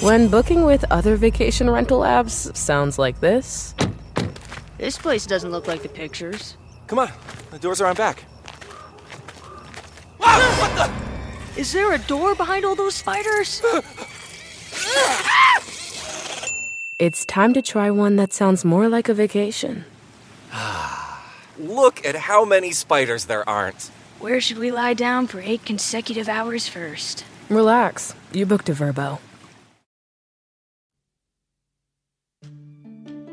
When 0.00 0.28
booking 0.28 0.64
with 0.64 0.84
other 0.90 1.16
vacation 1.16 1.68
rental 1.70 2.00
apps 2.00 2.56
sounds 2.56 2.98
like 2.98 3.20
this. 3.20 3.74
This 4.78 4.98
place 4.98 5.26
doesn't 5.26 5.50
look 5.50 5.66
like 5.66 5.82
the 5.82 5.88
pictures. 5.88 6.56
Come 6.86 6.98
on, 6.98 7.10
the 7.50 7.58
doors 7.58 7.80
are 7.80 7.86
on 7.86 7.94
back. 7.94 8.24
Wow, 10.18 10.38
what 10.58 10.74
the? 10.74 11.60
Is 11.60 11.72
there 11.72 11.92
a 11.92 11.98
door 11.98 12.34
behind 12.34 12.64
all 12.64 12.74
those 12.74 12.94
spiders? 12.94 13.62
it's 16.98 17.24
time 17.24 17.52
to 17.54 17.62
try 17.62 17.90
one 17.90 18.16
that 18.16 18.32
sounds 18.32 18.64
more 18.64 18.88
like 18.88 19.08
a 19.08 19.14
vacation. 19.14 19.84
Look 21.58 22.04
at 22.04 22.16
how 22.16 22.44
many 22.44 22.72
spiders 22.72 23.26
there 23.26 23.48
aren't. 23.48 23.90
Where 24.18 24.40
should 24.40 24.58
we 24.58 24.70
lie 24.70 24.94
down 24.94 25.26
for 25.26 25.40
eight 25.40 25.64
consecutive 25.64 26.28
hours 26.28 26.66
first? 26.68 27.24
Relax. 27.48 28.14
You 28.32 28.46
booked 28.46 28.68
a 28.68 28.72
Vrbo. 28.72 29.18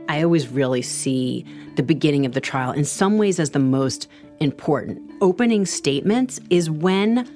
I 0.10 0.24
always 0.24 0.50
really 0.50 0.82
see 0.82 1.46
the 1.76 1.84
beginning 1.84 2.26
of 2.26 2.34
the 2.34 2.42
trial 2.42 2.72
in 2.72 2.84
some 2.84 3.20
ways 3.20 3.40
as 3.40 3.52
the 3.52 3.60
most 3.60 4.08
important. 4.40 5.00
Opening 5.22 5.68
statements 5.68 6.40
is 6.50 6.68
when 6.68 7.30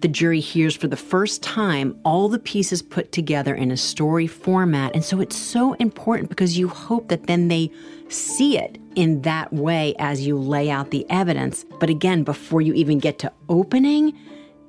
the 0.00 0.08
jury 0.08 0.40
hears 0.40 0.76
for 0.76 0.88
the 0.88 0.96
first 0.96 1.42
time 1.42 1.98
all 2.04 2.28
the 2.28 2.38
pieces 2.38 2.82
put 2.82 3.12
together 3.12 3.54
in 3.54 3.70
a 3.70 3.76
story 3.78 4.26
format. 4.26 4.94
And 4.94 5.02
so 5.02 5.20
it's 5.20 5.36
so 5.36 5.72
important 5.74 6.28
because 6.28 6.58
you 6.58 6.68
hope 6.68 7.08
that 7.08 7.28
then 7.28 7.48
they 7.48 7.70
see 8.08 8.58
it 8.58 8.78
in 8.94 9.22
that 9.22 9.50
way 9.50 9.94
as 9.98 10.26
you 10.26 10.36
lay 10.36 10.70
out 10.70 10.90
the 10.90 11.06
evidence. 11.08 11.64
But 11.80 11.88
again, 11.88 12.24
before 12.24 12.60
you 12.60 12.74
even 12.74 12.98
get 12.98 13.20
to 13.20 13.32
opening, 13.48 14.12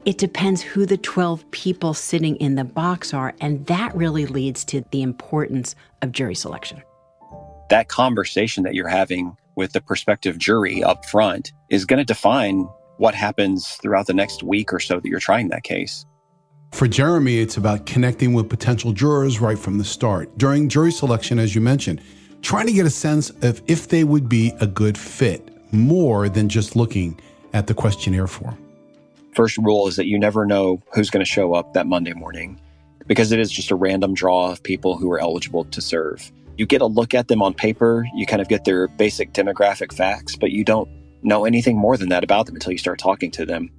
it 0.05 0.17
depends 0.17 0.61
who 0.61 0.85
the 0.85 0.97
12 0.97 1.49
people 1.51 1.93
sitting 1.93 2.37
in 2.37 2.55
the 2.55 2.63
box 2.63 3.13
are. 3.13 3.33
And 3.41 3.65
that 3.65 3.93
really 3.97 4.27
leads 4.27 4.63
to 4.65 4.85
the 4.91 5.01
importance 5.01 5.75
of 6.01 6.13
jury 6.13 6.35
selection 6.35 6.83
that 7.69 7.87
conversation 7.87 8.63
that 8.63 8.73
you're 8.73 8.87
having 8.87 9.35
with 9.55 9.73
the 9.73 9.81
prospective 9.81 10.37
jury 10.37 10.83
up 10.83 11.05
front 11.05 11.51
is 11.69 11.85
going 11.85 11.99
to 11.99 12.05
define 12.05 12.67
what 12.97 13.15
happens 13.15 13.75
throughout 13.81 14.07
the 14.07 14.13
next 14.13 14.43
week 14.43 14.73
or 14.73 14.79
so 14.79 14.99
that 14.99 15.07
you're 15.07 15.19
trying 15.19 15.49
that 15.49 15.63
case. 15.63 16.05
For 16.71 16.87
Jeremy, 16.87 17.39
it's 17.39 17.57
about 17.57 17.85
connecting 17.85 18.33
with 18.33 18.49
potential 18.49 18.93
jurors 18.93 19.39
right 19.39 19.59
from 19.59 19.77
the 19.77 19.83
start. 19.83 20.35
During 20.37 20.69
jury 20.69 20.91
selection, 20.91 21.37
as 21.37 21.53
you 21.53 21.61
mentioned, 21.61 22.01
trying 22.41 22.65
to 22.65 22.73
get 22.73 22.85
a 22.85 22.89
sense 22.89 23.29
of 23.41 23.61
if 23.67 23.87
they 23.89 24.03
would 24.03 24.27
be 24.27 24.53
a 24.59 24.67
good 24.67 24.97
fit 24.97 25.49
more 25.71 26.29
than 26.29 26.49
just 26.49 26.75
looking 26.75 27.19
at 27.53 27.67
the 27.67 27.73
questionnaire 27.73 28.27
form. 28.27 28.57
First 29.35 29.57
rule 29.57 29.87
is 29.87 29.95
that 29.95 30.07
you 30.07 30.19
never 30.19 30.45
know 30.45 30.81
who's 30.93 31.09
going 31.09 31.23
to 31.23 31.31
show 31.31 31.53
up 31.53 31.73
that 31.73 31.87
Monday 31.87 32.13
morning 32.13 32.59
because 33.07 33.31
it 33.31 33.39
is 33.39 33.51
just 33.51 33.71
a 33.71 33.75
random 33.75 34.13
draw 34.13 34.51
of 34.51 34.63
people 34.63 34.97
who 34.97 35.11
are 35.11 35.19
eligible 35.19 35.65
to 35.65 35.81
serve 35.81 36.31
you 36.57 36.65
get 36.65 36.81
a 36.81 36.85
look 36.85 37.13
at 37.13 37.27
them 37.27 37.41
on 37.41 37.53
paper, 37.53 38.05
you 38.15 38.25
kind 38.25 38.41
of 38.41 38.47
get 38.47 38.65
their 38.65 38.87
basic 38.87 39.33
demographic 39.33 39.93
facts, 39.93 40.35
but 40.35 40.51
you 40.51 40.63
don't 40.63 40.89
know 41.23 41.45
anything 41.45 41.77
more 41.77 41.97
than 41.97 42.09
that 42.09 42.23
about 42.23 42.45
them 42.45 42.55
until 42.55 42.71
you 42.71 42.77
start 42.77 42.99
talking 42.99 43.31
to 43.31 43.45
them. 43.45 43.71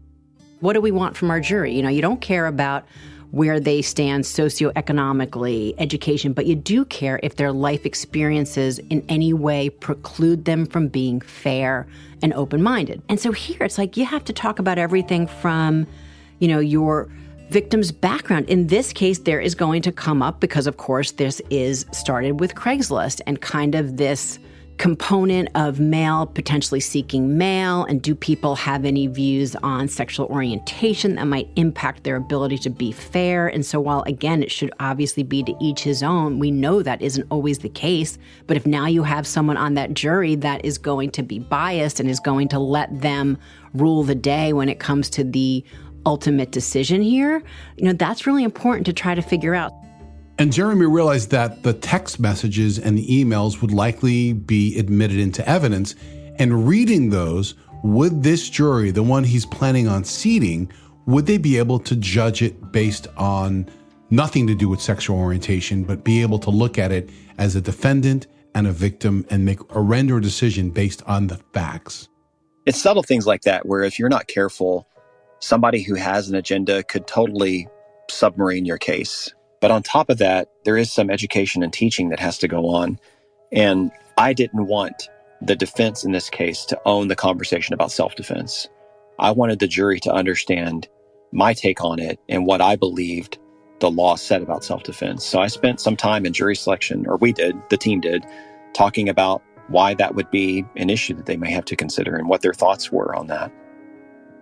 What 0.60 0.72
do 0.72 0.80
we 0.80 0.90
want 0.90 1.16
from 1.16 1.30
our 1.30 1.40
jury? 1.40 1.74
You 1.74 1.82
know, 1.82 1.88
you 1.88 2.02
don't 2.02 2.20
care 2.20 2.46
about 2.46 2.86
where 3.30 3.58
they 3.58 3.82
stand 3.82 4.22
socioeconomically, 4.22 5.74
education, 5.78 6.32
but 6.32 6.46
you 6.46 6.54
do 6.54 6.84
care 6.84 7.18
if 7.22 7.34
their 7.34 7.50
life 7.50 7.84
experiences 7.84 8.78
in 8.90 9.04
any 9.08 9.32
way 9.32 9.68
preclude 9.68 10.44
them 10.44 10.64
from 10.64 10.86
being 10.86 11.20
fair 11.20 11.86
and 12.22 12.32
open 12.34 12.62
minded. 12.62 13.02
And 13.08 13.18
so 13.18 13.32
here 13.32 13.58
it's 13.62 13.76
like 13.76 13.96
you 13.96 14.06
have 14.06 14.24
to 14.24 14.32
talk 14.32 14.60
about 14.60 14.78
everything 14.78 15.26
from, 15.26 15.86
you 16.38 16.46
know, 16.46 16.60
your 16.60 17.08
victim's 17.50 17.92
background. 17.92 18.48
In 18.48 18.66
this 18.66 18.92
case, 18.92 19.18
there 19.18 19.40
is 19.40 19.54
going 19.54 19.82
to 19.82 19.92
come 19.92 20.22
up 20.22 20.40
because, 20.40 20.66
of 20.66 20.76
course, 20.76 21.12
this 21.12 21.40
is 21.50 21.86
started 21.92 22.40
with 22.40 22.54
Craigslist 22.54 23.20
and 23.26 23.40
kind 23.40 23.74
of 23.74 23.96
this 23.96 24.38
component 24.78 25.48
of 25.54 25.78
male 25.78 26.26
potentially 26.26 26.80
seeking 26.80 27.38
male 27.38 27.84
and 27.84 28.02
do 28.02 28.12
people 28.12 28.56
have 28.56 28.84
any 28.84 29.06
views 29.06 29.54
on 29.56 29.86
sexual 29.86 30.26
orientation 30.26 31.14
that 31.14 31.26
might 31.26 31.48
impact 31.54 32.02
their 32.02 32.16
ability 32.16 32.58
to 32.58 32.70
be 32.70 32.90
fair 32.90 33.46
and 33.46 33.64
so 33.64 33.78
while 33.78 34.02
again 34.02 34.42
it 34.42 34.50
should 34.50 34.72
obviously 34.80 35.22
be 35.22 35.44
to 35.44 35.54
each 35.60 35.80
his 35.80 36.02
own 36.02 36.40
we 36.40 36.50
know 36.50 36.82
that 36.82 37.00
isn't 37.00 37.26
always 37.30 37.60
the 37.60 37.68
case 37.68 38.18
but 38.48 38.56
if 38.56 38.66
now 38.66 38.86
you 38.86 39.04
have 39.04 39.28
someone 39.28 39.56
on 39.56 39.74
that 39.74 39.94
jury 39.94 40.34
that 40.34 40.64
is 40.64 40.76
going 40.76 41.08
to 41.10 41.22
be 41.22 41.38
biased 41.38 42.00
and 42.00 42.10
is 42.10 42.20
going 42.20 42.48
to 42.48 42.58
let 42.58 43.00
them 43.00 43.38
rule 43.74 44.02
the 44.02 44.14
day 44.14 44.52
when 44.52 44.68
it 44.68 44.80
comes 44.80 45.08
to 45.08 45.22
the 45.22 45.64
ultimate 46.06 46.50
decision 46.50 47.02
here, 47.02 47.42
you 47.76 47.84
know, 47.84 47.92
that's 47.92 48.26
really 48.26 48.44
important 48.44 48.86
to 48.86 48.92
try 48.92 49.14
to 49.14 49.22
figure 49.22 49.54
out. 49.54 49.72
And 50.38 50.52
Jeremy 50.52 50.86
realized 50.86 51.30
that 51.30 51.62
the 51.62 51.72
text 51.72 52.18
messages 52.18 52.78
and 52.78 52.98
the 52.98 53.06
emails 53.06 53.60
would 53.62 53.70
likely 53.70 54.32
be 54.32 54.76
admitted 54.78 55.18
into 55.18 55.48
evidence. 55.48 55.94
And 56.38 56.66
reading 56.66 57.10
those, 57.10 57.54
would 57.84 58.22
this 58.24 58.48
jury, 58.48 58.90
the 58.90 59.02
one 59.02 59.22
he's 59.22 59.46
planning 59.46 59.86
on 59.86 60.02
seating, 60.04 60.72
would 61.06 61.26
they 61.26 61.38
be 61.38 61.58
able 61.58 61.78
to 61.80 61.94
judge 61.94 62.42
it 62.42 62.72
based 62.72 63.06
on 63.16 63.68
nothing 64.10 64.46
to 64.48 64.54
do 64.54 64.68
with 64.68 64.80
sexual 64.80 65.18
orientation, 65.18 65.84
but 65.84 66.02
be 66.02 66.22
able 66.22 66.38
to 66.40 66.50
look 66.50 66.78
at 66.78 66.90
it 66.90 67.10
as 67.38 67.54
a 67.54 67.60
defendant 67.60 68.26
and 68.56 68.66
a 68.66 68.72
victim 68.72 69.24
and 69.30 69.44
make 69.44 69.60
a 69.70 69.80
render 69.80 70.16
a 70.16 70.22
decision 70.22 70.70
based 70.70 71.02
on 71.06 71.28
the 71.28 71.36
facts? 71.52 72.08
It's 72.66 72.80
subtle 72.80 73.02
things 73.02 73.26
like 73.26 73.42
that 73.42 73.66
where 73.66 73.82
if 73.82 73.98
you're 73.98 74.08
not 74.08 74.26
careful, 74.26 74.88
somebody 75.44 75.82
who 75.82 75.94
has 75.94 76.28
an 76.28 76.34
agenda 76.34 76.82
could 76.82 77.06
totally 77.06 77.68
submarine 78.10 78.64
your 78.64 78.78
case. 78.78 79.32
But 79.60 79.70
on 79.70 79.82
top 79.82 80.08
of 80.08 80.18
that, 80.18 80.48
there 80.64 80.76
is 80.76 80.90
some 80.90 81.10
education 81.10 81.62
and 81.62 81.72
teaching 81.72 82.08
that 82.08 82.20
has 82.20 82.38
to 82.38 82.48
go 82.48 82.68
on. 82.68 82.98
And 83.52 83.92
I 84.16 84.32
didn't 84.32 84.66
want 84.66 85.08
the 85.42 85.54
defense 85.54 86.04
in 86.04 86.12
this 86.12 86.30
case 86.30 86.64
to 86.66 86.80
own 86.86 87.08
the 87.08 87.16
conversation 87.16 87.74
about 87.74 87.92
self 87.92 88.14
defense. 88.14 88.68
I 89.18 89.30
wanted 89.30 89.58
the 89.58 89.68
jury 89.68 90.00
to 90.00 90.12
understand 90.12 90.88
my 91.32 91.52
take 91.52 91.84
on 91.84 91.98
it 91.98 92.18
and 92.28 92.46
what 92.46 92.60
I 92.60 92.76
believed 92.76 93.38
the 93.80 93.90
law 93.90 94.16
said 94.16 94.42
about 94.42 94.64
self 94.64 94.82
defense. 94.82 95.24
So 95.24 95.40
I 95.40 95.48
spent 95.48 95.80
some 95.80 95.96
time 95.96 96.24
in 96.24 96.32
jury 96.32 96.56
selection, 96.56 97.06
or 97.06 97.16
we 97.18 97.32
did, 97.32 97.54
the 97.68 97.76
team 97.76 98.00
did, 98.00 98.24
talking 98.72 99.08
about 99.08 99.42
why 99.68 99.94
that 99.94 100.14
would 100.14 100.30
be 100.30 100.64
an 100.76 100.90
issue 100.90 101.14
that 101.14 101.26
they 101.26 101.36
may 101.36 101.50
have 101.50 101.64
to 101.66 101.76
consider 101.76 102.16
and 102.16 102.28
what 102.28 102.40
their 102.40 102.54
thoughts 102.54 102.90
were 102.90 103.14
on 103.14 103.26
that. 103.26 103.52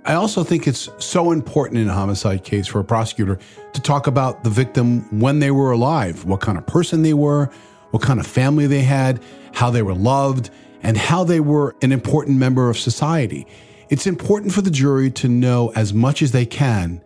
I 0.05 0.15
also 0.15 0.43
think 0.43 0.67
it's 0.67 0.89
so 0.99 1.31
important 1.31 1.79
in 1.79 1.89
a 1.89 1.93
homicide 1.93 2.43
case 2.43 2.67
for 2.67 2.81
a 2.81 2.85
prosecutor 2.85 3.39
to 3.73 3.81
talk 3.81 4.09
about 4.09 4.43
the 4.43 4.51
victim 4.51 5.03
when 5.21 5.39
they 5.39 5.53
were 5.53 5.71
alive, 5.71 6.25
what 6.25 6.41
kind 6.41 6.59
of 6.59 6.67
person 6.67 7.03
they 7.03 7.15
were, 7.15 7.51
what 7.93 8.03
kind 8.03 8.19
of 8.19 8.27
family 8.27 8.67
they 8.67 8.83
had, 8.83 9.23
how 9.53 9.71
they 9.71 9.83
were 9.83 9.95
loved, 9.95 10.51
and 10.83 10.97
how 10.97 11.23
they 11.23 11.39
were 11.39 11.77
an 11.83 11.93
important 11.93 12.37
member 12.37 12.69
of 12.69 12.77
society. 12.77 13.47
It's 13.91 14.09
important 14.09 14.53
for 14.53 14.61
the 14.61 14.73
jury 14.73 15.09
to 15.13 15.29
know 15.29 15.71
as 15.77 15.95
much 15.95 16.21
as 16.21 16.33
they 16.33 16.47
can, 16.47 17.01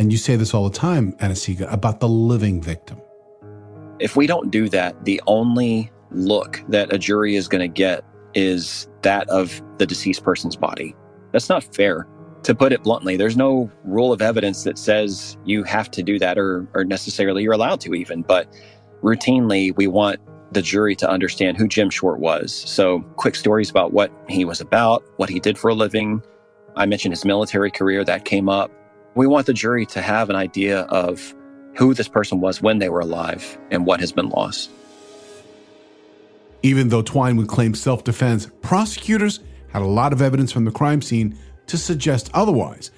and 0.00 0.10
you 0.10 0.18
say 0.18 0.34
this 0.34 0.52
all 0.52 0.68
the 0.68 0.76
time, 0.76 1.14
Anna-Sigga, 1.20 1.72
about 1.72 2.00
the 2.00 2.08
living 2.08 2.60
victim. 2.60 3.00
If 4.00 4.16
we 4.16 4.26
don't 4.26 4.50
do 4.50 4.68
that, 4.70 5.04
the 5.04 5.22
only 5.28 5.92
look 6.10 6.64
that 6.68 6.92
a 6.92 6.98
jury 6.98 7.36
is 7.36 7.46
going 7.46 7.60
to 7.60 7.68
get 7.68 8.02
is 8.34 8.88
that 9.02 9.28
of 9.28 9.62
the 9.78 9.86
deceased 9.86 10.24
person's 10.24 10.56
body. 10.56 10.96
That's 11.30 11.48
not 11.48 11.62
fair. 11.62 12.08
To 12.44 12.54
put 12.54 12.72
it 12.72 12.82
bluntly, 12.82 13.16
there's 13.16 13.36
no 13.36 13.70
rule 13.84 14.12
of 14.12 14.22
evidence 14.22 14.64
that 14.64 14.78
says 14.78 15.36
you 15.44 15.62
have 15.64 15.90
to 15.90 16.02
do 16.02 16.18
that 16.18 16.38
or, 16.38 16.66
or 16.74 16.84
necessarily 16.84 17.42
you're 17.42 17.52
allowed 17.52 17.80
to, 17.82 17.94
even. 17.94 18.22
But 18.22 18.48
routinely, 19.02 19.76
we 19.76 19.86
want 19.86 20.20
the 20.52 20.62
jury 20.62 20.96
to 20.96 21.08
understand 21.08 21.56
who 21.56 21.68
Jim 21.68 21.90
Short 21.90 22.18
was. 22.18 22.52
So, 22.52 23.00
quick 23.16 23.34
stories 23.34 23.70
about 23.70 23.92
what 23.92 24.10
he 24.28 24.44
was 24.44 24.60
about, 24.60 25.04
what 25.16 25.28
he 25.28 25.38
did 25.38 25.58
for 25.58 25.68
a 25.68 25.74
living. 25.74 26.22
I 26.76 26.86
mentioned 26.86 27.12
his 27.12 27.24
military 27.24 27.70
career, 27.70 28.04
that 28.04 28.24
came 28.24 28.48
up. 28.48 28.70
We 29.14 29.26
want 29.26 29.46
the 29.46 29.52
jury 29.52 29.86
to 29.86 30.00
have 30.00 30.30
an 30.30 30.36
idea 30.36 30.82
of 30.82 31.34
who 31.76 31.94
this 31.94 32.08
person 32.08 32.40
was 32.40 32.62
when 32.62 32.78
they 32.78 32.88
were 32.88 33.00
alive 33.00 33.58
and 33.70 33.86
what 33.86 34.00
has 34.00 34.12
been 34.12 34.28
lost. 34.28 34.70
Even 36.62 36.88
though 36.88 37.02
Twine 37.02 37.36
would 37.36 37.48
claim 37.48 37.74
self 37.74 38.04
defense, 38.04 38.48
prosecutors 38.60 39.40
had 39.72 39.82
a 39.82 39.86
lot 39.86 40.12
of 40.12 40.20
evidence 40.20 40.52
from 40.52 40.64
the 40.64 40.70
crime 40.70 41.00
scene 41.00 41.38
to 41.70 41.78
suggest 41.78 42.30
otherwise. 42.34 42.90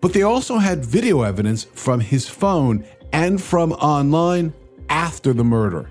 But 0.00 0.12
they 0.12 0.22
also 0.22 0.58
had 0.58 0.84
video 0.84 1.22
evidence 1.22 1.64
from 1.64 2.00
his 2.00 2.28
phone 2.28 2.84
and 3.12 3.40
from 3.40 3.72
online 3.72 4.52
after 4.88 5.32
the 5.32 5.44
murder. 5.44 5.88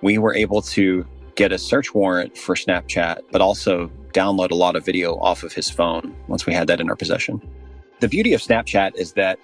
We 0.00 0.18
were 0.18 0.34
able 0.34 0.62
to 0.62 1.06
get 1.34 1.52
a 1.52 1.58
search 1.58 1.94
warrant 1.94 2.38
for 2.38 2.54
Snapchat, 2.54 3.18
but 3.30 3.40
also 3.40 3.90
download 4.12 4.50
a 4.50 4.54
lot 4.54 4.76
of 4.76 4.84
video 4.84 5.16
off 5.18 5.42
of 5.42 5.52
his 5.52 5.68
phone 5.68 6.14
once 6.26 6.46
we 6.46 6.54
had 6.54 6.68
that 6.68 6.80
in 6.80 6.88
our 6.88 6.96
possession. 6.96 7.40
The 8.00 8.08
beauty 8.08 8.32
of 8.32 8.40
Snapchat 8.40 8.94
is 8.96 9.12
that, 9.12 9.38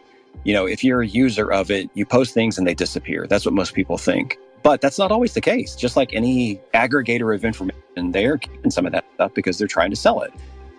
you 0.44 0.54
know, 0.54 0.66
if 0.66 0.82
you're 0.82 1.02
a 1.02 1.06
user 1.06 1.52
of 1.52 1.70
it, 1.70 1.90
you 1.94 2.06
post 2.06 2.34
things 2.34 2.56
and 2.56 2.66
they 2.66 2.74
disappear. 2.74 3.26
That's 3.28 3.44
what 3.44 3.54
most 3.54 3.74
people 3.74 3.98
think. 3.98 4.38
But 4.62 4.80
that's 4.80 4.98
not 4.98 5.12
always 5.12 5.34
the 5.34 5.40
case. 5.40 5.76
Just 5.76 5.96
like 5.96 6.14
any 6.14 6.60
aggregator 6.72 7.34
of 7.34 7.44
information, 7.44 8.12
they're 8.12 8.38
keeping 8.38 8.70
some 8.70 8.86
of 8.86 8.92
that 8.92 9.04
stuff 9.14 9.34
because 9.34 9.58
they're 9.58 9.68
trying 9.68 9.90
to 9.90 9.96
sell 9.96 10.22
it. 10.22 10.32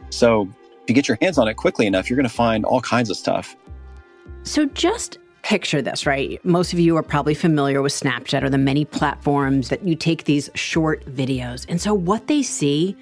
So 0.10 0.50
if 0.86 0.90
you 0.90 0.94
get 0.94 1.08
your 1.08 1.18
hands 1.20 1.40
on 1.40 1.48
it 1.48 1.56
quickly 1.56 1.88
enough, 1.88 2.12
you're 2.12 2.16
going 2.16 2.30
to 2.30 2.36
find 2.36 2.64
all 2.64 2.80
kinds 2.80 3.10
of 3.10 3.18
stuff. 3.18 3.56
So 4.44 4.66
just 4.68 5.18
picture 5.42 5.82
this, 5.82 6.06
right? 6.06 6.44
Most 6.46 6.74
of 6.74 6.80
you 6.80 6.96
are 6.96 7.02
probably 7.02 7.34
familiar 7.34 7.82
with 7.82 7.92
Snapchat 7.92 8.44
or 8.44 8.52
the 8.52 8.60
many 8.60 8.86
platforms 8.86 9.70
that 9.70 9.84
you 9.84 9.96
take 9.96 10.26
these 10.26 10.48
short 10.54 11.04
videos. 11.06 11.66
And 11.68 11.82
so 11.82 11.92
what 11.96 12.28
they 12.28 12.44
see, 12.44 12.96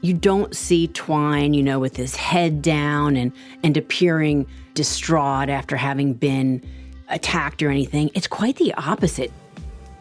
you 0.00 0.14
don't 0.14 0.54
see 0.54 0.86
Twine, 0.86 1.54
you 1.54 1.62
know, 1.64 1.80
with 1.80 1.96
his 1.96 2.14
head 2.14 2.62
down 2.62 3.16
and 3.16 3.32
and 3.64 3.76
appearing 3.76 4.46
distraught 4.74 5.48
after 5.48 5.76
having 5.76 6.14
been 6.14 6.62
attacked 7.08 7.64
or 7.64 7.70
anything. 7.70 8.12
It's 8.14 8.28
quite 8.28 8.56
the 8.56 8.72
opposite. 8.74 9.32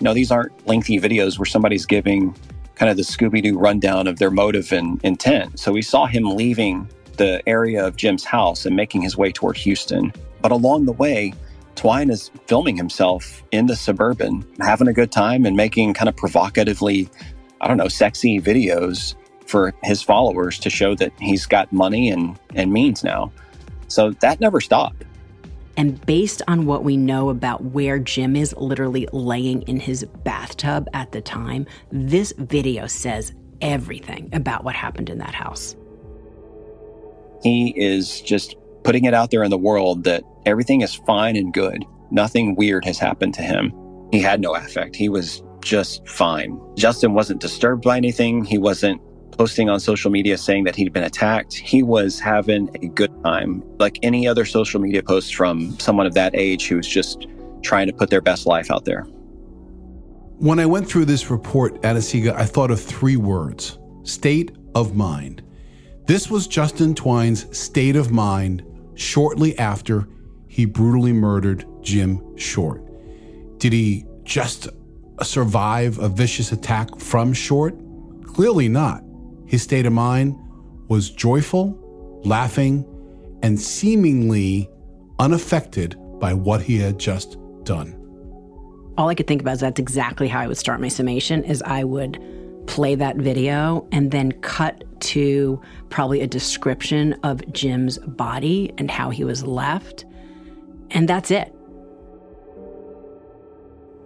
No, 0.02 0.14
these 0.14 0.30
aren't 0.30 0.68
lengthy 0.68 1.00
videos 1.00 1.40
where 1.40 1.48
somebody's 1.48 1.88
giving 1.88 2.36
kind 2.76 2.92
of 2.92 2.98
the 2.98 3.04
Scooby 3.04 3.42
Doo 3.42 3.58
rundown 3.58 4.06
of 4.06 4.20
their 4.20 4.30
motive 4.30 4.72
and 4.72 5.04
intent. 5.04 5.60
So 5.60 5.72
we 5.72 5.82
saw 5.82 6.06
him 6.06 6.26
leaving 6.36 6.88
the 7.18 7.48
area 7.48 7.86
of 7.86 7.96
Jim's 7.96 8.24
house 8.24 8.66
and 8.66 8.76
making 8.76 9.02
his 9.02 9.18
way 9.18 9.32
toward 9.32 9.58
Houston. 9.58 10.14
But 10.42 10.52
along 10.52 10.86
the 10.86 10.92
way, 10.94 11.34
Twine 11.76 12.10
is 12.10 12.30
filming 12.48 12.78
himself 12.78 13.44
in 13.52 13.68
the 13.68 13.76
suburban, 13.76 14.46
having 14.60 14.88
a 14.88 14.94
good 14.94 15.12
time 15.12 15.46
and 15.46 15.56
making 15.56 15.94
kind 15.94 16.10
of 16.10 16.16
provocatively, 16.16 17.10
I 17.62 17.68
don't 17.68 17.78
know, 17.78 17.88
sexy 17.88 18.40
videos 18.40 19.16
for 19.46 19.74
his 19.84 20.02
followers 20.02 20.60
to 20.60 20.70
show 20.70 20.96
that 20.96 21.12
he's 21.20 21.46
got 21.46 21.72
money 21.72 22.10
and, 22.10 22.40
and 22.56 22.72
means 22.72 23.04
now. 23.04 23.32
So 23.88 24.12
that 24.22 24.40
never 24.40 24.62
stopped. 24.62 25.04
And 25.76 26.04
based 26.06 26.42
on 26.48 26.66
what 26.66 26.84
we 26.84 26.98
know 26.98 27.30
about 27.30 27.64
where 27.64 27.98
Jim 27.98 28.36
is 28.36 28.56
literally 28.58 29.08
laying 29.12 29.64
in 29.64 29.80
his 29.80 30.06
bathtub 30.24 30.88
at 30.94 31.12
the 31.12 31.22
time, 31.22 31.66
this 31.92 32.32
video 32.38 32.86
says 32.86 33.34
everything 33.62 34.30
about 34.34 34.64
what 34.64 34.76
happened 34.76 35.10
in 35.10 35.18
that 35.18 35.34
house. 35.34 35.76
He 37.44 37.74
is 37.78 38.22
just 38.22 38.56
putting 38.84 39.06
it 39.06 39.14
out 39.14 39.32
there 39.32 39.44
in 39.44 39.52
the 39.52 39.58
world 39.58 40.04
that 40.06 40.24
everything 40.46 40.82
is 40.82 40.96
fine 40.96 41.36
and 41.36 41.54
good. 41.54 41.86
Nothing 42.12 42.56
weird 42.56 42.86
has 42.86 42.98
happened 42.98 43.34
to 43.36 43.42
him. 43.42 43.74
He 44.12 44.20
had 44.20 44.42
no 44.42 44.56
affect. 44.56 44.96
He 44.96 45.10
was 45.10 45.44
just 45.62 46.08
fine. 46.08 46.60
Justin 46.76 47.14
wasn't 47.14 47.42
disturbed 47.42 47.84
by 47.84 47.98
anything. 47.98 48.44
He 48.44 48.58
wasn't 48.58 49.02
posting 49.38 49.70
on 49.70 49.80
social 49.80 50.12
media 50.12 50.38
saying 50.38 50.66
that 50.66 50.76
he'd 50.76 50.94
been 50.94 51.04
attacked. 51.04 51.54
He 51.54 51.82
was 51.82 52.20
having 52.20 52.70
a 52.76 52.88
good 52.88 53.12
time, 53.24 53.64
like 53.80 53.98
any 54.04 54.28
other 54.28 54.46
social 54.46 54.80
media 54.80 55.02
post 55.02 55.36
from 55.36 55.78
someone 55.80 56.06
of 56.06 56.14
that 56.14 56.36
age 56.36 56.68
who's 56.68 56.88
just 56.88 57.28
trying 57.64 57.88
to 57.88 57.94
put 57.94 58.10
their 58.10 58.22
best 58.22 58.46
life 58.46 58.70
out 58.70 58.86
there. 58.86 59.04
When 60.38 60.60
I 60.60 60.66
went 60.66 60.88
through 60.88 61.06
this 61.06 61.32
report, 61.32 61.84
Anna-Sigga, 61.84 62.36
I 62.36 62.46
thought 62.46 62.70
of 62.70 62.82
three 62.82 63.18
words 63.18 63.80
state 64.04 64.52
of 64.76 64.96
mind. 64.96 65.42
This 66.06 66.30
was 66.30 66.48
Justin 66.48 66.96
Twine's 66.96 67.58
state 67.58 67.96
of 67.96 68.12
mind 68.12 68.64
shortly 68.96 69.58
after 69.58 70.06
he 70.48 70.66
brutally 70.66 71.14
murdered 71.14 71.66
Jim 71.82 72.38
Short. 72.38 72.84
Did 73.58 73.72
he 73.72 74.06
just 74.24 74.68
survive 75.22 76.00
a 76.00 76.10
vicious 76.10 76.52
attack 76.52 77.00
from 77.00 77.32
Short? 77.32 77.76
Clearly 78.26 78.68
not. 78.68 79.02
His 79.46 79.62
state 79.62 79.86
of 79.86 79.94
mind 79.94 80.36
was 80.90 81.10
joyful, 81.10 82.22
laughing, 82.26 82.86
and 83.42 83.58
seemingly 83.58 84.70
unaffected 85.20 85.96
by 86.20 86.34
what 86.34 86.62
he 86.62 86.78
had 86.80 87.00
just 87.00 87.38
done. 87.64 87.98
All 88.98 89.08
I 89.08 89.16
could 89.16 89.28
think 89.28 89.42
about 89.42 89.54
is 89.54 89.60
that's 89.62 89.80
exactly 89.80 90.28
how 90.28 90.42
I 90.42 90.48
would 90.48 90.58
start 90.58 90.82
my 90.82 90.90
summation 90.90 91.46
is 91.46 91.62
I 91.62 91.86
would 91.86 92.22
play 92.66 92.96
that 92.96 93.18
video 93.18 93.88
and 93.92 94.12
then 94.12 94.32
cut 94.42 94.84
to 95.02 95.62
probably 95.90 96.22
a 96.22 96.28
description 96.28 97.14
of 97.24 97.42
Jim's 97.52 97.98
body 98.00 98.74
and 98.78 98.90
how 98.90 99.10
he 99.10 99.24
was 99.24 99.44
left. 99.44 100.06
And 100.92 101.08
that's 101.08 101.32
it. 101.32 101.54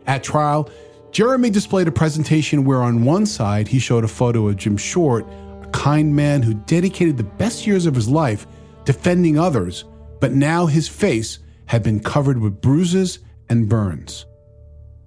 At 0.05 0.23
trial, 0.23 0.69
Jeremy 1.11 1.49
displayed 1.49 1.87
a 1.87 1.91
presentation 1.91 2.63
where 2.63 2.83
on 2.83 3.03
one 3.03 3.25
side 3.25 3.67
he 3.67 3.79
showed 3.79 4.03
a 4.03 4.07
photo 4.07 4.47
of 4.47 4.55
Jim 4.55 4.77
Short, 4.77 5.25
a 5.63 5.67
kind 5.71 6.15
man 6.15 6.43
who 6.43 6.53
dedicated 6.53 7.17
the 7.17 7.23
best 7.23 7.65
years 7.65 7.85
of 7.85 7.95
his 7.95 8.07
life 8.07 8.45
defending 8.85 9.37
others, 9.37 9.83
but 10.21 10.31
now 10.31 10.67
his 10.67 10.87
face 10.87 11.39
had 11.65 11.83
been 11.83 11.99
covered 11.99 12.39
with 12.39 12.61
bruises 12.61 13.19
and 13.49 13.67
burns. 13.67 14.26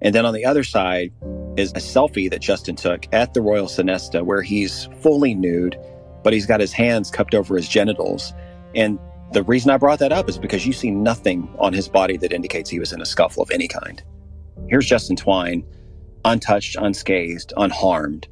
And 0.01 0.15
then 0.15 0.25
on 0.25 0.33
the 0.33 0.45
other 0.45 0.63
side 0.63 1.11
is 1.57 1.71
a 1.71 1.75
selfie 1.75 2.29
that 2.29 2.41
Justin 2.41 2.75
took 2.75 3.07
at 3.13 3.33
the 3.33 3.41
Royal 3.41 3.67
Sonesta 3.67 4.23
where 4.23 4.41
he's 4.41 4.87
fully 5.01 5.33
nude, 5.33 5.77
but 6.23 6.33
he's 6.33 6.45
got 6.45 6.59
his 6.59 6.73
hands 6.73 7.11
cupped 7.11 7.35
over 7.35 7.55
his 7.55 7.67
genitals. 7.67 8.33
And 8.73 8.99
the 9.31 9.43
reason 9.43 9.71
I 9.71 9.77
brought 9.77 9.99
that 9.99 10.11
up 10.11 10.27
is 10.27 10.37
because 10.37 10.65
you 10.65 10.73
see 10.73 10.91
nothing 10.91 11.53
on 11.59 11.73
his 11.73 11.87
body 11.87 12.17
that 12.17 12.33
indicates 12.33 12.69
he 12.69 12.79
was 12.79 12.93
in 12.93 13.01
a 13.01 13.05
scuffle 13.05 13.43
of 13.43 13.51
any 13.51 13.67
kind. 13.67 14.01
Here's 14.67 14.85
Justin 14.85 15.15
Twine, 15.15 15.63
untouched, 16.25 16.75
unscathed, 16.75 17.53
unharmed. 17.57 18.27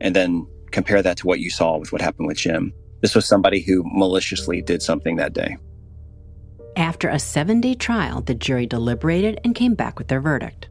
And 0.00 0.16
then 0.16 0.46
compare 0.70 1.02
that 1.02 1.18
to 1.18 1.26
what 1.26 1.40
you 1.40 1.50
saw 1.50 1.78
with 1.78 1.92
what 1.92 2.00
happened 2.00 2.26
with 2.26 2.38
Jim. 2.38 2.72
This 3.00 3.14
was 3.14 3.26
somebody 3.26 3.60
who 3.60 3.82
maliciously 3.86 4.62
did 4.62 4.82
something 4.82 5.16
that 5.16 5.32
day. 5.32 5.56
After 6.76 7.08
a 7.08 7.18
seven 7.18 7.60
day 7.60 7.74
trial, 7.74 8.22
the 8.22 8.34
jury 8.34 8.66
deliberated 8.66 9.40
and 9.44 9.54
came 9.54 9.74
back 9.74 9.98
with 9.98 10.08
their 10.08 10.20
verdict. 10.20 10.69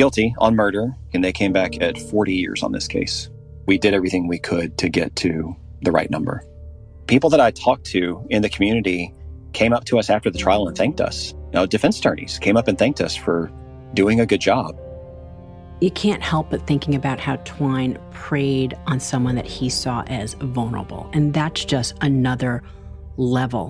Guilty 0.00 0.34
on 0.38 0.56
murder, 0.56 0.96
and 1.12 1.22
they 1.22 1.30
came 1.30 1.52
back 1.52 1.78
at 1.82 1.98
40 1.98 2.32
years 2.32 2.62
on 2.62 2.72
this 2.72 2.88
case. 2.88 3.28
We 3.66 3.76
did 3.76 3.92
everything 3.92 4.28
we 4.28 4.38
could 4.38 4.78
to 4.78 4.88
get 4.88 5.14
to 5.16 5.54
the 5.82 5.92
right 5.92 6.10
number. 6.10 6.42
People 7.06 7.28
that 7.28 7.38
I 7.38 7.50
talked 7.50 7.84
to 7.88 8.26
in 8.30 8.40
the 8.40 8.48
community 8.48 9.12
came 9.52 9.74
up 9.74 9.84
to 9.84 9.98
us 9.98 10.08
after 10.08 10.30
the 10.30 10.38
trial 10.38 10.66
and 10.66 10.74
thanked 10.74 11.02
us. 11.02 11.32
You 11.32 11.50
know, 11.52 11.66
defense 11.66 11.98
attorneys 11.98 12.38
came 12.38 12.56
up 12.56 12.66
and 12.66 12.78
thanked 12.78 13.02
us 13.02 13.14
for 13.14 13.52
doing 13.92 14.20
a 14.20 14.24
good 14.24 14.40
job. 14.40 14.80
You 15.82 15.90
can't 15.90 16.22
help 16.22 16.48
but 16.48 16.66
thinking 16.66 16.94
about 16.94 17.20
how 17.20 17.36
Twine 17.44 17.98
preyed 18.10 18.78
on 18.86 19.00
someone 19.00 19.34
that 19.34 19.46
he 19.46 19.68
saw 19.68 20.00
as 20.06 20.32
vulnerable. 20.32 21.10
And 21.12 21.34
that's 21.34 21.62
just 21.62 21.94
another 22.00 22.62
level 23.18 23.68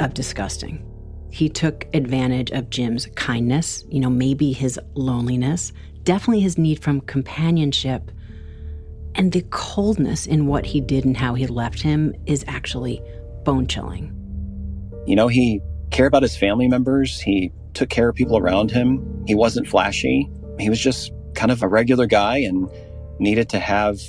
of 0.00 0.14
disgusting. 0.14 0.87
He 1.30 1.48
took 1.48 1.86
advantage 1.94 2.50
of 2.50 2.70
Jim's 2.70 3.06
kindness, 3.14 3.84
you 3.88 4.00
know, 4.00 4.10
maybe 4.10 4.52
his 4.52 4.78
loneliness, 4.94 5.72
definitely 6.04 6.40
his 6.40 6.58
need 6.58 6.82
from 6.82 7.00
companionship. 7.02 8.10
And 9.14 9.32
the 9.32 9.42
coldness 9.50 10.26
in 10.26 10.46
what 10.46 10.64
he 10.64 10.80
did 10.80 11.04
and 11.04 11.16
how 11.16 11.34
he 11.34 11.46
left 11.46 11.82
him 11.82 12.14
is 12.26 12.44
actually 12.46 13.02
bone 13.44 13.66
chilling. 13.66 14.14
You 15.06 15.16
know, 15.16 15.28
he 15.28 15.60
cared 15.90 16.08
about 16.08 16.22
his 16.22 16.36
family 16.36 16.68
members. 16.68 17.20
He 17.20 17.52
took 17.74 17.88
care 17.88 18.08
of 18.08 18.14
people 18.14 18.38
around 18.38 18.70
him. 18.70 19.24
He 19.26 19.34
wasn't 19.34 19.68
flashy. 19.68 20.30
He 20.58 20.70
was 20.70 20.80
just 20.80 21.12
kind 21.34 21.50
of 21.50 21.62
a 21.62 21.68
regular 21.68 22.06
guy 22.06 22.38
and 22.38 22.70
needed 23.18 23.48
to 23.50 23.58
have 23.58 24.00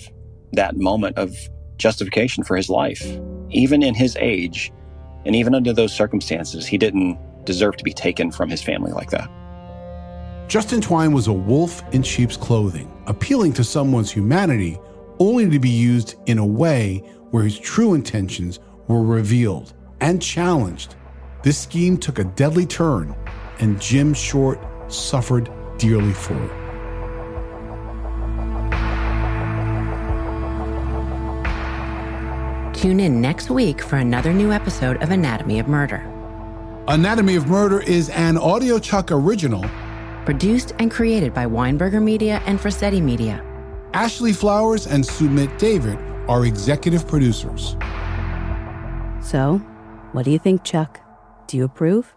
that 0.53 0.76
moment 0.76 1.17
of 1.17 1.36
justification 1.78 2.43
for 2.43 2.55
his 2.55 2.70
life. 2.70 3.05
Even 3.49 3.82
in 3.82 3.93
his 3.95 4.15
age, 4.20 4.72
and 5.26 5.36
even 5.36 5.53
under 5.53 5.74
those 5.74 5.93
circumstances, 5.93 6.65
he 6.65 6.78
didn't 6.78 7.17
deserve 7.45 7.78
to 7.78 7.84
be 7.84 7.93
taken 7.93 8.32
from 8.32 8.49
his 8.49 8.61
family 8.61 8.91
like 8.91 9.09
that. 9.11 9.30
Justin 10.47 10.82
Twine 10.82 11.11
was 11.11 11.28
a 11.28 11.34
wolf 11.34 11.84
in 11.93 12.01
sheep's 12.01 12.36
clothing, 12.36 12.91
appealing 13.05 13.53
to 13.53 13.63
someone's 13.63 14.11
humanity 14.11 14.80
only 15.20 15.49
to 15.49 15.59
be 15.59 15.70
used 15.70 16.15
in 16.26 16.38
a 16.38 16.45
way 16.45 16.97
where 17.32 17.43
his 17.43 17.59
true 17.59 17.93
intentions 17.93 18.59
were 18.88 19.03
revealed 19.03 19.74
and 20.01 20.22
challenged. 20.22 20.95
This 21.43 21.59
scheme 21.59 21.97
took 21.97 22.20
a 22.20 22.24
deadly 22.24 22.65
turn, 22.65 23.15
and 23.59 23.80
Jim 23.80 24.13
Short 24.13 24.59
suffered 24.91 25.51
dearly 25.78 26.13
for 26.13 26.34
it. 26.43 26.59
Tune 32.80 33.01
in 33.01 33.19
next 33.19 33.49
week 33.49 33.82
for 33.82 33.97
another 33.97 34.32
new 34.32 34.53
episode 34.53 35.03
of 35.03 35.11
Anatomy 35.11 35.59
of 35.59 35.67
Murder. 35.67 35.97
Anatomy 36.88 37.36
of 37.36 37.45
Murder 37.49 37.82
is 37.82 38.07
an 38.11 38.38
Audio 38.38 38.80
Chuck 38.80 39.11
original. 39.11 39.65
Produced 40.23 40.71
and 40.80 40.89
created 40.89 41.34
by 41.34 41.45
Weinberger 41.45 42.01
Media 42.01 42.41
and 42.45 42.57
Frasetti 42.57 43.01
Media. 43.01 43.43
Ashley 43.93 44.32
Flowers 44.32 44.88
and 44.88 45.03
Sumit 45.03 45.57
David 45.57 45.97
are 46.30 46.45
executive 46.45 47.05
producers. 47.05 47.75
So, 49.21 49.57
what 50.13 50.23
do 50.23 50.32
you 50.32 50.39
think, 50.39 50.63
Chuck? 50.63 51.01
Do 51.47 51.57
you 51.57 51.65
approve? 51.65 52.15